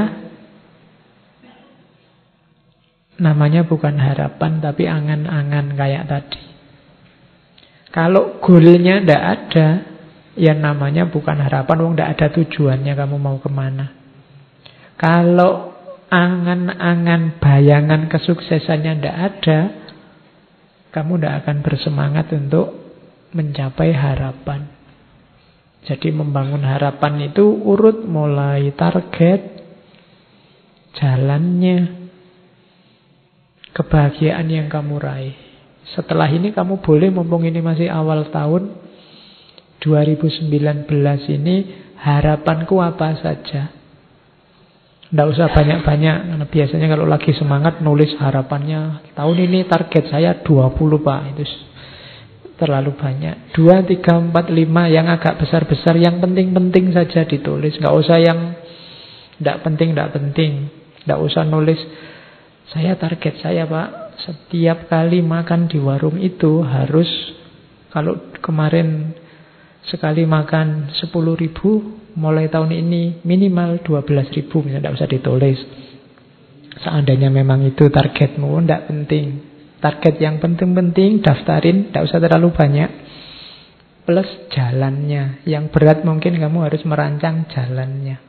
Namanya 3.18 3.66
bukan 3.66 3.98
harapan 3.98 4.62
tapi 4.62 4.86
angan-angan 4.86 5.74
kayak 5.74 6.06
tadi. 6.06 6.44
Kalau 7.90 8.38
goalnya 8.38 9.02
ndak 9.02 9.24
ada, 9.26 9.68
ya 10.38 10.54
namanya 10.54 11.10
bukan 11.10 11.42
harapan, 11.42 11.78
wong 11.82 11.94
ndak 11.98 12.14
ada 12.14 12.28
tujuannya 12.30 12.94
kamu 12.94 13.18
mau 13.18 13.42
ke 13.42 13.50
mana. 13.50 13.90
Kalau 15.02 15.74
angan-angan 16.14 17.42
bayangan 17.42 18.06
kesuksesannya 18.06 19.02
ndak 19.02 19.18
ada, 19.18 19.60
kamu 20.94 21.26
ndak 21.26 21.34
akan 21.42 21.58
bersemangat 21.66 22.30
untuk 22.38 22.70
mencapai 23.34 23.98
harapan. 23.98 24.70
Jadi 25.88 26.12
membangun 26.12 26.68
harapan 26.68 27.32
itu 27.32 27.48
urut 27.48 28.04
mulai 28.04 28.76
target, 28.76 29.42
jalannya, 31.00 32.07
kebahagiaan 33.78 34.50
yang 34.50 34.66
kamu 34.66 34.98
raih. 34.98 35.38
Setelah 35.94 36.26
ini 36.34 36.50
kamu 36.50 36.82
boleh 36.82 37.14
mumpung 37.14 37.46
ini 37.46 37.62
masih 37.62 37.88
awal 37.88 38.26
tahun 38.34 38.74
2019 39.86 40.50
ini 41.38 41.56
harapanku 42.02 42.82
apa 42.82 43.22
saja. 43.22 43.70
Tidak 45.08 45.28
usah 45.32 45.48
banyak-banyak 45.56 46.18
karena 46.36 46.46
biasanya 46.52 46.88
kalau 46.92 47.08
lagi 47.08 47.32
semangat 47.32 47.80
nulis 47.80 48.12
harapannya. 48.20 49.14
Tahun 49.16 49.38
ini 49.40 49.64
target 49.64 50.12
saya 50.12 50.44
20 50.44 50.76
Pak. 51.00 51.22
Itu 51.32 51.46
terlalu 52.60 52.92
banyak. 52.98 53.56
2, 53.56 53.88
3, 53.88 54.04
4, 54.04 54.36
5 54.36 54.68
yang 54.92 55.08
agak 55.08 55.40
besar-besar 55.40 55.96
yang 55.96 56.20
penting-penting 56.20 56.92
saja 56.92 57.24
ditulis. 57.24 57.80
Nggak 57.80 57.96
usah 57.96 58.18
yang 58.20 58.40
tidak 59.40 59.64
penting, 59.64 59.96
tidak 59.96 60.12
penting. 60.12 60.52
Tidak 61.08 61.20
usah 61.24 61.48
nulis 61.48 61.80
saya 62.72 63.00
target 63.00 63.40
saya 63.40 63.64
Pak, 63.64 64.20
setiap 64.28 64.92
kali 64.92 65.24
makan 65.24 65.72
di 65.72 65.80
warung 65.80 66.20
itu 66.20 66.60
harus 66.66 67.08
kalau 67.88 68.36
kemarin 68.44 69.16
sekali 69.88 70.28
makan 70.28 70.92
10 70.92 71.08
ribu, 71.40 71.98
mulai 72.20 72.52
tahun 72.52 72.76
ini 72.76 73.24
minimal 73.24 73.80
12 73.82 74.36
ribu, 74.36 74.60
misalnya 74.62 74.92
tidak 74.92 74.96
usah 75.00 75.10
ditulis. 75.10 75.60
Seandainya 76.78 77.32
memang 77.32 77.66
itu 77.66 77.88
targetmu, 77.90 78.62
tidak 78.62 78.86
penting. 78.92 79.26
Target 79.78 80.16
yang 80.22 80.38
penting-penting, 80.38 81.24
daftarin, 81.24 81.90
tidak 81.90 82.06
usah 82.06 82.20
terlalu 82.22 82.54
banyak. 82.54 82.90
Plus 84.06 84.30
jalannya. 84.54 85.42
Yang 85.48 85.74
berat 85.74 86.06
mungkin 86.06 86.38
kamu 86.38 86.70
harus 86.70 86.82
merancang 86.86 87.50
jalannya. 87.50 88.22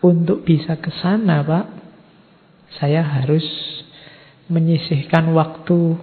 Untuk 0.00 0.44
bisa 0.44 0.80
ke 0.80 0.92
sana, 1.00 1.44
Pak, 1.44 1.89
saya 2.78 3.02
harus 3.02 3.42
menyisihkan 4.46 5.30
waktu, 5.34 5.98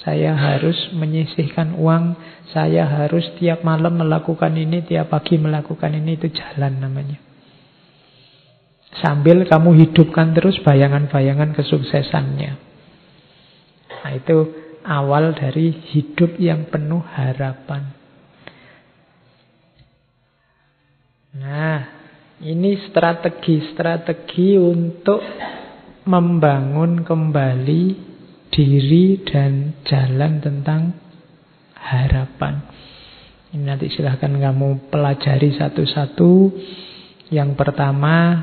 saya 0.00 0.32
harus 0.32 0.78
menyisihkan 0.96 1.76
uang, 1.76 2.16
saya 2.50 2.88
harus 2.88 3.28
tiap 3.36 3.60
malam 3.62 4.00
melakukan 4.00 4.56
ini, 4.56 4.80
tiap 4.82 5.12
pagi 5.12 5.36
melakukan 5.36 5.92
ini, 5.92 6.16
itu 6.16 6.32
jalan 6.32 6.80
namanya. 6.80 7.18
Sambil 8.98 9.46
kamu 9.46 9.86
hidupkan 9.86 10.34
terus 10.34 10.58
bayangan-bayangan 10.66 11.54
kesuksesannya. 11.54 12.52
Nah 14.00 14.12
itu 14.16 14.38
awal 14.82 15.36
dari 15.36 15.70
hidup 15.94 16.40
yang 16.40 16.66
penuh 16.66 17.04
harapan. 17.04 17.94
Nah, 21.30 21.78
ini 22.42 22.90
strategi-strategi 22.90 24.58
untuk 24.58 25.22
membangun 26.10 27.06
kembali 27.06 27.82
diri 28.50 29.22
dan 29.22 29.78
jalan 29.86 30.42
tentang 30.42 30.98
harapan. 31.78 32.66
Ini 33.54 33.62
nanti 33.62 33.86
silahkan 33.94 34.34
kamu 34.34 34.90
pelajari 34.90 35.54
satu-satu. 35.54 36.32
Yang 37.30 37.50
pertama, 37.54 38.42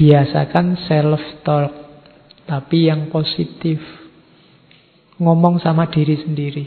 Biasakan 0.00 0.80
self-talk. 0.88 1.72
Tapi 2.48 2.88
yang 2.88 3.12
positif. 3.12 3.78
Ngomong 5.20 5.60
sama 5.60 5.92
diri 5.92 6.16
sendiri. 6.16 6.64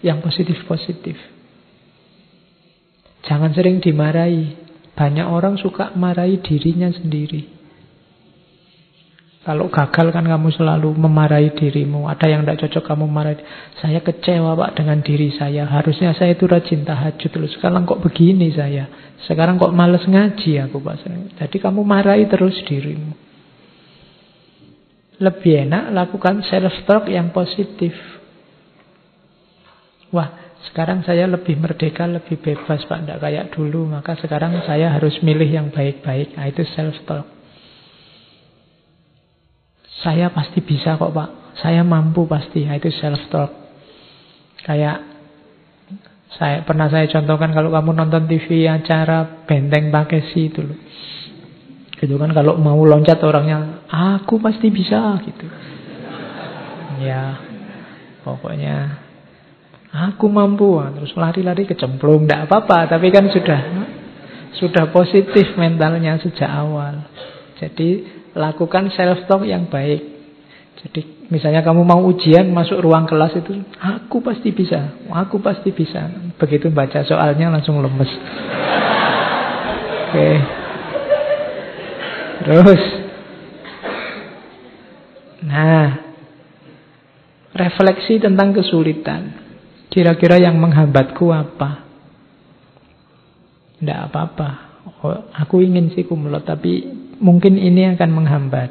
Yang 0.00 0.24
positif-positif. 0.24 1.16
Jangan 3.28 3.52
sering 3.52 3.84
dimarahi. 3.84 4.56
Banyak 4.96 5.28
orang 5.28 5.60
suka 5.60 5.92
marahi 5.92 6.40
dirinya 6.40 6.88
sendiri. 6.88 7.55
Kalau 9.46 9.70
gagal 9.70 10.10
kan 10.10 10.26
kamu 10.26 10.50
selalu 10.58 10.90
memarahi 10.98 11.54
dirimu. 11.54 12.10
Ada 12.10 12.26
yang 12.34 12.42
tidak 12.42 12.66
cocok 12.66 12.82
kamu 12.82 13.06
marahi. 13.06 13.38
Saya 13.78 14.02
kecewa 14.02 14.58
pak 14.58 14.82
dengan 14.82 14.98
diri 15.06 15.30
saya. 15.30 15.70
Harusnya 15.70 16.10
saya 16.18 16.34
itu 16.34 16.50
rajin 16.50 16.82
tahajud 16.82 17.30
dulu. 17.30 17.46
Sekarang 17.54 17.86
kok 17.86 18.02
begini 18.02 18.50
saya. 18.50 18.90
Sekarang 19.22 19.54
kok 19.54 19.70
males 19.70 20.02
ngaji 20.02 20.66
aku 20.66 20.82
pak. 20.82 21.06
Jadi 21.38 21.56
kamu 21.62 21.86
marahi 21.86 22.26
terus 22.26 22.58
dirimu. 22.66 23.14
Lebih 25.22 25.70
enak 25.70 25.94
lakukan 25.94 26.42
self-talk 26.42 27.06
yang 27.06 27.30
positif. 27.30 27.94
Wah, 30.10 30.58
sekarang 30.66 31.06
saya 31.06 31.30
lebih 31.30 31.54
merdeka, 31.54 32.04
lebih 32.10 32.42
bebas 32.42 32.82
Pak. 32.84 32.98
Tidak 33.06 33.18
kayak 33.22 33.54
dulu. 33.54 33.86
Maka 33.94 34.18
sekarang 34.18 34.58
saya 34.66 34.90
harus 34.90 35.22
milih 35.22 35.48
yang 35.48 35.68
baik-baik. 35.70 36.34
Nah, 36.34 36.50
itu 36.50 36.66
self-talk. 36.74 37.35
Saya 40.06 40.30
pasti 40.30 40.62
bisa 40.62 40.94
kok 40.94 41.10
Pak. 41.10 41.58
Saya 41.58 41.82
mampu 41.82 42.30
pasti. 42.30 42.62
Nah, 42.62 42.78
itu 42.78 42.94
self-talk. 42.94 43.50
Kayak 44.62 45.02
saya 46.38 46.62
pernah 46.62 46.86
saya 46.86 47.10
contohkan 47.10 47.50
kalau 47.50 47.74
kamu 47.74 47.90
nonton 47.90 48.30
TV 48.30 48.70
acara 48.70 49.42
Benteng 49.50 49.90
Takeshi 49.90 50.46
itu 50.46 50.62
loh. 50.62 50.78
Gitu 51.96 52.14
kan 52.20 52.30
kalau 52.30 52.54
mau 52.54 52.78
loncat 52.86 53.18
orangnya, 53.24 53.82
aku 53.90 54.38
pasti 54.38 54.70
bisa 54.70 55.18
gitu. 55.26 55.46
Ya, 57.02 57.40
pokoknya 58.22 59.02
aku 59.90 60.30
mampu. 60.30 60.76
Terus 61.02 61.18
lari-lari 61.18 61.66
kecemplung, 61.66 62.30
tidak 62.30 62.46
apa-apa. 62.46 62.94
Tapi 62.94 63.10
kan 63.10 63.26
sudah 63.32 63.60
sudah 64.54 64.94
positif 64.94 65.56
mentalnya 65.58 66.20
sejak 66.22 66.46
awal. 66.46 67.10
Jadi 67.56 68.15
lakukan 68.36 68.92
self 68.92 69.24
talk 69.24 69.48
yang 69.48 69.72
baik. 69.72 70.04
Jadi 70.76 71.32
misalnya 71.32 71.64
kamu 71.64 71.82
mau 71.88 72.04
ujian 72.04 72.52
masuk 72.52 72.84
ruang 72.84 73.08
kelas 73.08 73.40
itu, 73.40 73.64
aku 73.80 74.20
pasti 74.20 74.52
bisa, 74.52 75.00
aku 75.08 75.40
pasti 75.40 75.72
bisa. 75.72 76.04
Begitu 76.36 76.68
baca 76.68 77.00
soalnya 77.00 77.48
langsung 77.48 77.80
lemes. 77.80 78.12
Oke. 80.06 80.30
Terus, 82.46 82.82
nah, 85.48 85.88
refleksi 87.56 88.20
tentang 88.20 88.52
kesulitan. 88.52 89.48
Kira-kira 89.88 90.36
yang 90.36 90.60
menghambatku 90.60 91.32
apa? 91.32 91.88
Tidak 93.80 93.98
apa-apa. 94.12 94.48
Oh, 95.02 95.32
aku 95.32 95.64
ingin 95.64 95.90
sih 95.96 96.04
kumlot, 96.04 96.44
tapi 96.44 97.05
mungkin 97.20 97.56
ini 97.60 97.96
akan 97.96 98.10
menghambat. 98.12 98.70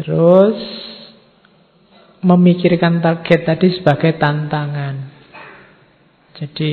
Terus 0.00 0.58
memikirkan 2.20 3.00
target 3.00 3.40
tadi 3.48 3.68
sebagai 3.74 4.16
tantangan. 4.20 4.94
Jadi 6.36 6.70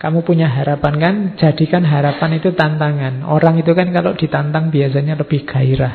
kamu 0.00 0.24
punya 0.24 0.48
harapan 0.48 0.94
kan, 0.96 1.14
jadikan 1.36 1.84
harapan 1.84 2.40
itu 2.40 2.56
tantangan. 2.56 3.26
Orang 3.28 3.60
itu 3.60 3.76
kan 3.76 3.92
kalau 3.92 4.16
ditantang 4.16 4.72
biasanya 4.72 5.18
lebih 5.20 5.44
gairah. 5.44 5.94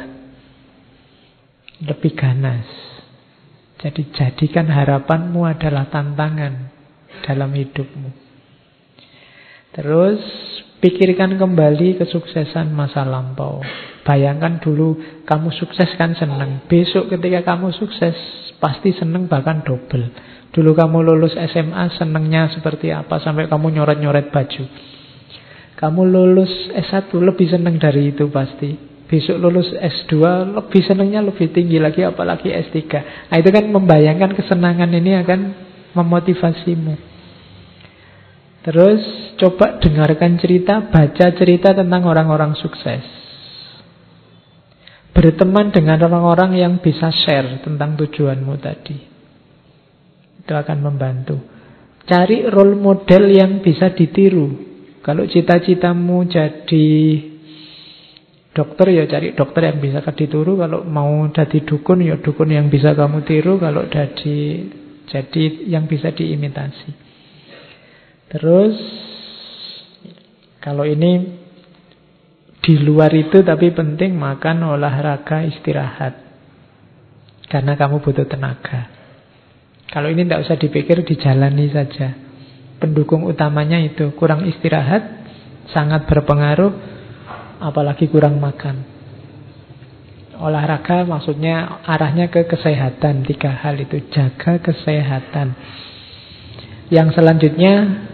Lebih 1.81 2.13
ganas. 2.13 2.67
Jadi 3.81 4.13
jadikan 4.15 4.69
harapanmu 4.71 5.43
adalah 5.43 5.89
tantangan 5.91 6.71
dalam 7.25 7.51
hidupmu. 7.51 8.09
Terus 9.75 10.21
Pikirkan 10.83 11.39
kembali 11.39 11.95
kesuksesan 12.03 12.75
masa 12.75 13.07
lampau. 13.07 13.63
Bayangkan 14.03 14.59
dulu 14.59 14.99
kamu 15.23 15.49
sukses 15.55 15.87
kan 15.95 16.11
senang. 16.19 16.67
Besok 16.67 17.09
ketika 17.15 17.55
kamu 17.55 17.71
sukses 17.71 18.13
pasti 18.59 18.91
senang 18.91 19.31
bahkan 19.31 19.63
double. 19.63 20.11
Dulu 20.51 20.71
kamu 20.75 20.99
lulus 20.99 21.35
SMA 21.35 21.95
senangnya 21.95 22.51
seperti 22.51 22.91
apa 22.91 23.23
sampai 23.23 23.47
kamu 23.47 23.71
nyoret-nyoret 23.71 24.35
baju. 24.35 24.63
Kamu 25.75 26.01
lulus 26.07 26.51
S1 26.71 27.11
lebih 27.11 27.47
senang 27.51 27.79
dari 27.79 28.11
itu 28.11 28.27
pasti. 28.31 28.75
Besok 29.05 29.37
lulus 29.37 29.71
S2 29.71 30.13
lebih 30.59 30.81
senangnya 30.83 31.23
lebih 31.23 31.55
tinggi 31.55 31.79
lagi 31.79 32.03
apalagi 32.03 32.51
S3. 32.51 32.79
Nah 33.31 33.37
itu 33.39 33.49
kan 33.51 33.63
membayangkan 33.67 34.35
kesenangan 34.35 34.91
ini 34.91 35.23
akan 35.23 35.39
memotivasimu. 35.95 37.14
Terus 38.65 39.01
coba 39.37 39.77
dengarkan 39.77 40.41
cerita, 40.41 40.89
baca 40.89 41.27
cerita 41.37 41.77
tentang 41.77 42.01
orang-orang 42.09 42.57
sukses. 42.57 43.05
Berteman 45.13 45.69
dengan 45.69 46.01
orang-orang 46.01 46.57
yang 46.57 46.73
bisa 46.81 47.13
share 47.13 47.61
tentang 47.61 47.93
tujuanmu 47.93 48.57
tadi. 48.57 48.97
Itu 50.41 50.49
akan 50.57 50.81
membantu. 50.81 51.37
Cari 52.09 52.49
role 52.49 52.73
model 52.73 53.29
yang 53.29 53.61
bisa 53.61 53.93
ditiru. 53.93 54.49
Kalau 55.05 55.29
cita-citamu 55.29 56.25
jadi 56.25 56.89
dokter 58.49 58.87
ya 58.97 59.05
cari 59.05 59.37
dokter 59.37 59.69
yang 59.69 59.77
bisa 59.77 60.01
ditiru. 60.09 60.57
Kalau 60.57 60.81
mau 60.81 61.21
jadi 61.29 61.61
dukun 61.61 62.01
ya 62.01 62.17
dukun 62.17 62.49
yang 62.49 62.73
bisa 62.73 62.97
kamu 62.97 63.21
tiru. 63.29 63.61
Kalau 63.61 63.85
jadi 63.85 64.37
jadi 65.05 65.43
yang 65.69 65.85
bisa 65.85 66.09
diimitasi. 66.09 67.04
Terus 68.35 68.75
kalau 70.59 70.83
ini 70.83 71.39
di 72.59 72.75
luar 72.83 73.13
itu 73.15 73.39
tapi 73.47 73.71
penting 73.71 74.11
makan, 74.19 74.75
olahraga, 74.75 75.47
istirahat. 75.47 76.19
Karena 77.47 77.79
kamu 77.79 78.03
butuh 78.03 78.27
tenaga. 78.27 78.91
Kalau 79.87 80.11
ini 80.11 80.27
tidak 80.27 80.43
usah 80.43 80.59
dipikir, 80.59 81.07
dijalani 81.07 81.71
saja. 81.71 82.11
Pendukung 82.75 83.23
utamanya 83.23 83.79
itu 83.79 84.11
kurang 84.19 84.43
istirahat, 84.43 85.05
sangat 85.71 86.03
berpengaruh, 86.03 86.73
apalagi 87.63 88.11
kurang 88.11 88.43
makan. 88.43 88.83
Olahraga 90.35 91.07
maksudnya 91.07 91.87
arahnya 91.87 92.27
ke 92.27 92.43
kesehatan, 92.43 93.23
tiga 93.23 93.55
hal 93.55 93.79
itu 93.79 94.03
jaga 94.11 94.59
kesehatan. 94.59 95.55
Yang 96.91 97.15
selanjutnya 97.15 98.04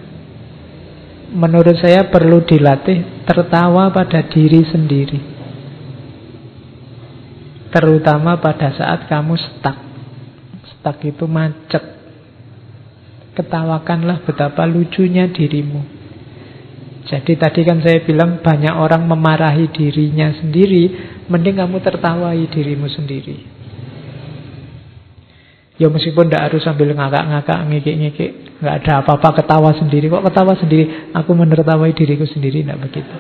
menurut 1.31 1.79
saya 1.79 2.11
perlu 2.11 2.43
dilatih 2.43 3.23
tertawa 3.23 3.89
pada 3.89 4.27
diri 4.27 4.61
sendiri. 4.67 5.19
Terutama 7.71 8.35
pada 8.43 8.75
saat 8.75 9.07
kamu 9.07 9.39
stuck. 9.39 9.79
Stuck 10.75 10.99
itu 11.07 11.23
macet. 11.23 12.03
Ketawakanlah 13.31 14.27
betapa 14.27 14.67
lucunya 14.67 15.31
dirimu. 15.31 16.03
Jadi 17.07 17.33
tadi 17.39 17.63
kan 17.63 17.79
saya 17.79 18.03
bilang 18.03 18.43
banyak 18.43 18.75
orang 18.75 19.07
memarahi 19.07 19.71
dirinya 19.71 20.35
sendiri, 20.35 20.91
mending 21.31 21.63
kamu 21.63 21.79
tertawai 21.79 22.39
dirimu 22.51 22.91
sendiri. 22.91 23.37
Ya 25.79 25.87
meskipun 25.89 26.29
tidak 26.29 26.51
harus 26.51 26.61
sambil 26.61 26.91
ngakak-ngakak, 26.93 27.59
ngikik-ngikik. 27.71 28.50
Nggak 28.61 28.75
ada 28.85 28.91
apa-apa 29.01 29.41
ketawa 29.41 29.73
sendiri. 29.73 30.05
Kok 30.05 30.21
ketawa 30.29 30.53
sendiri? 30.53 31.09
Aku 31.17 31.33
menertawai 31.33 31.89
diriku 31.97 32.29
sendiri. 32.29 32.61
Tidak 32.61 32.77
begitu. 32.77 33.15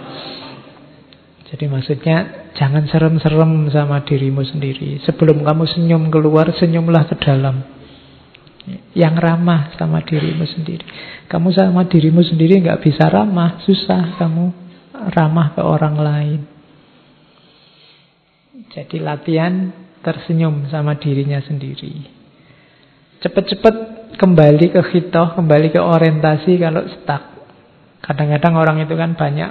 Jadi 1.51 1.65
maksudnya 1.67 2.47
jangan 2.55 2.87
serem-serem 2.87 3.67
sama 3.73 4.05
dirimu 4.07 4.45
sendiri. 4.45 5.01
Sebelum 5.03 5.43
kamu 5.43 5.67
senyum 5.67 6.07
keluar, 6.07 6.47
senyumlah 6.55 7.09
ke 7.11 7.15
dalam. 7.19 7.59
Yang 8.93 9.15
ramah 9.19 9.73
sama 9.75 10.05
dirimu 10.05 10.45
sendiri. 10.45 10.85
Kamu 11.27 11.49
sama 11.51 11.89
dirimu 11.89 12.21
sendiri 12.21 12.61
nggak 12.61 12.85
bisa 12.85 13.09
ramah, 13.09 13.59
susah 13.65 14.15
kamu 14.21 14.45
ramah 15.11 15.57
ke 15.57 15.61
orang 15.65 15.95
lain. 15.97 16.41
Jadi 18.71 19.03
latihan 19.03 19.73
tersenyum 19.99 20.71
sama 20.71 20.95
dirinya 20.95 21.43
sendiri. 21.43 22.07
Cepat-cepat 23.19 24.00
kembali 24.21 24.69
ke 24.69 24.81
hitoh, 24.93 25.33
kembali 25.33 25.73
ke 25.73 25.81
orientasi 25.81 26.61
kalau 26.61 26.85
stuck. 26.85 27.41
Kadang-kadang 28.05 28.53
orang 28.53 28.77
itu 28.85 28.93
kan 28.93 29.17
banyak 29.17 29.49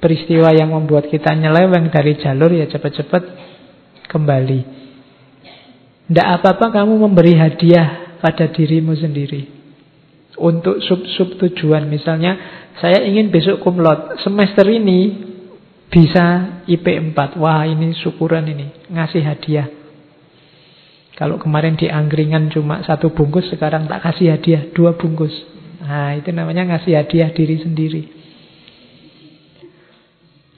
peristiwa 0.00 0.48
yang 0.56 0.72
membuat 0.72 1.12
kita 1.12 1.36
nyeleweng 1.36 1.92
dari 1.92 2.16
jalur 2.16 2.48
ya 2.56 2.64
cepat-cepat 2.64 3.22
kembali. 4.08 4.60
Tidak 6.08 6.26
apa-apa 6.40 6.72
kamu 6.72 7.04
memberi 7.04 7.36
hadiah 7.36 8.16
pada 8.24 8.48
dirimu 8.48 8.96
sendiri. 8.96 9.60
Untuk 10.40 10.80
sub-sub 10.80 11.36
tujuan 11.36 11.84
misalnya 11.84 12.64
saya 12.80 13.04
ingin 13.04 13.28
besok 13.28 13.60
kumlot. 13.60 14.24
Semester 14.24 14.64
ini 14.72 15.28
Bisa 15.88 16.60
IP 16.68 16.84
4. 16.84 17.40
Wah, 17.40 17.64
ini 17.64 17.96
syukuran 17.96 18.44
ini. 18.44 18.92
Ngasih 18.92 19.24
hadiah. 19.24 19.77
Kalau 21.18 21.34
kemarin 21.42 21.74
di 21.74 21.90
angkringan 21.90 22.46
cuma 22.54 22.86
satu 22.86 23.10
bungkus, 23.10 23.50
sekarang 23.50 23.90
tak 23.90 24.06
kasih 24.06 24.38
hadiah 24.38 24.70
dua 24.70 24.94
bungkus. 24.94 25.34
Nah, 25.82 26.14
itu 26.14 26.30
namanya 26.30 26.62
ngasih 26.70 26.94
hadiah 26.94 27.34
diri 27.34 27.58
sendiri. 27.58 28.02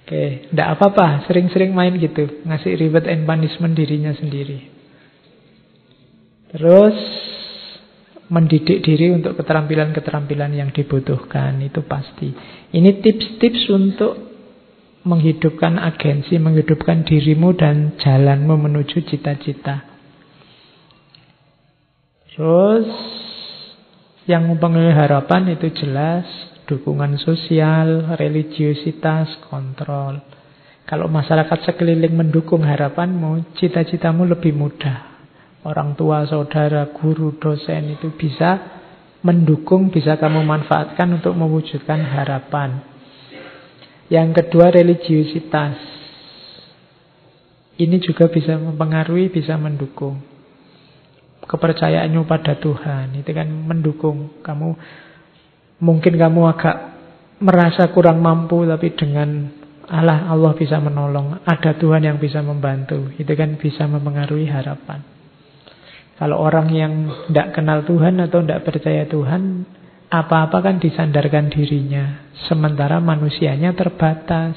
Oke, 0.04 0.52
tidak 0.52 0.68
apa-apa, 0.76 1.24
sering-sering 1.24 1.72
main 1.72 1.96
gitu, 1.96 2.44
ngasih 2.44 2.76
reward 2.76 3.08
and 3.08 3.24
punishment 3.24 3.72
dirinya 3.72 4.12
sendiri. 4.12 4.68
Terus 6.52 6.98
mendidik 8.30 8.84
diri 8.84 9.10
untuk 9.16 9.40
keterampilan-keterampilan 9.40 10.54
yang 10.54 10.70
dibutuhkan 10.76 11.56
itu 11.64 11.80
pasti. 11.88 12.30
Ini 12.74 13.00
tips-tips 13.00 13.62
untuk 13.72 14.12
menghidupkan 15.08 15.80
agensi, 15.80 16.36
menghidupkan 16.36 17.06
dirimu 17.06 17.56
dan 17.56 17.96
jalanmu 17.96 18.60
menuju 18.60 19.02
cita-cita. 19.08 19.89
Terus 22.40 22.88
yang 24.24 24.48
mempengaruhi 24.48 24.96
harapan 24.96 25.52
itu 25.52 25.68
jelas 25.76 26.24
dukungan 26.64 27.20
sosial, 27.20 28.16
religiositas, 28.16 29.44
kontrol. 29.52 30.24
Kalau 30.88 31.04
masyarakat 31.12 31.68
sekeliling 31.68 32.16
mendukung 32.16 32.64
harapanmu, 32.64 33.52
cita-citamu 33.60 34.24
lebih 34.24 34.56
mudah. 34.56 35.20
Orang 35.68 35.92
tua, 36.00 36.24
saudara, 36.24 36.88
guru, 36.96 37.36
dosen 37.36 38.00
itu 38.00 38.08
bisa 38.16 38.56
mendukung, 39.20 39.92
bisa 39.92 40.16
kamu 40.16 40.40
manfaatkan 40.40 41.20
untuk 41.20 41.36
mewujudkan 41.36 42.00
harapan. 42.00 42.80
Yang 44.08 44.40
kedua, 44.40 44.72
religiositas. 44.72 45.76
Ini 47.76 48.00
juga 48.00 48.32
bisa 48.32 48.56
mempengaruhi, 48.56 49.28
bisa 49.28 49.60
mendukung 49.60 50.29
kepercayaanmu 51.50 52.22
pada 52.30 52.54
Tuhan. 52.54 53.18
Itu 53.18 53.34
kan 53.34 53.50
mendukung 53.50 54.38
kamu. 54.46 54.78
Mungkin 55.82 56.14
kamu 56.14 56.40
agak 56.54 56.76
merasa 57.42 57.90
kurang 57.90 58.22
mampu 58.22 58.62
tapi 58.68 58.94
dengan 58.94 59.50
Allah 59.90 60.30
Allah 60.30 60.54
bisa 60.54 60.78
menolong. 60.78 61.42
Ada 61.42 61.74
Tuhan 61.74 62.06
yang 62.06 62.22
bisa 62.22 62.38
membantu. 62.46 63.10
Itu 63.18 63.34
kan 63.34 63.58
bisa 63.58 63.90
mempengaruhi 63.90 64.46
harapan. 64.46 65.02
Kalau 66.14 66.38
orang 66.38 66.68
yang 66.70 66.92
tidak 67.26 67.58
kenal 67.58 67.82
Tuhan 67.82 68.20
atau 68.22 68.44
tidak 68.44 68.62
percaya 68.68 69.08
Tuhan, 69.08 69.64
apa-apa 70.12 70.62
kan 70.62 70.76
disandarkan 70.78 71.50
dirinya. 71.50 72.30
Sementara 72.46 73.02
manusianya 73.02 73.74
terbatas. 73.74 74.54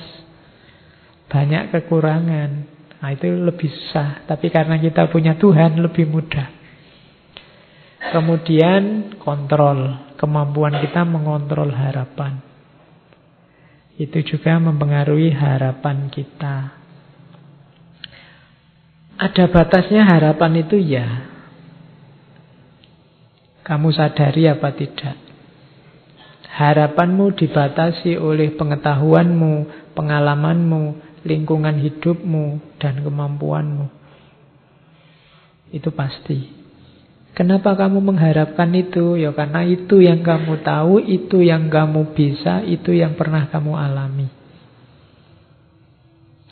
Banyak 1.32 1.74
kekurangan. 1.74 2.50
Nah 3.02 3.10
itu 3.10 3.26
lebih 3.32 3.72
susah. 3.72 4.28
Tapi 4.30 4.54
karena 4.54 4.78
kita 4.78 5.10
punya 5.10 5.34
Tuhan 5.40 5.82
lebih 5.82 6.06
mudah. 6.14 6.63
Kemudian 8.12 9.16
kontrol, 9.22 10.12
kemampuan 10.20 10.84
kita 10.84 11.08
mengontrol 11.08 11.72
harapan. 11.72 12.44
Itu 13.96 14.20
juga 14.26 14.60
mempengaruhi 14.60 15.32
harapan 15.32 16.10
kita. 16.10 16.84
Ada 19.16 19.48
batasnya 19.48 20.04
harapan 20.04 20.66
itu 20.66 20.76
ya. 20.82 21.08
Kamu 23.64 23.94
sadari 23.96 24.50
apa 24.52 24.76
tidak? 24.76 25.16
Harapanmu 26.54 27.34
dibatasi 27.34 28.20
oleh 28.20 28.54
pengetahuanmu, 28.54 29.54
pengalamanmu, 29.96 30.84
lingkungan 31.24 31.80
hidupmu, 31.80 32.78
dan 32.78 33.02
kemampuanmu. 33.02 33.88
Itu 35.74 35.90
pasti. 35.96 36.63
Kenapa 37.34 37.74
kamu 37.74 37.98
mengharapkan 38.14 38.70
itu? 38.78 39.18
Ya 39.18 39.34
karena 39.34 39.66
itu 39.66 39.98
yang 40.06 40.22
kamu 40.22 40.62
tahu, 40.62 41.02
itu 41.02 41.42
yang 41.42 41.66
kamu 41.66 42.14
bisa, 42.14 42.62
itu 42.62 42.94
yang 42.94 43.18
pernah 43.18 43.50
kamu 43.50 43.74
alami. 43.74 44.30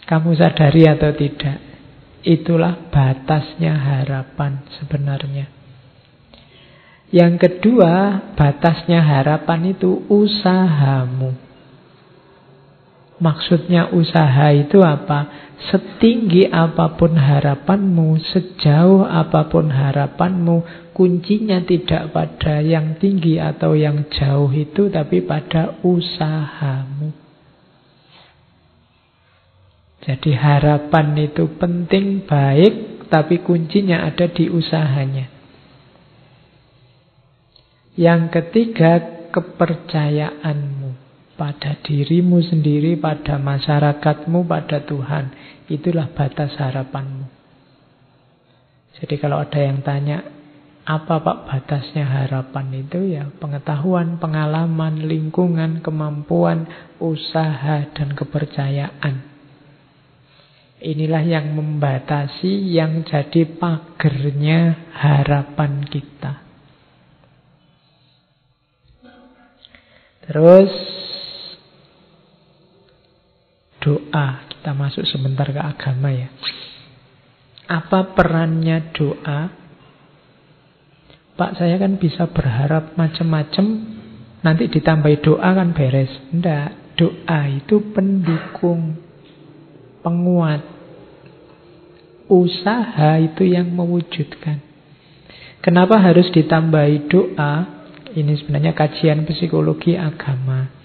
Kamu 0.10 0.34
sadari 0.34 0.90
atau 0.90 1.14
tidak? 1.14 1.58
Itulah 2.26 2.90
batasnya 2.90 3.78
harapan 3.78 4.66
sebenarnya. 4.82 5.46
Yang 7.14 7.34
kedua, 7.46 8.18
batasnya 8.34 9.06
harapan 9.06 9.78
itu 9.78 10.02
usahamu. 10.10 11.51
Maksudnya 13.22 13.94
usaha 13.94 14.50
itu 14.50 14.82
apa? 14.82 15.54
Setinggi 15.70 16.50
apa 16.50 16.98
pun 16.98 17.14
harapanmu, 17.14 18.18
sejauh 18.18 19.06
apa 19.06 19.46
pun 19.46 19.70
harapanmu, 19.70 20.90
kuncinya 20.98 21.62
tidak 21.62 22.10
pada 22.10 22.66
yang 22.66 22.98
tinggi 22.98 23.38
atau 23.38 23.78
yang 23.78 24.10
jauh 24.10 24.50
itu, 24.50 24.90
tapi 24.90 25.22
pada 25.22 25.78
usahamu. 25.86 27.14
Jadi 30.02 30.34
harapan 30.34 31.14
itu 31.22 31.46
penting, 31.62 32.26
baik, 32.26 33.06
tapi 33.14 33.46
kuncinya 33.46 34.02
ada 34.02 34.26
di 34.34 34.50
usahanya. 34.50 35.30
Yang 37.94 38.22
ketiga, 38.34 38.92
kepercayaanmu 39.30 40.81
pada 41.42 41.74
dirimu 41.82 42.38
sendiri, 42.46 43.02
pada 43.02 43.42
masyarakatmu, 43.42 44.46
pada 44.46 44.86
Tuhan. 44.86 45.34
Itulah 45.66 46.14
batas 46.14 46.54
harapanmu. 46.54 47.26
Jadi 49.02 49.18
kalau 49.18 49.42
ada 49.42 49.58
yang 49.58 49.82
tanya, 49.82 50.22
apa 50.86 51.18
Pak 51.18 51.50
batasnya 51.50 52.06
harapan 52.06 52.86
itu? 52.86 53.18
Ya 53.18 53.26
pengetahuan, 53.42 54.22
pengalaman, 54.22 55.10
lingkungan, 55.10 55.82
kemampuan, 55.82 56.70
usaha, 57.02 57.90
dan 57.90 58.14
kepercayaan. 58.14 59.26
Inilah 60.82 61.26
yang 61.26 61.58
membatasi, 61.58 62.70
yang 62.70 63.02
jadi 63.02 63.50
pagernya 63.58 64.94
harapan 64.94 65.90
kita. 65.90 66.42
Terus 70.26 70.74
doa 73.82 74.52
kita 74.62 74.78
masuk 74.78 75.10
sebentar 75.10 75.50
ke 75.50 75.58
agama 75.58 76.14
ya. 76.14 76.30
Apa 77.66 78.14
perannya 78.14 78.94
doa? 78.94 79.50
Pak 81.34 81.58
saya 81.58 81.82
kan 81.82 81.98
bisa 81.98 82.30
berharap 82.30 82.94
macam-macam, 82.94 83.66
nanti 84.46 84.70
ditambahi 84.70 85.26
doa 85.26 85.50
kan 85.58 85.74
beres. 85.74 86.14
Tidak, 86.30 86.94
doa 86.94 87.40
itu 87.50 87.82
pendukung, 87.90 89.02
penguat. 90.06 90.62
Usaha 92.30 93.18
itu 93.18 93.50
yang 93.50 93.66
mewujudkan. 93.74 94.62
Kenapa 95.66 95.98
harus 95.98 96.30
ditambahi 96.30 97.10
doa? 97.10 97.82
Ini 98.14 98.46
sebenarnya 98.46 98.78
kajian 98.78 99.26
psikologi 99.26 99.98
agama. 99.98 100.81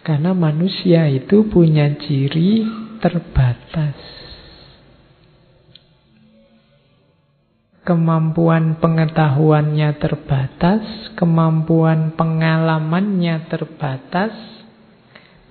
Karena 0.00 0.32
manusia 0.32 1.04
itu 1.12 1.44
punya 1.52 1.92
ciri 2.00 2.64
terbatas. 3.04 3.96
Kemampuan 7.84 8.80
pengetahuannya 8.80 9.90
terbatas, 10.00 10.84
kemampuan 11.16 12.16
pengalamannya 12.16 13.44
terbatas, 13.50 14.32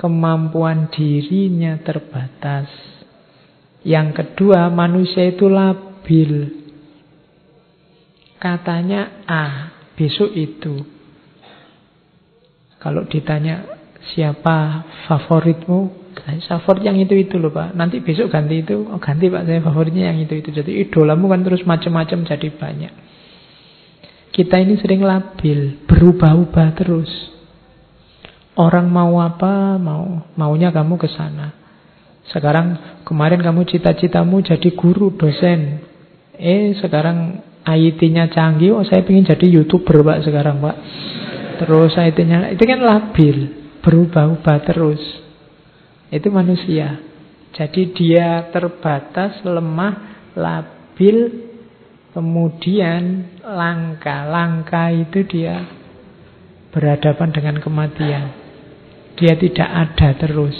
kemampuan 0.01 0.87
dirinya 0.93 1.77
terbatas. 1.81 2.69
Yang 3.85 4.23
kedua, 4.23 4.71
manusia 4.73 5.29
itu 5.29 5.45
labil. 5.45 6.63
Katanya 8.39 9.25
A, 9.27 9.45
besok 9.99 10.31
itu. 10.31 10.79
Kalau 12.79 13.03
ditanya 13.03 13.78
Siapa 13.99 14.87
favoritmu? 15.11 15.99
Favorit 16.19 16.83
yang 16.83 16.97
itu-itu 16.99 17.39
loh 17.39 17.53
Pak. 17.53 17.75
Nanti 17.75 18.01
besok 18.03 18.33
ganti 18.33 18.61
itu. 18.63 18.87
Oh 18.89 18.99
ganti 18.99 19.27
Pak, 19.27 19.45
saya 19.45 19.59
favoritnya 19.63 20.11
yang 20.11 20.19
itu-itu. 20.23 20.51
Jadi 20.51 20.87
idolamu 20.87 21.29
kan 21.31 21.41
terus 21.45 21.63
macam-macam 21.63 22.27
jadi 22.27 22.49
banyak. 22.53 22.93
Kita 24.29 24.55
ini 24.61 24.77
sering 24.77 25.01
labil, 25.03 25.83
berubah-ubah 25.89 26.69
terus. 26.77 27.11
Orang 28.59 28.91
mau 28.91 29.19
apa, 29.23 29.79
mau 29.79 30.27
maunya 30.35 30.69
kamu 30.69 30.99
ke 30.99 31.07
sana. 31.11 31.55
Sekarang 32.29 33.01
kemarin 33.07 33.41
kamu 33.41 33.65
cita-citamu 33.65 34.45
jadi 34.45 34.69
guru, 34.75 35.15
dosen. 35.15 35.81
Eh 36.37 36.77
sekarang 36.77 37.41
IT-nya 37.65 38.31
canggih, 38.31 38.75
oh 38.75 38.85
saya 38.85 39.03
ingin 39.03 39.27
jadi 39.27 39.45
YouTuber 39.59 40.05
Pak 40.05 40.19
sekarang 40.23 40.61
Pak. 40.61 40.75
Terus 41.59 41.91
IT-nya, 41.97 42.53
itu 42.53 42.63
kan 42.63 42.79
labil 42.79 43.58
berubah-ubah 43.83 44.57
terus. 44.67 45.01
Itu 46.09 46.33
manusia. 46.33 46.99
Jadi 47.53 47.93
dia 47.93 48.49
terbatas, 48.53 49.41
lemah, 49.45 50.29
labil, 50.37 51.49
kemudian 52.13 53.35
langka. 53.45 54.25
Langka 54.29 54.93
itu 54.93 55.25
dia 55.25 55.65
berhadapan 56.69 57.29
dengan 57.33 57.55
kematian. 57.61 58.25
Dia 59.17 59.33
tidak 59.35 59.69
ada 59.69 60.09
terus. 60.15 60.57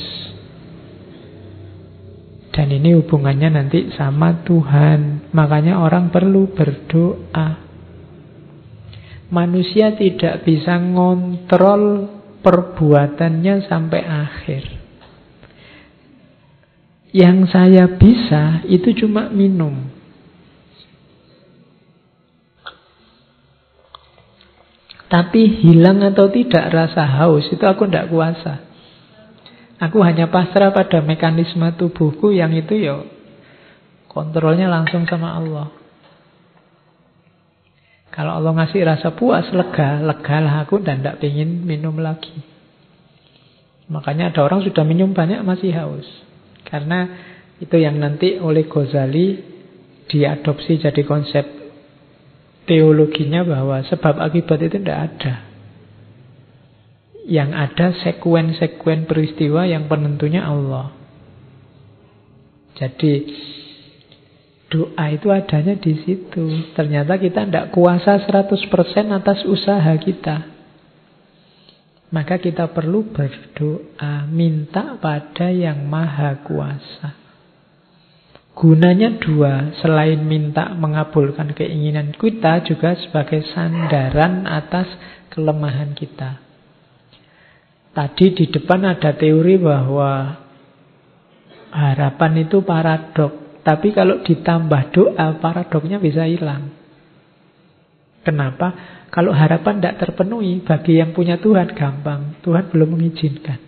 Dan 2.50 2.76
ini 2.76 2.98
hubungannya 2.98 3.56
nanti 3.56 3.94
sama 3.96 4.44
Tuhan. 4.44 5.32
Makanya 5.32 5.80
orang 5.80 6.12
perlu 6.12 6.52
berdoa. 6.52 7.70
Manusia 9.30 9.94
tidak 9.94 10.44
bisa 10.44 10.82
ngontrol 10.82 12.18
perbuatannya 12.40 13.68
sampai 13.68 14.02
akhir. 14.04 14.64
Yang 17.10 17.38
saya 17.50 17.90
bisa 17.90 18.62
itu 18.70 18.94
cuma 19.06 19.34
minum. 19.34 19.90
Tapi 25.10 25.42
hilang 25.66 26.06
atau 26.06 26.30
tidak 26.30 26.70
rasa 26.70 27.02
haus 27.02 27.50
itu 27.50 27.66
aku 27.66 27.90
tidak 27.90 28.14
kuasa. 28.14 28.62
Aku 29.82 30.06
hanya 30.06 30.30
pasrah 30.30 30.70
pada 30.70 31.02
mekanisme 31.02 31.66
tubuhku 31.74 32.30
yang 32.30 32.54
itu 32.54 32.78
ya 32.78 33.02
kontrolnya 34.06 34.70
langsung 34.70 35.10
sama 35.10 35.34
Allah. 35.40 35.79
Kalau 38.10 38.42
Allah 38.42 38.52
ngasih 38.58 38.82
rasa 38.84 39.14
puas, 39.14 39.46
lega, 39.54 40.02
lega 40.02 40.38
lah 40.42 40.66
aku 40.66 40.82
dan 40.82 41.06
tidak 41.06 41.22
ingin 41.22 41.62
minum 41.62 41.94
lagi. 42.02 42.34
Makanya 43.90 44.34
ada 44.34 44.46
orang 44.46 44.66
sudah 44.66 44.86
minum 44.86 45.14
banyak 45.14 45.42
masih 45.46 45.74
haus. 45.74 46.06
Karena 46.66 47.10
itu 47.58 47.76
yang 47.78 47.98
nanti 47.98 48.38
oleh 48.38 48.70
Ghazali 48.70 49.42
diadopsi 50.10 50.82
jadi 50.82 51.02
konsep 51.06 51.46
teologinya 52.66 53.46
bahwa 53.46 53.82
sebab 53.86 54.22
akibat 54.22 54.62
itu 54.62 54.78
tidak 54.82 54.98
ada. 55.14 55.34
Yang 57.30 57.50
ada 57.54 57.88
sekuen-sekuen 58.06 59.06
peristiwa 59.06 59.70
yang 59.70 59.86
penentunya 59.86 60.46
Allah. 60.46 60.94
Jadi 62.74 63.14
Doa 64.70 65.06
itu 65.10 65.34
adanya 65.34 65.74
di 65.82 65.98
situ. 66.06 66.74
Ternyata 66.78 67.18
kita 67.18 67.50
tidak 67.50 67.74
kuasa 67.74 68.22
100% 68.22 68.70
atas 69.10 69.42
usaha 69.50 69.94
kita. 69.98 70.46
Maka 72.10 72.42
kita 72.42 72.70
perlu 72.74 73.10
berdoa, 73.10 74.26
minta 74.30 74.98
pada 74.98 75.50
yang 75.50 75.86
maha 75.86 76.42
kuasa. 76.42 77.18
Gunanya 78.58 79.22
dua, 79.22 79.72
selain 79.78 80.26
minta 80.26 80.74
mengabulkan 80.74 81.54
keinginan 81.54 82.12
kita, 82.18 82.66
juga 82.66 82.98
sebagai 82.98 83.46
sandaran 83.54 84.50
atas 84.50 84.90
kelemahan 85.32 85.94
kita. 85.94 86.44
Tadi 87.94 88.26
di 88.38 88.46
depan 88.50 88.86
ada 88.86 89.16
teori 89.18 89.56
bahwa 89.58 90.44
harapan 91.74 92.34
itu 92.46 92.62
paradok. 92.62 93.49
Tapi 93.70 93.94
kalau 93.94 94.26
ditambah 94.26 94.90
doa, 94.90 95.38
paradoknya 95.38 96.02
bisa 96.02 96.26
hilang. 96.26 96.74
Kenapa? 98.26 98.74
Kalau 99.14 99.30
harapan 99.30 99.78
tidak 99.78 100.10
terpenuhi, 100.10 100.66
bagi 100.66 100.98
yang 100.98 101.14
punya 101.14 101.38
Tuhan 101.38 101.78
gampang. 101.78 102.42
Tuhan 102.42 102.74
belum 102.74 102.98
mengizinkan. 102.98 103.62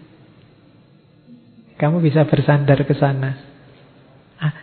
Kamu 1.78 2.02
bisa 2.02 2.26
bersandar 2.26 2.82
ke 2.82 2.98
sana. 2.98 3.46
Ah, 4.42 4.54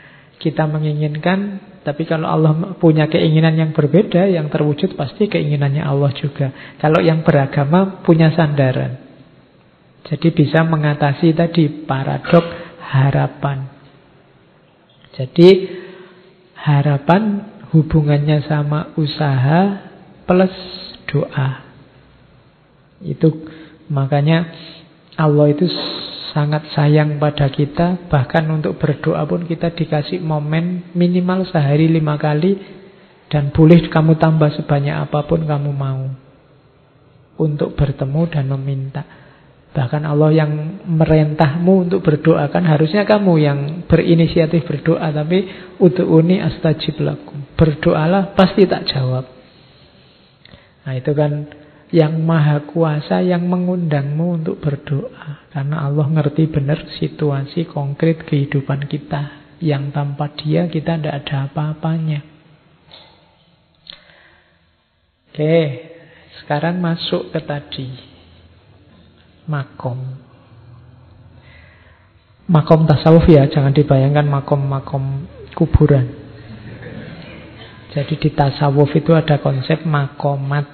kita 0.42 0.66
menginginkan, 0.66 1.62
tapi 1.86 2.02
kalau 2.02 2.26
Allah 2.26 2.74
punya 2.74 3.06
keinginan 3.06 3.54
yang 3.54 3.70
berbeda, 3.70 4.26
yang 4.26 4.50
terwujud 4.50 4.98
pasti 4.98 5.30
keinginannya 5.30 5.86
Allah 5.86 6.18
juga. 6.18 6.50
Kalau 6.82 6.98
yang 6.98 7.22
beragama 7.22 8.02
punya 8.02 8.34
sandaran. 8.34 9.06
Jadi 10.02 10.34
bisa 10.34 10.66
mengatasi 10.66 11.30
tadi 11.30 11.86
paradok 11.86 12.42
harapan. 12.82 13.77
Jadi 15.18 15.66
harapan 16.54 17.42
hubungannya 17.74 18.46
sama 18.46 18.94
usaha 18.94 19.90
plus 20.22 20.54
doa. 21.10 21.66
Itu 23.02 23.50
makanya 23.90 24.46
Allah 25.18 25.50
itu 25.50 25.66
sangat 26.30 26.70
sayang 26.70 27.18
pada 27.18 27.50
kita. 27.50 28.06
Bahkan 28.06 28.46
untuk 28.46 28.78
berdoa 28.78 29.26
pun 29.26 29.42
kita 29.42 29.74
dikasih 29.74 30.22
momen 30.22 30.94
minimal 30.94 31.50
sehari 31.50 31.90
lima 31.90 32.14
kali. 32.14 32.78
Dan 33.28 33.50
boleh 33.50 33.90
kamu 33.90 34.16
tambah 34.16 34.54
sebanyak 34.54 35.10
apa 35.10 35.26
pun 35.26 35.42
kamu 35.42 35.74
mau. 35.74 36.06
Untuk 37.42 37.74
bertemu 37.74 38.22
dan 38.30 38.46
meminta 38.54 39.17
Bahkan 39.78 40.02
Allah 40.02 40.34
yang 40.34 40.82
merentahmu 40.90 41.86
untuk 41.86 42.02
berdoa 42.02 42.50
kan 42.50 42.66
harusnya 42.66 43.06
kamu 43.06 43.32
yang 43.38 43.58
berinisiatif 43.86 44.66
berdoa 44.66 45.14
tapi 45.14 45.46
uni 45.78 46.42
astajib 46.42 46.98
lakum. 46.98 47.46
Berdoalah 47.54 48.34
pasti 48.34 48.66
tak 48.66 48.90
jawab. 48.90 49.30
Nah, 50.82 50.92
itu 50.98 51.14
kan 51.14 51.46
yang 51.94 52.18
maha 52.26 52.66
kuasa 52.66 53.22
yang 53.22 53.46
mengundangmu 53.46 54.42
untuk 54.42 54.58
berdoa 54.58 55.46
karena 55.54 55.86
Allah 55.86 56.10
ngerti 56.10 56.50
benar 56.50 56.82
situasi 56.98 57.70
konkret 57.70 58.26
kehidupan 58.26 58.90
kita 58.90 59.54
yang 59.62 59.94
tanpa 59.94 60.34
dia 60.34 60.66
kita 60.66 60.98
tidak 60.98 61.22
ada 61.22 61.46
apa-apanya. 61.46 62.26
Oke, 65.30 65.56
sekarang 66.42 66.82
masuk 66.82 67.30
ke 67.30 67.38
tadi 67.46 68.07
makom. 69.48 69.98
Makom 72.48 72.88
tasawuf 72.88 73.28
ya, 73.28 73.48
jangan 73.48 73.72
dibayangkan 73.72 74.24
makom-makom 74.24 75.28
kuburan. 75.52 76.06
Jadi 77.92 78.14
di 78.20 78.30
tasawuf 78.32 78.92
itu 78.94 79.16
ada 79.16 79.40
konsep 79.40 79.84
makomat. 79.84 80.68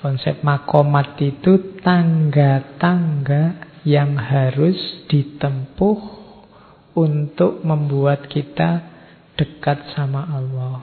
Konsep 0.00 0.40
makomat 0.44 1.16
itu 1.20 1.80
tangga-tangga 1.80 3.68
yang 3.86 4.18
harus 4.18 5.06
ditempuh 5.06 5.98
untuk 6.96 7.60
membuat 7.62 8.26
kita 8.26 8.82
dekat 9.36 9.92
sama 9.92 10.24
Allah. 10.26 10.80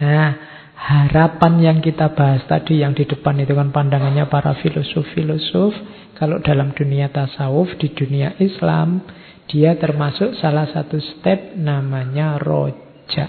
Nah, 0.00 0.30
harapan 0.76 1.54
yang 1.58 1.78
kita 1.80 2.12
bahas 2.12 2.44
tadi 2.44 2.84
yang 2.84 2.92
di 2.92 3.08
depan 3.08 3.40
itu 3.40 3.56
kan 3.56 3.72
pandangannya 3.72 4.28
para 4.28 4.52
filosof-filosof. 4.60 5.72
Kalau 6.16 6.40
dalam 6.44 6.76
dunia 6.76 7.08
tasawuf, 7.08 7.76
di 7.80 7.92
dunia 7.92 8.36
Islam, 8.36 9.00
dia 9.48 9.76
termasuk 9.80 10.36
salah 10.36 10.68
satu 10.68 11.00
step 11.00 11.56
namanya 11.56 12.36
roja. 12.36 13.26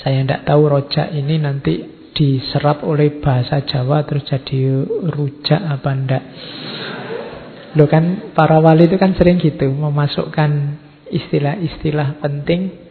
Saya 0.00 0.24
tidak 0.24 0.48
tahu 0.48 0.62
roja 0.64 1.12
ini 1.12 1.36
nanti 1.36 2.00
diserap 2.16 2.84
oleh 2.88 3.20
bahasa 3.20 3.60
Jawa 3.64 4.04
terus 4.08 4.24
jadi 4.28 4.84
rujak 5.12 5.60
apa 5.60 5.90
ndak. 5.92 6.24
Lo 7.76 7.84
kan 7.84 8.32
para 8.32 8.64
wali 8.64 8.88
itu 8.88 8.96
kan 8.96 9.12
sering 9.12 9.36
gitu 9.36 9.68
memasukkan 9.68 10.80
istilah-istilah 11.10 12.22
penting 12.22 12.90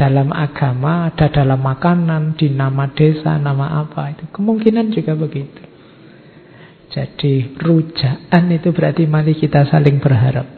dalam 0.00 0.32
agama, 0.32 1.12
ada 1.12 1.28
dalam 1.28 1.60
makanan, 1.60 2.38
di 2.40 2.48
nama 2.48 2.88
desa, 2.88 3.36
nama 3.36 3.84
apa 3.84 4.16
itu. 4.16 4.24
Kemungkinan 4.32 4.88
juga 4.96 5.12
begitu. 5.12 5.60
Jadi 6.90 7.54
rujaan 7.54 8.50
itu 8.50 8.72
berarti 8.72 9.04
mari 9.06 9.36
kita 9.36 9.68
saling 9.68 10.00
berharap. 10.00 10.48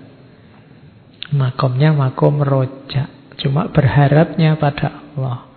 Makomnya 1.35 1.93
makom 1.93 2.41
rojak. 2.41 3.37
Cuma 3.41 3.69
berharapnya 3.69 4.57
pada 4.57 5.13
Allah. 5.13 5.51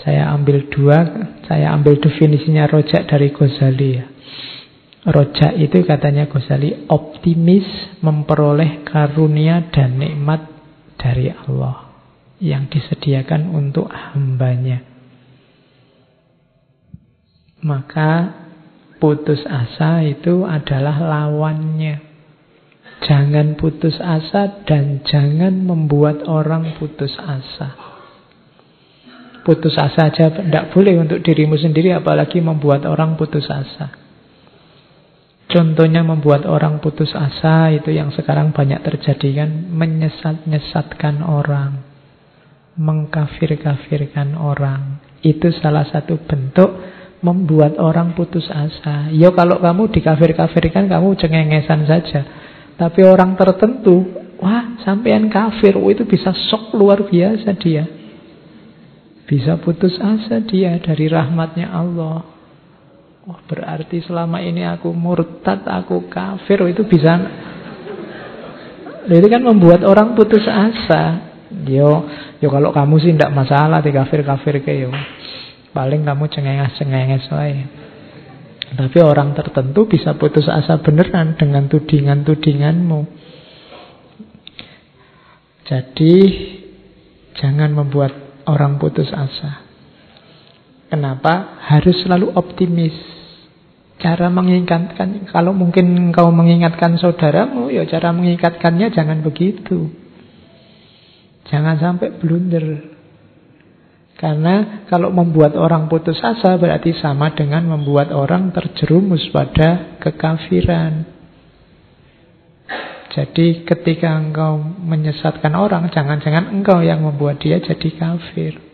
Saya 0.00 0.30
ambil 0.32 0.70
dua, 0.70 0.98
saya 1.48 1.74
ambil 1.74 1.98
definisinya 1.98 2.68
rojak 2.70 3.08
dari 3.08 3.34
Ghazali 3.34 3.90
ya. 3.98 4.06
Roja 5.06 5.54
itu 5.54 5.86
katanya 5.86 6.26
Ghazali 6.26 6.90
optimis 6.90 7.62
memperoleh 8.02 8.82
karunia 8.82 9.70
dan 9.70 10.02
nikmat 10.02 10.50
dari 10.98 11.30
Allah 11.30 11.94
yang 12.42 12.66
disediakan 12.66 13.54
untuk 13.54 13.86
hambanya. 13.86 14.82
Maka 17.62 18.34
putus 18.98 19.46
asa 19.46 20.02
itu 20.02 20.42
adalah 20.42 20.98
lawannya. 20.98 22.02
Jangan 23.06 23.54
putus 23.54 24.02
asa 24.02 24.66
dan 24.66 25.06
jangan 25.06 25.54
membuat 25.54 26.26
orang 26.26 26.74
putus 26.82 27.14
asa. 27.22 27.94
putus 29.46 29.78
asa 29.78 30.10
aja 30.10 30.34
tidak 30.34 30.74
boleh 30.74 30.98
untuk 31.06 31.22
dirimu 31.22 31.54
sendiri 31.54 31.94
apalagi 31.94 32.42
membuat 32.42 32.82
orang 32.82 33.14
putus 33.14 33.46
asa. 33.46 34.05
Contohnya 35.46 36.02
membuat 36.02 36.42
orang 36.42 36.82
putus 36.82 37.14
asa 37.14 37.70
itu 37.70 37.94
yang 37.94 38.10
sekarang 38.10 38.50
banyak 38.50 38.82
terjadi 38.82 39.46
kan 39.46 39.50
menyesat-nyesatkan 39.70 41.22
orang, 41.22 41.86
mengkafir-kafirkan 42.74 44.34
orang. 44.34 44.98
Itu 45.22 45.54
salah 45.54 45.86
satu 45.86 46.18
bentuk 46.26 46.82
membuat 47.22 47.78
orang 47.78 48.18
putus 48.18 48.50
asa. 48.50 49.06
Ya 49.14 49.30
kalau 49.30 49.62
kamu 49.62 49.94
dikafir-kafirkan 49.94 50.90
kamu 50.90 51.14
cengengesan 51.14 51.86
saja. 51.86 52.20
Tapi 52.76 53.06
orang 53.06 53.38
tertentu, 53.38 54.02
wah 54.42 54.76
sampean 54.84 55.32
kafir, 55.32 55.78
oh, 55.78 55.88
itu 55.88 56.04
bisa 56.04 56.34
sok 56.34 56.76
luar 56.76 57.06
biasa 57.06 57.56
dia. 57.56 57.86
Bisa 59.24 59.56
putus 59.62 59.96
asa 59.96 60.42
dia 60.42 60.76
dari 60.82 61.06
rahmatnya 61.06 61.70
Allah. 61.72 62.35
Oh, 63.26 63.42
berarti 63.42 63.98
selama 64.06 64.38
ini 64.38 64.62
aku 64.62 64.94
murtad, 64.94 65.66
aku 65.66 66.06
kafir. 66.06 66.62
Itu 66.70 66.86
bisa. 66.86 67.18
Itu 69.10 69.26
kan 69.26 69.42
membuat 69.42 69.82
orang 69.82 70.14
putus 70.14 70.46
asa. 70.46 71.34
Yo, 71.66 72.06
yo 72.38 72.48
kalau 72.54 72.70
kamu 72.70 72.94
sih 73.02 73.10
tidak 73.18 73.34
masalah 73.34 73.82
di 73.82 73.90
kafir-kafir 73.90 74.62
ke 74.62 74.72
yo. 74.78 74.94
Paling 75.74 76.06
kamu 76.06 76.24
cengenges-cengenges 76.30 77.26
wae. 77.34 77.66
Tapi 78.78 78.98
orang 79.02 79.34
tertentu 79.34 79.90
bisa 79.90 80.14
putus 80.14 80.46
asa 80.46 80.78
beneran 80.78 81.34
dengan 81.34 81.66
tudingan-tudinganmu. 81.66 83.00
Jadi 85.66 86.14
jangan 87.42 87.74
membuat 87.74 88.14
orang 88.46 88.78
putus 88.78 89.10
asa. 89.10 89.65
Kenapa? 90.86 91.58
Harus 91.66 91.98
selalu 92.06 92.30
optimis. 92.34 92.94
Cara 93.96 94.28
mengingatkan, 94.28 95.24
kalau 95.32 95.56
mungkin 95.56 96.12
kau 96.12 96.28
mengingatkan 96.28 97.00
saudaramu, 97.00 97.72
ya 97.72 97.88
cara 97.88 98.12
mengingatkannya 98.12 98.92
jangan 98.92 99.24
begitu. 99.24 99.88
Jangan 101.48 101.80
sampai 101.80 102.12
blunder. 102.20 102.96
Karena 104.16 104.84
kalau 104.88 105.12
membuat 105.12 105.56
orang 105.60 105.92
putus 105.92 106.16
asa 106.24 106.56
berarti 106.56 106.96
sama 106.96 107.36
dengan 107.36 107.68
membuat 107.68 108.12
orang 108.12 108.48
terjerumus 108.52 109.28
pada 109.28 110.00
kekafiran. 110.00 111.04
Jadi 113.12 113.64
ketika 113.64 114.12
engkau 114.12 114.60
menyesatkan 114.60 115.56
orang, 115.56 115.88
jangan-jangan 115.88 116.52
engkau 116.52 116.84
yang 116.84 117.00
membuat 117.00 117.40
dia 117.40 117.56
jadi 117.60 117.88
kafir. 117.96 118.65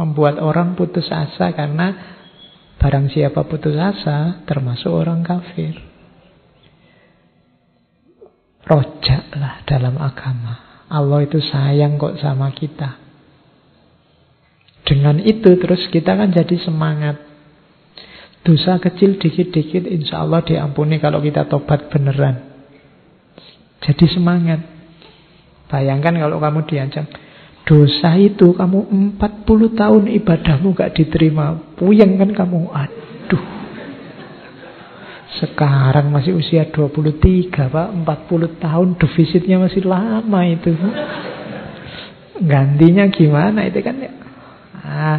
Membuat 0.00 0.40
orang 0.40 0.80
putus 0.80 1.12
asa 1.12 1.52
karena 1.52 2.16
barang 2.80 3.12
siapa 3.12 3.44
putus 3.44 3.76
asa 3.76 4.40
termasuk 4.48 4.88
orang 4.88 5.20
kafir. 5.20 5.76
Rojaklah 8.64 9.60
dalam 9.68 10.00
agama. 10.00 10.84
Allah 10.88 11.20
itu 11.20 11.36
sayang 11.44 12.00
kok 12.00 12.16
sama 12.16 12.48
kita. 12.56 12.96
Dengan 14.88 15.20
itu 15.20 15.52
terus 15.60 15.84
kita 15.92 16.16
kan 16.16 16.32
jadi 16.32 16.56
semangat. 16.64 17.20
Dosa 18.40 18.80
kecil 18.80 19.20
dikit-dikit 19.20 19.84
insya 19.84 20.24
Allah 20.24 20.40
diampuni 20.40 20.96
kalau 20.96 21.20
kita 21.20 21.44
tobat 21.44 21.92
beneran. 21.92 22.40
Jadi 23.84 24.08
semangat. 24.08 24.64
Bayangkan 25.68 26.16
kalau 26.16 26.40
kamu 26.40 26.64
diancam. 26.64 27.04
Dosa 27.70 28.18
itu 28.18 28.50
kamu 28.58 28.90
40 29.14 29.78
tahun 29.78 30.02
ibadahmu 30.10 30.74
gak 30.74 30.98
diterima. 30.98 31.54
Puyeng 31.78 32.18
kan 32.18 32.34
kamu. 32.34 32.66
Aduh. 32.66 33.44
Sekarang 35.38 36.10
masih 36.10 36.34
usia 36.34 36.66
23 36.66 37.70
Pak. 37.70 37.88
40 37.94 38.58
tahun 38.58 38.88
defisitnya 38.98 39.62
masih 39.62 39.86
lama 39.86 40.40
itu. 40.50 40.74
Gantinya 42.42 43.06
gimana 43.06 43.70
itu 43.70 43.78
kan 43.86 44.02
ya. 44.02 44.12
Ah, 44.82 45.18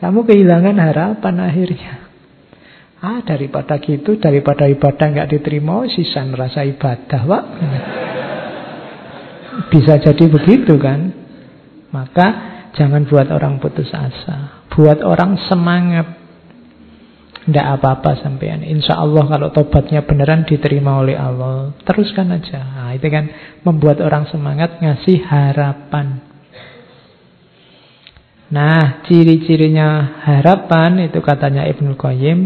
kamu 0.00 0.24
kehilangan 0.24 0.80
harapan 0.80 1.34
akhirnya. 1.44 1.94
Ah 3.04 3.20
daripada 3.20 3.76
gitu, 3.76 4.16
daripada 4.16 4.64
ibadah 4.64 5.06
nggak 5.12 5.36
diterima, 5.36 5.84
sisa 5.92 6.24
rasa 6.32 6.64
ibadah, 6.64 7.20
pak. 7.28 7.44
Bisa 9.68 10.00
jadi 10.00 10.24
begitu 10.32 10.80
kan? 10.80 11.23
Maka 11.94 12.26
jangan 12.74 13.06
buat 13.06 13.30
orang 13.30 13.62
putus 13.62 13.94
asa, 13.94 14.66
buat 14.74 14.98
orang 15.06 15.38
semangat. 15.46 16.26
Tidak 17.44 17.66
apa-apa 17.76 18.24
sampean. 18.24 18.64
Insya 18.64 18.96
Allah 18.96 19.28
kalau 19.28 19.52
tobatnya 19.52 20.00
beneran 20.00 20.48
diterima 20.48 20.96
oleh 20.96 21.12
Allah, 21.12 21.76
teruskan 21.84 22.32
aja. 22.32 22.56
Nah, 22.56 22.90
itu 22.96 23.04
kan 23.12 23.28
membuat 23.68 24.00
orang 24.00 24.24
semangat 24.32 24.80
ngasih 24.80 25.20
harapan. 25.28 26.24
Nah, 28.48 29.04
ciri-cirinya 29.04 30.20
harapan 30.24 31.04
itu 31.04 31.20
katanya 31.20 31.68
Ibnu 31.68 32.00
Qayyim 32.00 32.40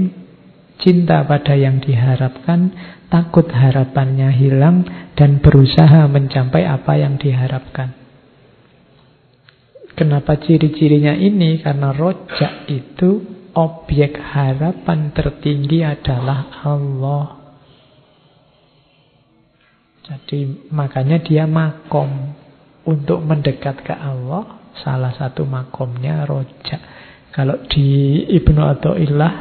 cinta 0.82 1.26
pada 1.26 1.58
yang 1.58 1.82
diharapkan, 1.82 2.70
takut 3.10 3.50
harapannya 3.50 4.30
hilang, 4.34 4.86
dan 5.18 5.42
berusaha 5.42 6.06
mencapai 6.06 6.66
apa 6.66 6.92
yang 6.98 7.18
diharapkan. 7.18 7.97
Kenapa 9.98 10.38
ciri-cirinya 10.38 11.10
ini? 11.18 11.58
Karena 11.58 11.90
rojak 11.90 12.70
itu 12.70 13.18
objek 13.58 14.14
harapan 14.14 15.10
tertinggi 15.10 15.82
adalah 15.82 16.62
Allah. 16.62 17.26
Jadi 20.06 20.70
makanya 20.70 21.18
dia 21.18 21.50
makom 21.50 22.30
untuk 22.86 23.26
mendekat 23.26 23.82
ke 23.82 23.90
Allah. 23.90 24.70
Salah 24.78 25.10
satu 25.18 25.42
makomnya 25.42 26.22
rojak. 26.22 26.78
Kalau 27.34 27.66
di 27.66 28.22
Ibnu 28.30 28.62
Athaillah 28.62 29.34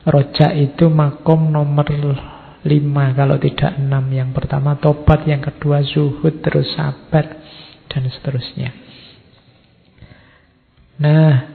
Roja 0.00 0.56
itu 0.56 0.88
makom 0.88 1.52
nomor 1.52 1.84
lima 2.64 3.04
kalau 3.12 3.36
tidak 3.36 3.76
enam. 3.76 4.08
Yang 4.08 4.30
pertama 4.32 4.80
tobat, 4.80 5.28
yang 5.28 5.44
kedua 5.44 5.84
zuhud, 5.84 6.40
terus 6.40 6.72
sabar, 6.72 7.36
dan 7.92 8.08
seterusnya. 8.08 8.89
Nah, 11.00 11.48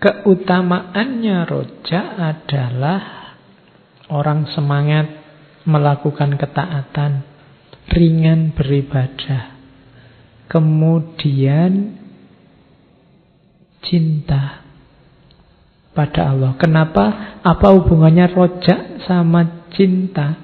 keutamaannya 0.00 1.44
roja 1.44 2.00
adalah 2.16 3.00
orang 4.08 4.48
semangat 4.56 5.04
melakukan 5.68 6.40
ketaatan, 6.40 7.28
ringan 7.92 8.56
beribadah. 8.56 9.52
Kemudian 10.48 12.00
cinta 13.84 14.64
pada 15.92 16.32
Allah. 16.32 16.56
Kenapa? 16.56 17.36
Apa 17.44 17.76
hubungannya 17.76 18.32
rojak 18.32 19.04
sama 19.04 19.68
cinta? 19.76 20.40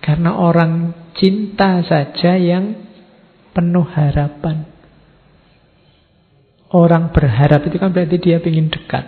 Karena 0.00 0.40
orang 0.40 0.96
cinta 1.20 1.84
saja 1.84 2.40
yang 2.40 2.80
penuh 3.52 3.84
harapan. 3.84 4.69
Orang 6.70 7.10
berharap 7.10 7.66
itu 7.66 7.76
kan 7.82 7.90
berarti 7.90 8.22
dia 8.22 8.38
ingin 8.38 8.70
dekat. 8.70 9.02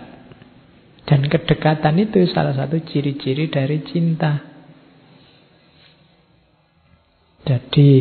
Dan 1.07 1.27
kedekatan 1.27 1.95
itu 1.99 2.27
salah 2.31 2.55
satu 2.55 2.79
ciri-ciri 2.83 3.47
dari 3.47 3.83
cinta. 3.87 4.39
Jadi 7.43 7.91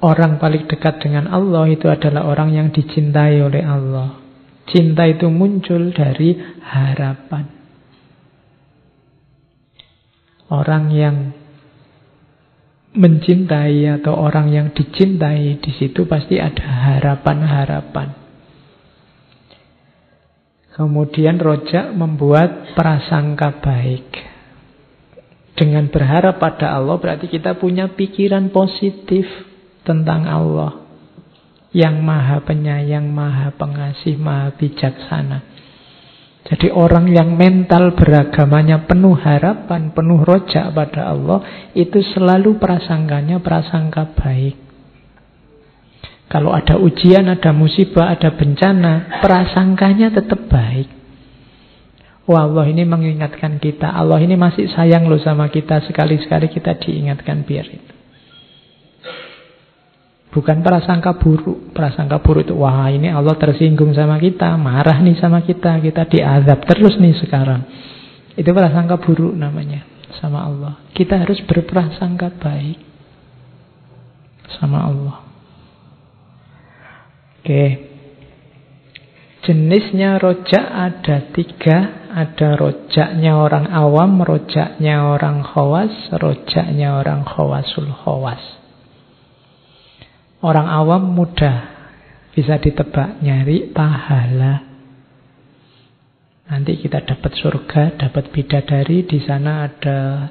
orang 0.00 0.40
paling 0.40 0.64
dekat 0.68 1.04
dengan 1.04 1.28
Allah 1.28 1.68
itu 1.68 1.88
adalah 1.88 2.28
orang 2.28 2.52
yang 2.52 2.68
dicintai 2.72 3.40
oleh 3.44 3.60
Allah. 3.64 4.20
Cinta 4.68 5.04
itu 5.04 5.28
muncul 5.28 5.92
dari 5.92 6.36
harapan. 6.64 7.44
Orang 10.52 10.92
yang 10.92 11.32
mencintai 12.92 14.00
atau 14.00 14.12
orang 14.16 14.52
yang 14.52 14.66
dicintai 14.76 15.56
di 15.60 15.72
situ 15.76 16.04
pasti 16.04 16.36
ada 16.36 16.60
harapan-harapan. 16.60 18.21
Kemudian 20.72 21.36
rojak 21.36 21.92
membuat 21.92 22.72
prasangka 22.72 23.60
baik. 23.60 24.08
Dengan 25.52 25.92
berharap 25.92 26.40
pada 26.40 26.72
Allah 26.72 26.96
berarti 26.96 27.28
kita 27.28 27.60
punya 27.60 27.92
pikiran 27.92 28.48
positif 28.48 29.28
tentang 29.84 30.24
Allah 30.24 30.80
yang 31.76 32.00
maha 32.00 32.40
penyayang, 32.40 33.04
maha 33.12 33.52
pengasih, 33.52 34.16
maha 34.16 34.56
bijaksana. 34.56 35.52
Jadi 36.42 36.72
orang 36.72 37.06
yang 37.12 37.36
mental 37.36 37.94
beragamanya 37.94 38.88
penuh 38.88 39.14
harapan, 39.14 39.92
penuh 39.92 40.24
rojak 40.24 40.72
pada 40.72 41.12
Allah, 41.12 41.70
itu 41.76 42.00
selalu 42.16 42.58
prasangkanya 42.58 43.44
prasangka 43.44 44.10
baik. 44.16 44.71
Kalau 46.32 46.56
ada 46.56 46.80
ujian, 46.80 47.28
ada 47.28 47.52
musibah, 47.52 48.08
ada 48.08 48.32
bencana, 48.32 49.20
prasangkanya 49.20 50.16
tetap 50.16 50.48
baik. 50.48 50.88
Wah 52.24 52.48
Allah 52.48 52.72
ini 52.72 52.88
mengingatkan 52.88 53.60
kita. 53.60 53.92
Allah 53.92 54.16
ini 54.16 54.40
masih 54.40 54.72
sayang 54.72 55.12
loh 55.12 55.20
sama 55.20 55.52
kita. 55.52 55.84
Sekali-sekali 55.84 56.48
kita 56.48 56.80
diingatkan 56.80 57.44
biar 57.44 57.68
itu. 57.68 57.92
Bukan 60.32 60.64
prasangka 60.64 61.20
buruk. 61.20 61.76
Prasangka 61.76 62.24
buruk 62.24 62.48
itu, 62.48 62.56
wah 62.56 62.88
ini 62.88 63.12
Allah 63.12 63.36
tersinggung 63.36 63.92
sama 63.92 64.16
kita. 64.16 64.56
Marah 64.56 65.04
nih 65.04 65.20
sama 65.20 65.44
kita. 65.44 65.84
Kita 65.84 66.08
diazab 66.08 66.64
terus 66.64 66.96
nih 66.96 67.12
sekarang. 67.20 67.60
Itu 68.40 68.56
prasangka 68.56 68.96
buruk 68.96 69.36
namanya 69.36 69.84
sama 70.16 70.48
Allah. 70.48 70.80
Kita 70.96 71.20
harus 71.20 71.44
berprasangka 71.44 72.40
baik 72.40 72.80
sama 74.56 74.88
Allah. 74.88 75.31
Oke. 77.42 77.90
Jenisnya 79.42 80.22
rojak 80.22 80.62
ada 80.62 81.26
tiga. 81.34 82.06
Ada 82.12 82.54
rojaknya 82.60 83.40
orang 83.40 83.72
awam, 83.72 84.22
rojaknya 84.22 85.10
orang 85.10 85.42
khawas, 85.42 85.90
rojaknya 86.14 87.00
orang 87.00 87.26
khawasul 87.26 87.88
khawas. 87.88 88.38
Orang 90.38 90.68
awam 90.70 91.16
mudah 91.18 91.72
bisa 92.30 92.62
ditebak 92.62 93.18
nyari 93.24 93.72
pahala. 93.74 94.70
Nanti 96.52 96.78
kita 96.78 97.02
dapat 97.02 97.32
surga, 97.32 97.96
dapat 97.96 98.28
bidadari, 98.28 99.08
di 99.08 99.18
sana 99.24 99.66
ada 99.66 100.28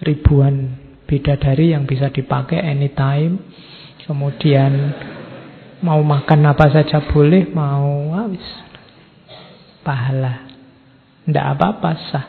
ribuan 0.00 0.78
bidadari 1.10 1.74
yang 1.74 1.90
bisa 1.90 2.08
dipakai 2.14 2.62
anytime. 2.62 3.40
Kemudian 4.06 4.94
Mau 5.84 6.00
makan 6.00 6.40
apa 6.48 6.72
saja 6.72 7.04
boleh, 7.04 7.52
mau 7.52 8.16
habis. 8.16 8.44
Pahala. 9.84 10.48
Tidak 11.28 11.46
apa-apa, 11.52 11.90
sah. 12.08 12.26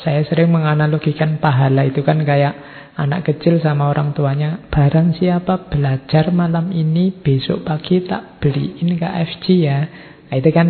Saya 0.00 0.24
sering 0.28 0.52
menganalogikan 0.52 1.40
pahala 1.40 1.88
itu 1.88 2.04
kan 2.04 2.20
kayak 2.20 2.54
anak 2.96 3.24
kecil 3.28 3.60
sama 3.60 3.92
orang 3.92 4.16
tuanya. 4.16 4.64
Barang 4.68 5.12
siapa 5.16 5.68
belajar 5.68 6.32
malam 6.32 6.72
ini, 6.72 7.12
besok 7.12 7.64
pagi 7.64 8.04
tak 8.04 8.40
beliin 8.40 8.96
KFC 8.96 9.44
ya. 9.66 9.80
Nah, 10.28 10.36
itu 10.36 10.50
kan 10.52 10.68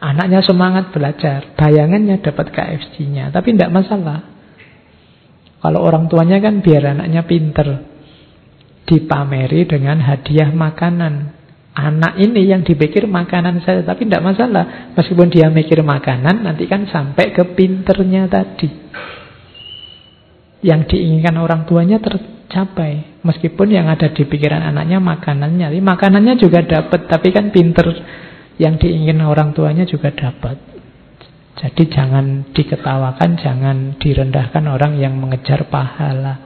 anaknya 0.00 0.40
semangat 0.44 0.92
belajar. 0.92 1.56
Bayangannya 1.56 2.20
dapat 2.20 2.52
KFC-nya. 2.52 3.32
Tapi 3.32 3.56
tidak 3.56 3.72
masalah. 3.72 4.20
Kalau 5.64 5.80
orang 5.80 6.12
tuanya 6.12 6.44
kan 6.44 6.60
biar 6.60 6.92
anaknya 6.92 7.24
pinter 7.24 7.93
dipameri 8.84 9.64
dengan 9.64 10.00
hadiah 10.00 10.52
makanan. 10.52 11.42
Anak 11.74 12.22
ini 12.22 12.46
yang 12.46 12.62
dipikir 12.62 13.10
makanan 13.10 13.58
saja, 13.66 13.82
tapi 13.82 14.06
tidak 14.06 14.22
masalah. 14.22 14.94
Meskipun 14.94 15.26
dia 15.26 15.50
mikir 15.50 15.82
makanan, 15.82 16.46
nanti 16.46 16.70
kan 16.70 16.86
sampai 16.86 17.34
ke 17.34 17.42
pinternya 17.58 18.30
tadi. 18.30 18.70
Yang 20.62 20.94
diinginkan 20.94 21.34
orang 21.34 21.66
tuanya 21.66 21.98
tercapai. 21.98 23.18
Meskipun 23.26 23.74
yang 23.74 23.90
ada 23.90 24.06
di 24.06 24.22
pikiran 24.22 24.62
anaknya 24.62 25.02
makanannya. 25.02 25.74
Tapi 25.74 25.82
makanannya 25.82 26.34
juga 26.38 26.62
dapat, 26.62 27.10
tapi 27.10 27.34
kan 27.34 27.50
pinter 27.50 27.90
yang 28.62 28.78
diinginkan 28.78 29.26
orang 29.26 29.50
tuanya 29.50 29.82
juga 29.82 30.14
dapat. 30.14 30.54
Jadi 31.58 31.90
jangan 31.90 32.54
diketawakan, 32.54 33.30
jangan 33.38 33.76
direndahkan 33.98 34.64
orang 34.66 34.94
yang 34.98 35.18
mengejar 35.18 35.66
pahala. 35.70 36.43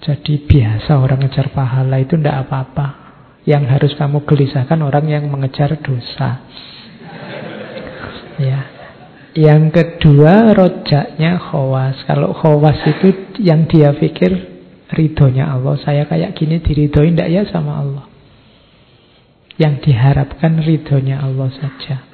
Jadi 0.00 0.48
biasa 0.48 0.96
orang 0.96 1.20
ngejar 1.20 1.52
pahala 1.52 2.00
itu 2.00 2.16
tidak 2.16 2.48
apa-apa. 2.48 2.86
Yang 3.44 3.64
harus 3.68 3.92
kamu 3.96 4.24
gelisahkan 4.24 4.80
orang 4.80 5.06
yang 5.08 5.24
mengejar 5.28 5.76
dosa. 5.80 6.40
Ya. 8.40 8.64
Yang 9.36 9.76
kedua 9.76 10.56
rojaknya 10.56 11.36
khawas. 11.36 12.08
Kalau 12.08 12.32
khawas 12.32 12.80
itu 12.88 13.36
yang 13.38 13.68
dia 13.68 13.92
pikir 13.92 14.32
ridhonya 14.90 15.52
Allah. 15.52 15.76
Saya 15.84 16.08
kayak 16.08 16.34
gini 16.34 16.58
diridhoi 16.58 17.12
tidak 17.12 17.28
ya 17.28 17.42
sama 17.46 17.84
Allah. 17.84 18.08
Yang 19.60 19.92
diharapkan 19.92 20.64
ridhonya 20.64 21.20
Allah 21.20 21.52
saja. 21.52 22.09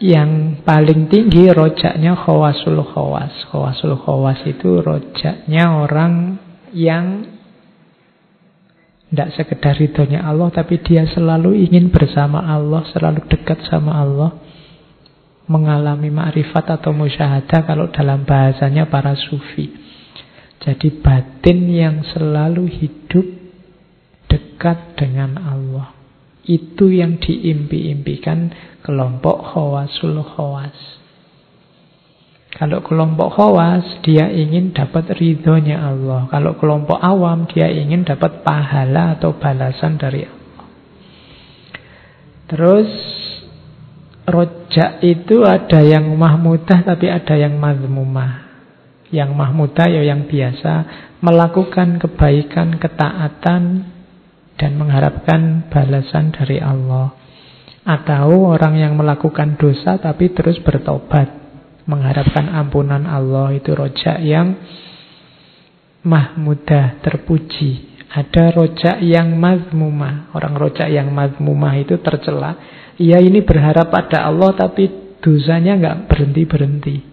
Yang 0.00 0.64
paling 0.64 1.12
tinggi 1.12 1.52
rojaknya 1.52 2.16
khawasul 2.16 2.80
khawas. 2.88 3.36
Khawasul 3.52 4.00
khawas 4.00 4.40
itu 4.48 4.80
rojaknya 4.80 5.76
orang 5.76 6.40
yang 6.72 7.28
tidak 9.10 9.34
sekedar 9.36 9.74
ridhonya 9.76 10.24
Allah, 10.24 10.48
tapi 10.54 10.80
dia 10.80 11.04
selalu 11.04 11.66
ingin 11.66 11.92
bersama 11.92 12.46
Allah, 12.46 12.86
selalu 12.94 13.26
dekat 13.28 13.60
sama 13.68 14.00
Allah. 14.00 14.40
Mengalami 15.50 16.14
ma'rifat 16.14 16.78
atau 16.78 16.94
musyahadah 16.94 17.66
kalau 17.66 17.90
dalam 17.90 18.22
bahasanya 18.22 18.86
para 18.86 19.18
sufi. 19.18 19.68
Jadi 20.62 21.02
batin 21.02 21.66
yang 21.66 21.96
selalu 22.06 22.70
hidup 22.70 23.26
dekat 24.30 24.94
dengan 24.94 25.42
Allah. 25.42 25.90
Itu 26.46 26.88
yang 26.94 27.18
diimpi-impikan 27.18 28.54
kelompok 28.84 29.54
khawasul 29.54 30.20
khawas. 30.24 31.00
Kalau 32.50 32.82
kelompok 32.82 33.30
khawas, 33.38 34.02
dia 34.02 34.26
ingin 34.26 34.74
dapat 34.74 35.16
ridhonya 35.16 35.80
Allah. 35.80 36.26
Kalau 36.28 36.58
kelompok 36.58 36.98
awam, 36.98 37.46
dia 37.46 37.70
ingin 37.70 38.02
dapat 38.02 38.42
pahala 38.42 39.16
atau 39.16 39.38
balasan 39.38 39.96
dari 39.96 40.26
Allah. 40.26 40.66
Terus, 42.50 42.90
rojak 44.26 44.98
itu 45.06 45.46
ada 45.46 45.78
yang 45.78 46.10
mahmudah 46.18 46.82
tapi 46.82 47.06
ada 47.06 47.38
yang 47.38 47.54
mazmumah. 47.54 48.50
Yang 49.14 49.30
mahmudah 49.30 49.86
ya 49.86 50.02
yang 50.04 50.26
biasa, 50.26 50.72
melakukan 51.22 52.02
kebaikan, 52.02 52.82
ketaatan, 52.82 53.62
dan 54.58 54.70
mengharapkan 54.76 55.70
balasan 55.70 56.34
dari 56.34 56.60
Allah. 56.60 57.19
Atau 57.80 58.52
orang 58.52 58.76
yang 58.76 58.94
melakukan 58.96 59.56
dosa 59.56 59.96
tapi 59.96 60.30
terus 60.32 60.60
bertobat. 60.60 61.32
Mengharapkan 61.88 62.46
ampunan 62.54 63.02
Allah 63.08 63.50
itu 63.56 63.74
rojak 63.74 64.20
yang 64.22 64.54
mahmudah, 66.06 67.00
terpuji. 67.02 68.00
Ada 68.10 68.54
rojak 68.54 68.96
yang 69.02 69.34
mazmumah. 69.34 70.30
Orang 70.36 70.54
rojak 70.54 70.86
yang 70.86 71.10
mazmumah 71.10 71.74
itu 71.80 71.98
tercela. 71.98 72.58
Ia 73.00 73.18
ini 73.18 73.40
berharap 73.40 73.88
pada 73.88 74.28
Allah 74.28 74.54
tapi 74.54 75.16
dosanya 75.18 75.76
nggak 75.80 75.98
berhenti-berhenti. 76.10 77.09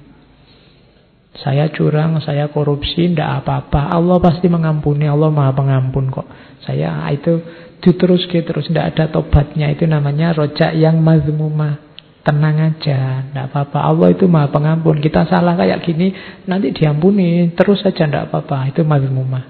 Saya 1.38 1.70
curang, 1.70 2.18
saya 2.26 2.50
korupsi, 2.50 3.14
tidak 3.14 3.46
apa-apa. 3.46 3.94
Allah 3.94 4.18
pasti 4.18 4.50
mengampuni, 4.50 5.06
Allah 5.06 5.30
maha 5.30 5.54
pengampun 5.54 6.10
kok. 6.10 6.26
Saya 6.66 7.06
itu 7.14 7.38
diteruskan 7.78 8.42
terus 8.42 8.66
tidak 8.74 8.98
ada 8.98 9.14
tobatnya. 9.14 9.70
Itu 9.70 9.86
namanya 9.86 10.34
rojak 10.34 10.74
yang 10.74 10.98
mazmumah. 10.98 11.86
Tenang 12.26 12.60
aja 12.60 13.24
tidak 13.24 13.46
apa-apa. 13.54 13.80
Allah 13.86 14.08
itu 14.12 14.26
maha 14.26 14.50
pengampun. 14.50 14.98
Kita 15.00 15.30
salah 15.30 15.54
kayak 15.56 15.86
gini 15.86 16.12
nanti 16.50 16.74
diampuni. 16.74 17.54
Terus 17.54 17.86
saja 17.86 18.10
tidak 18.10 18.34
apa-apa. 18.34 18.74
Itu 18.74 18.82
mazmumah. 18.82 19.46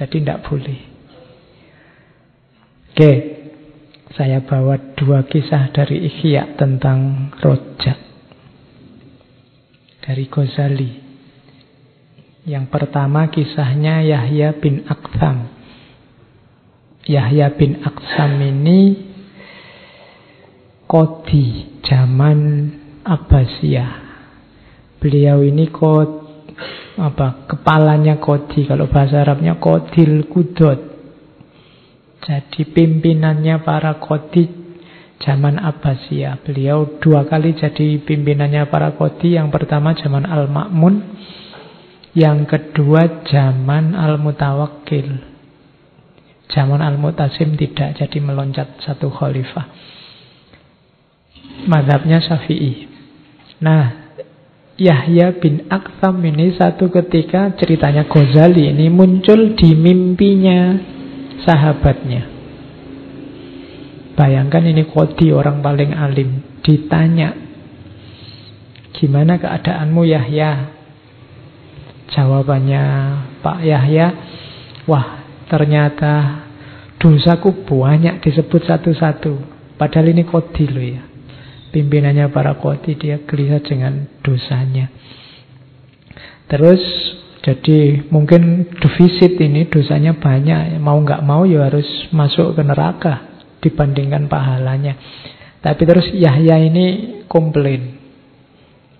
Jadi 0.00 0.16
tidak 0.24 0.48
boleh. 0.48 0.80
Oke. 2.90 3.12
Saya 4.14 4.46
bawa 4.46 4.94
dua 4.94 5.26
kisah 5.26 5.74
dari 5.74 6.06
Ikhya 6.06 6.54
tentang 6.54 7.30
rojak 7.42 8.13
dari 10.04 10.28
Ghazali 10.28 10.92
yang 12.44 12.68
pertama 12.68 13.32
kisahnya 13.32 14.04
Yahya 14.04 14.60
bin 14.60 14.84
Aktham 14.84 15.54
Yahya 17.04 17.52
bin 17.52 17.84
Aksam 17.84 18.40
ini 18.40 18.96
kodi 20.88 21.76
zaman 21.84 22.38
Abbasiyah. 23.04 23.92
Beliau 24.96 25.44
ini 25.44 25.68
kod 25.68 26.24
apa 26.96 27.44
kepalanya 27.44 28.16
kodi 28.16 28.64
kalau 28.64 28.88
bahasa 28.88 29.20
Arabnya 29.20 29.60
kodil 29.60 30.24
kudot. 30.32 30.80
Jadi 32.24 32.72
pimpinannya 32.72 33.60
para 33.60 34.00
kodi 34.00 34.63
zaman 35.22 35.60
Abbasiyah. 35.60 36.42
Beliau 36.42 36.98
dua 36.98 37.28
kali 37.28 37.54
jadi 37.54 38.02
pimpinannya 38.02 38.66
para 38.72 38.96
kodi. 38.98 39.38
Yang 39.38 39.54
pertama 39.54 39.94
zaman 39.94 40.26
Al-Ma'mun, 40.26 40.94
yang 42.18 42.46
kedua 42.48 43.26
zaman 43.28 43.94
Al-Mutawakkil. 43.94 45.34
Zaman 46.50 46.80
Al-Mutasim 46.82 47.56
tidak 47.56 47.98
jadi 47.98 48.18
meloncat 48.20 48.78
satu 48.82 49.08
khalifah. 49.08 49.66
Madhabnya 51.64 52.20
Syafi'i. 52.20 52.90
Nah, 53.64 54.04
Yahya 54.74 55.38
bin 55.38 55.70
Aktham 55.70 56.18
ini 56.26 56.52
satu 56.58 56.90
ketika 56.90 57.54
ceritanya 57.54 58.10
Ghazali 58.10 58.74
ini 58.74 58.90
muncul 58.90 59.54
di 59.54 59.70
mimpinya 59.72 60.74
sahabatnya. 61.46 62.33
Bayangkan 64.14 64.62
ini 64.62 64.86
kodi 64.86 65.34
orang 65.34 65.58
paling 65.58 65.90
alim. 65.90 66.62
Ditanya, 66.62 67.34
gimana 68.94 69.42
keadaanmu 69.42 70.02
Yahya? 70.06 70.50
Jawabannya 72.14 72.82
Pak 73.42 73.58
Yahya, 73.66 74.06
wah 74.86 75.26
ternyata 75.50 76.46
dosaku 77.02 77.66
banyak 77.66 78.22
disebut 78.22 78.62
satu-satu. 78.70 79.34
Padahal 79.74 80.14
ini 80.14 80.22
kodi 80.22 80.70
loh 80.70 80.86
ya 80.86 81.02
pimpinannya 81.74 82.30
para 82.30 82.54
koti 82.54 82.94
dia 82.94 83.18
gelisah 83.26 83.58
dengan 83.66 84.06
dosanya. 84.22 84.86
Terus 86.46 86.78
jadi 87.42 88.06
mungkin 88.14 88.70
defisit 88.78 89.34
ini 89.42 89.66
dosanya 89.66 90.14
banyak, 90.14 90.78
mau 90.78 91.02
nggak 91.02 91.26
mau 91.26 91.42
ya 91.42 91.66
harus 91.66 91.84
masuk 92.14 92.54
ke 92.54 92.62
neraka 92.62 93.33
dibandingkan 93.64 94.28
pahalanya. 94.28 94.94
Tapi 95.64 95.82
terus 95.88 96.12
Yahya 96.12 96.60
ini 96.60 96.86
komplain 97.24 97.96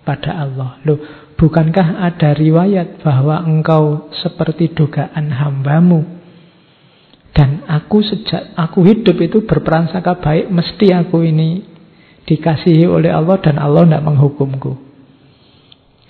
pada 0.01 0.41
Allah. 0.41 0.81
Loh, 0.89 1.29
bukankah 1.37 2.01
ada 2.01 2.33
riwayat 2.33 3.05
bahwa 3.05 3.45
engkau 3.45 4.09
seperti 4.25 4.73
dugaan 4.73 5.29
hambamu? 5.29 6.01
Dan 7.35 7.67
aku 7.67 8.01
sejak 8.01 8.55
aku 8.55 8.87
hidup 8.87 9.19
itu 9.19 9.43
berperansaka 9.45 10.23
baik, 10.23 10.49
mesti 10.49 10.95
aku 10.95 11.27
ini 11.27 11.67
dikasihi 12.25 12.87
oleh 12.87 13.11
Allah 13.11 13.37
dan 13.43 13.59
Allah 13.59 13.85
tidak 13.85 14.07
menghukumku. 14.07 14.73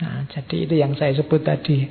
Nah, 0.04 0.28
jadi 0.28 0.68
itu 0.68 0.74
yang 0.78 0.92
saya 1.00 1.16
sebut 1.16 1.40
tadi 1.40 1.86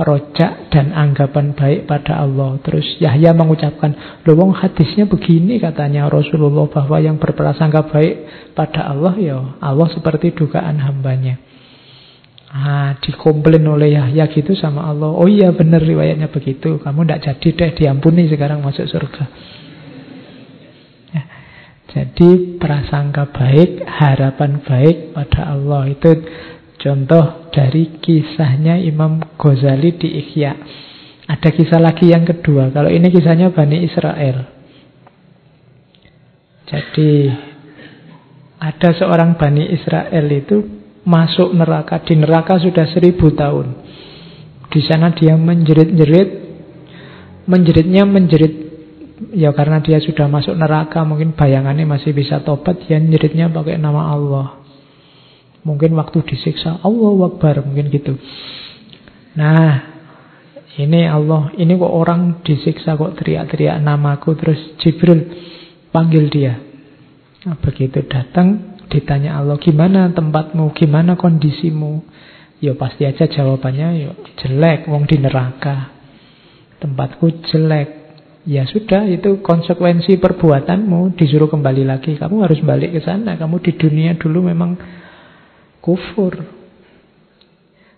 rojak 0.00 0.72
dan 0.72 0.94
anggapan 0.96 1.52
baik 1.52 1.84
pada 1.84 2.24
Allah. 2.24 2.56
Terus 2.64 2.84
Yahya 3.00 3.36
mengucapkan, 3.36 4.22
loh 4.24 4.34
wong 4.36 4.56
hadisnya 4.56 5.04
begini 5.04 5.60
katanya 5.60 6.08
Rasulullah 6.08 6.68
bahwa 6.68 6.96
yang 7.00 7.20
berprasangka 7.20 7.92
baik 7.92 8.14
pada 8.56 8.88
Allah 8.88 9.14
ya 9.20 9.38
Allah 9.60 9.88
seperti 9.92 10.32
dugaan 10.32 10.80
hambanya. 10.80 11.36
Ah, 12.52 13.00
dikomplain 13.00 13.64
oleh 13.64 13.96
Yahya 13.96 14.28
gitu 14.28 14.52
sama 14.52 14.84
Allah. 14.84 15.08
Oh 15.08 15.24
iya 15.24 15.56
benar 15.56 15.80
riwayatnya 15.80 16.28
begitu. 16.28 16.76
Kamu 16.84 17.08
tidak 17.08 17.24
jadi 17.24 17.48
deh 17.56 17.70
diampuni 17.80 18.28
sekarang 18.28 18.60
masuk 18.60 18.84
surga. 18.84 19.24
Jadi 21.92 22.56
prasangka 22.56 23.28
baik, 23.28 23.84
harapan 23.84 24.64
baik 24.64 25.12
pada 25.12 25.52
Allah 25.52 25.92
itu 25.92 26.24
contoh 26.82 27.48
dari 27.54 28.02
kisahnya 28.02 28.76
Imam 28.82 29.22
Ghazali 29.38 29.94
di 29.94 30.18
Ikhya. 30.18 30.52
Ada 31.30 31.48
kisah 31.54 31.78
lagi 31.78 32.10
yang 32.10 32.26
kedua. 32.26 32.74
Kalau 32.74 32.90
ini 32.90 33.08
kisahnya 33.08 33.54
Bani 33.54 33.86
Israel. 33.86 34.50
Jadi 36.66 37.30
ada 38.58 38.90
seorang 38.98 39.38
Bani 39.38 39.70
Israel 39.70 40.26
itu 40.26 40.56
masuk 41.06 41.54
neraka. 41.54 42.02
Di 42.02 42.18
neraka 42.18 42.58
sudah 42.58 42.90
seribu 42.90 43.30
tahun. 43.32 43.78
Di 44.66 44.80
sana 44.82 45.14
dia 45.14 45.38
menjerit-jerit. 45.38 46.42
Menjeritnya 47.46 48.02
menjerit 48.02 48.54
ya 49.30 49.54
karena 49.54 49.78
dia 49.78 50.02
sudah 50.02 50.26
masuk 50.26 50.58
neraka 50.58 51.06
mungkin 51.06 51.38
bayangannya 51.38 51.86
masih 51.86 52.10
bisa 52.10 52.42
tobat 52.42 52.82
dia 52.86 52.98
nyeritnya 52.98 53.46
pakai 53.50 53.78
nama 53.78 54.10
Allah 54.10 54.61
mungkin 55.62 55.94
waktu 55.94 56.22
disiksa 56.26 56.82
Allah 56.82 57.12
wakbar 57.26 57.62
mungkin 57.62 57.90
gitu. 57.90 58.18
Nah 59.38 59.92
ini 60.78 61.04
Allah 61.04 61.52
ini 61.58 61.76
kok 61.76 61.92
orang 61.92 62.40
disiksa 62.42 62.96
kok 62.96 63.18
teriak-teriak 63.20 63.78
namaku 63.78 64.34
terus 64.38 64.60
Jibril 64.80 65.28
panggil 65.92 66.32
dia. 66.32 66.56
Nah, 67.42 67.58
begitu 67.58 68.06
datang 68.06 68.78
ditanya 68.86 69.42
Allah 69.42 69.58
gimana 69.58 70.10
tempatmu? 70.14 70.70
Gimana 70.78 71.18
kondisimu? 71.18 72.06
Ya 72.62 72.78
pasti 72.78 73.02
aja 73.02 73.26
jawabannya 73.26 73.88
ya 73.98 74.10
jelek 74.38 74.86
wong 74.86 75.10
di 75.10 75.18
neraka. 75.18 75.90
Tempatku 76.78 77.42
jelek. 77.50 78.00
Ya 78.42 78.66
sudah, 78.66 79.06
itu 79.06 79.38
konsekuensi 79.38 80.18
perbuatanmu. 80.18 81.14
Disuruh 81.14 81.46
kembali 81.46 81.86
lagi. 81.86 82.18
Kamu 82.18 82.42
harus 82.42 82.58
balik 82.62 82.94
ke 82.94 83.00
sana. 83.02 83.38
Kamu 83.38 83.62
di 83.62 83.74
dunia 83.74 84.18
dulu 84.18 84.50
memang 84.50 84.74
kufur. 85.82 86.62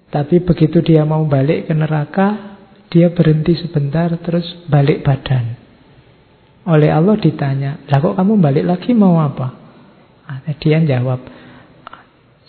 Tapi 0.08 0.40
begitu 0.40 0.80
dia 0.80 1.04
mau 1.04 1.22
balik 1.28 1.68
ke 1.68 1.74
neraka, 1.76 2.56
dia 2.88 3.12
berhenti 3.12 3.58
sebentar 3.60 4.08
terus 4.22 4.46
balik 4.66 5.04
badan. 5.04 5.58
Oleh 6.64 6.88
Allah 6.88 7.20
ditanya, 7.20 7.84
lah 7.92 7.98
kok 8.00 8.16
kamu 8.16 8.40
balik 8.40 8.64
lagi 8.64 8.96
mau 8.96 9.20
apa? 9.20 9.48
Nah, 10.24 10.56
dia 10.56 10.80
jawab, 10.80 11.20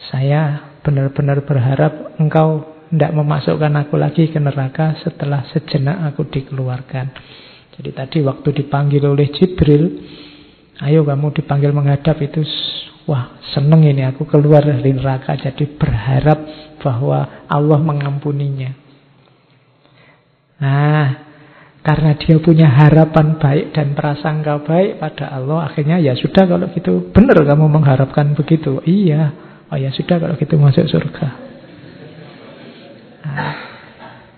saya 0.08 0.72
benar-benar 0.80 1.44
berharap 1.44 2.16
engkau 2.16 2.64
tidak 2.88 3.12
memasukkan 3.12 3.74
aku 3.84 4.00
lagi 4.00 4.32
ke 4.32 4.40
neraka 4.40 4.96
setelah 5.04 5.44
sejenak 5.52 6.14
aku 6.14 6.32
dikeluarkan. 6.32 7.12
Jadi 7.76 7.92
tadi 7.92 8.18
waktu 8.24 8.56
dipanggil 8.64 9.04
oleh 9.04 9.28
Jibril, 9.36 10.00
ayo 10.80 11.04
kamu 11.04 11.36
dipanggil 11.36 11.76
menghadap 11.76 12.16
itu, 12.24 12.46
wah 13.06 13.38
seneng 13.54 13.86
ini 13.86 14.02
aku 14.06 14.26
keluar 14.26 14.66
dari 14.66 14.94
neraka. 14.94 15.38
Jadi 15.38 15.78
berharap 15.78 16.40
bahwa 16.82 17.46
Allah 17.50 17.80
mengampuninya. 17.82 18.72
Nah, 20.56 21.08
karena 21.86 22.18
dia 22.18 22.42
punya 22.42 22.66
harapan 22.66 23.38
baik 23.38 23.76
dan 23.76 23.94
prasangka 23.94 24.66
baik 24.66 24.98
pada 24.98 25.38
Allah, 25.38 25.70
akhirnya 25.70 26.02
ya 26.02 26.18
sudah 26.18 26.50
kalau 26.50 26.66
gitu, 26.74 27.14
benar 27.14 27.38
kamu 27.46 27.70
mengharapkan 27.70 28.34
begitu. 28.34 28.82
Iya, 28.88 29.30
oh 29.70 29.78
ya 29.78 29.94
sudah 29.94 30.18
kalau 30.18 30.34
gitu 30.40 30.58
masuk 30.58 30.90
surga. 30.90 31.28
Nah, 33.26 33.56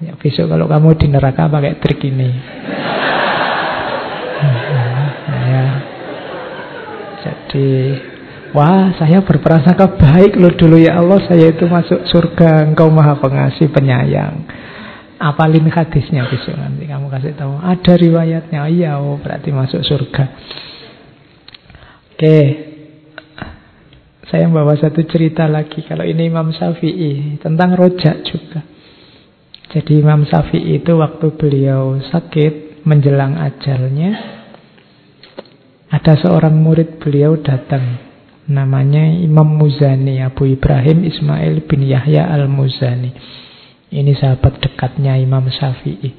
ya 0.04 0.14
besok 0.20 0.52
kalau 0.52 0.68
kamu 0.68 0.96
di 0.96 1.08
neraka 1.12 1.52
pakai 1.52 1.76
trik 1.84 2.00
ini 2.08 2.32
ya. 5.52 5.68
Jadi 7.18 7.68
Wah 8.56 8.96
saya 8.96 9.20
berprasangka 9.24 10.00
baik 10.00 10.40
loh 10.40 10.54
dulu. 10.56 10.80
Ya 10.80 11.00
Allah 11.00 11.20
Saya 11.28 11.52
itu 11.52 11.68
masuk 11.68 12.08
surga. 12.08 12.68
Engkau 12.68 12.88
maha 12.88 13.20
pengasih 13.20 13.68
penyayang. 13.72 14.48
Apalin 15.18 15.66
hadisnya 15.74 16.30
besok 16.30 16.54
nanti 16.56 16.86
Kamu 16.86 17.10
kasih 17.10 17.34
tahu. 17.36 17.60
Ada 17.60 17.94
riwayatnya. 17.98 18.70
Iya 18.72 19.02
oh 19.04 19.20
berarti 19.20 19.50
masuk 19.52 19.82
surga. 19.84 20.24
Oke. 22.16 22.40
Saya 24.28 24.48
bawa 24.52 24.76
satu 24.76 25.04
cerita 25.08 25.48
lagi. 25.48 25.84
Kalau 25.88 26.04
ini 26.04 26.28
Imam 26.28 26.52
Syafi'i 26.52 27.40
Tentang 27.40 27.76
rojak 27.76 28.28
juga. 28.28 28.64
Jadi 29.68 30.00
Imam 30.00 30.24
Syafi'i 30.24 30.80
itu 30.80 30.96
waktu 30.96 31.28
beliau 31.36 32.00
sakit 32.00 32.84
menjelang 32.88 33.36
ajalnya 33.36 34.40
ada 35.92 36.20
seorang 36.20 36.56
murid 36.56 37.04
beliau 37.04 37.36
datang 37.40 38.07
namanya 38.48 39.04
Imam 39.04 39.60
Muzani 39.60 40.24
Abu 40.24 40.48
Ibrahim 40.48 41.04
Ismail 41.04 41.68
bin 41.68 41.84
Yahya 41.84 42.32
Al-Muzani. 42.32 43.12
Ini 43.88 44.12
sahabat 44.20 44.60
dekatnya 44.64 45.16
Imam 45.20 45.48
Syafi'i. 45.48 46.12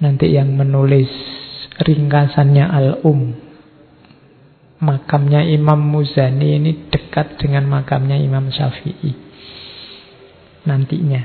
Nanti 0.00 0.32
yang 0.32 0.52
menulis 0.56 1.08
ringkasannya 1.80 2.64
Al-Um. 2.68 3.20
Makamnya 4.84 5.40
Imam 5.48 5.80
Muzani 5.80 6.60
ini 6.60 6.92
dekat 6.92 7.40
dengan 7.40 7.64
makamnya 7.68 8.20
Imam 8.20 8.52
Syafi'i. 8.52 9.12
Nantinya. 10.68 11.22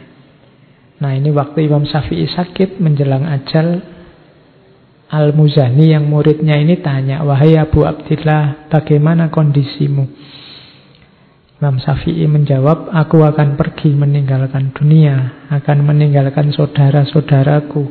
Nah 0.99 1.11
ini 1.15 1.31
waktu 1.31 1.67
Imam 1.67 1.87
Syafi'i 1.87 2.27
sakit 2.27 2.79
menjelang 2.79 3.27
ajal 3.27 3.98
Al-Muzani 5.09 5.89
yang 5.89 6.05
muridnya 6.05 6.61
ini 6.61 6.77
tanya, 6.85 7.25
Wahai 7.25 7.57
Abu 7.57 7.81
Abdillah, 7.81 8.69
bagaimana 8.69 9.33
kondisimu? 9.33 10.05
Imam 11.57 11.81
Syafi'i 11.81 12.29
menjawab, 12.29 12.93
Aku 12.93 13.25
akan 13.25 13.57
pergi 13.57 13.89
meninggalkan 13.97 14.69
dunia, 14.69 15.49
akan 15.49 15.77
meninggalkan 15.81 16.53
saudara-saudaraku, 16.53 17.83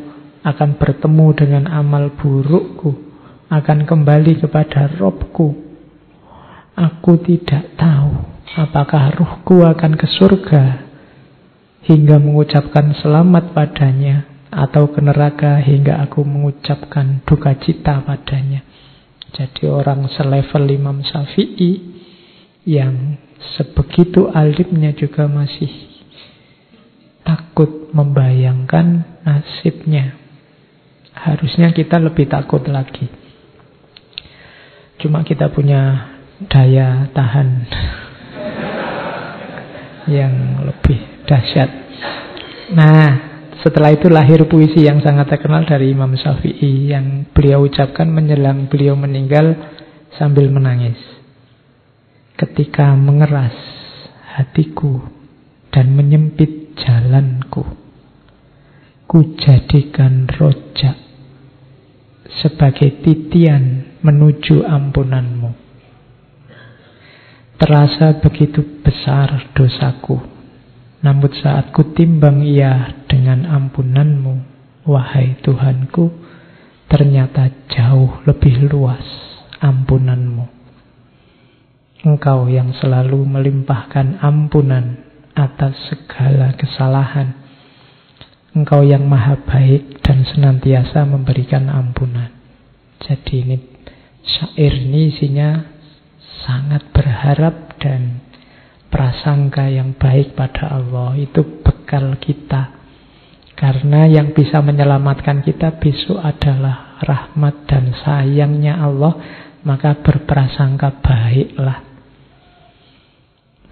akan 0.46 0.78
bertemu 0.78 1.26
dengan 1.34 1.64
amal 1.66 2.14
burukku, 2.14 2.94
akan 3.50 3.82
kembali 3.82 4.38
kepada 4.38 4.86
Robku. 4.94 5.68
Aku 6.78 7.18
tidak 7.26 7.74
tahu 7.74 8.38
apakah 8.54 9.12
ruhku 9.18 9.66
akan 9.66 9.98
ke 9.98 10.06
surga 10.06 10.64
hingga 11.84 12.22
mengucapkan 12.22 12.94
selamat 12.96 13.50
padanya 13.52 14.37
atau 14.48 14.88
ke 14.88 15.00
neraka 15.04 15.60
hingga 15.60 16.00
aku 16.08 16.24
mengucapkan 16.24 17.20
duka 17.24 17.52
cita 17.60 18.00
padanya. 18.00 18.64
Jadi 19.28 19.68
orang 19.68 20.08
selevel 20.08 20.64
Imam 20.72 21.04
Syafi'i 21.04 22.00
yang 22.64 23.20
sebegitu 23.56 24.32
alimnya 24.32 24.96
juga 24.96 25.28
masih 25.28 25.68
takut 27.20 27.92
membayangkan 27.92 29.20
nasibnya. 29.20 30.16
Harusnya 31.12 31.76
kita 31.76 32.00
lebih 32.00 32.24
takut 32.30 32.64
lagi. 32.64 33.04
Cuma 34.98 35.20
kita 35.22 35.52
punya 35.52 36.08
daya 36.48 37.12
tahan 37.12 37.48
yang 40.16 40.64
lebih 40.64 40.98
dahsyat. 41.28 41.70
Nah, 42.72 43.27
setelah 43.58 43.90
itu 43.90 44.06
lahir 44.06 44.46
puisi 44.46 44.86
yang 44.86 45.02
sangat 45.02 45.34
terkenal 45.34 45.66
dari 45.66 45.90
Imam 45.90 46.14
Syafi'i 46.14 46.94
yang 46.94 47.26
beliau 47.34 47.66
ucapkan 47.66 48.06
menjelang 48.06 48.70
beliau 48.70 48.94
meninggal 48.94 49.58
sambil 50.14 50.46
menangis. 50.46 50.98
Ketika 52.38 52.94
mengeras 52.94 53.54
hatiku 54.38 55.02
dan 55.74 55.90
menyempit 55.90 56.78
jalanku, 56.78 57.66
ku 59.10 59.34
jadikan 59.34 60.30
rojak 60.38 60.94
sebagai 62.38 63.02
titian 63.02 63.98
menuju 64.06 64.62
ampunanmu. 64.62 65.50
Terasa 67.58 68.22
begitu 68.22 68.62
besar 68.86 69.50
dosaku 69.50 70.37
namun 70.98 71.30
saat 71.30 71.70
ku 71.70 71.94
timbang 71.94 72.42
ia 72.42 73.06
dengan 73.06 73.46
ampunanmu, 73.46 74.34
wahai 74.82 75.38
Tuhanku, 75.38 76.10
ternyata 76.90 77.54
jauh 77.70 78.18
lebih 78.26 78.66
luas 78.66 79.06
ampunanmu. 79.62 80.50
Engkau 82.02 82.50
yang 82.50 82.74
selalu 82.78 83.26
melimpahkan 83.26 84.22
ampunan 84.22 85.02
atas 85.38 85.74
segala 85.86 86.54
kesalahan. 86.58 87.46
Engkau 88.54 88.82
yang 88.82 89.06
maha 89.06 89.38
baik 89.38 90.02
dan 90.02 90.26
senantiasa 90.26 91.06
memberikan 91.06 91.70
ampunan. 91.70 92.34
Jadi 92.98 93.34
ini 93.46 93.56
syair 94.26 94.74
ini 94.82 95.14
isinya 95.14 95.62
sangat 96.42 96.90
berharap 96.90 97.78
dan 97.78 98.27
prasangka 98.88 99.68
yang 99.68 99.96
baik 99.96 100.32
pada 100.32 100.72
Allah 100.72 101.16
itu 101.16 101.62
bekal 101.62 102.16
kita. 102.20 102.76
Karena 103.58 104.06
yang 104.06 104.32
bisa 104.32 104.62
menyelamatkan 104.62 105.42
kita 105.42 105.82
besok 105.82 106.22
adalah 106.22 107.02
rahmat 107.02 107.66
dan 107.66 107.90
sayangnya 107.90 108.78
Allah, 108.78 109.18
maka 109.66 109.98
berprasangka 109.98 111.02
baiklah. 111.02 111.82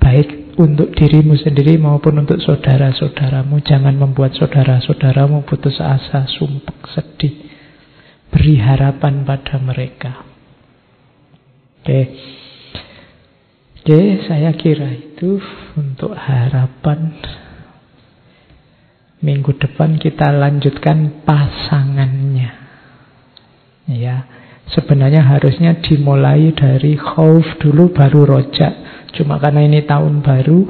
Baik 0.03 0.59
untuk 0.59 0.91
dirimu 0.95 1.39
sendiri 1.39 1.79
maupun 1.79 2.19
untuk 2.27 2.43
saudara-saudaramu. 2.43 3.63
Jangan 3.63 3.95
membuat 3.95 4.35
saudara-saudaramu 4.35 5.47
putus 5.47 5.79
asa, 5.79 6.27
sumpah, 6.27 6.83
sedih. 6.91 7.47
Beri 8.31 8.59
harapan 8.59 9.23
pada 9.23 9.57
mereka. 9.63 10.13
Oke. 11.83 11.87
Okay. 11.87 12.05
Oke, 13.87 14.19
saya 14.27 14.51
kira 14.51 14.91
itu 14.99 15.39
untuk 15.79 16.11
harapan 16.11 17.23
minggu 19.23 19.55
depan 19.63 19.95
kita 20.03 20.27
lanjutkan 20.35 21.23
pasangannya. 21.23 22.51
Ya, 23.87 24.27
sebenarnya 24.75 25.23
harusnya 25.23 25.79
dimulai 25.79 26.51
dari 26.51 26.99
khauf 26.99 27.47
dulu 27.63 27.95
baru 27.95 28.27
rojak. 28.27 28.75
Cuma 29.15 29.39
karena 29.39 29.63
ini 29.63 29.87
tahun 29.87 30.19
baru, 30.19 30.67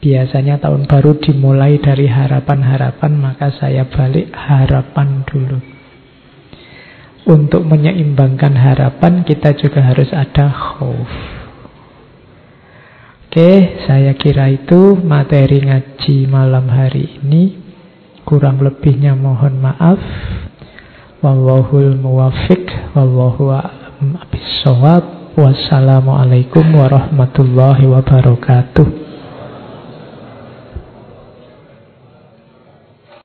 biasanya 0.00 0.64
tahun 0.64 0.88
baru 0.88 1.20
dimulai 1.20 1.84
dari 1.84 2.08
harapan-harapan, 2.08 3.12
maka 3.20 3.52
saya 3.52 3.84
balik 3.92 4.32
harapan 4.32 5.20
dulu. 5.28 5.60
Untuk 7.28 7.60
menyeimbangkan 7.68 8.56
harapan, 8.56 9.20
kita 9.20 9.52
juga 9.52 9.84
harus 9.84 10.08
ada 10.16 10.48
khauf. 10.48 11.37
Oke, 13.28 13.84
saya 13.84 14.16
kira 14.16 14.48
itu 14.48 14.96
materi 15.04 15.60
ngaji 15.60 16.32
malam 16.32 16.64
hari 16.72 17.20
ini. 17.20 17.60
Kurang 18.24 18.64
lebihnya 18.64 19.12
mohon 19.12 19.60
maaf. 19.60 20.00
Wallahul 21.20 21.92
muwafiq, 22.00 22.96
wallahu 22.96 23.52
a'lam 23.52 24.16
Wassalamualaikum 25.36 26.72
warahmatullahi 26.72 27.84
wabarakatuh. 27.84 29.07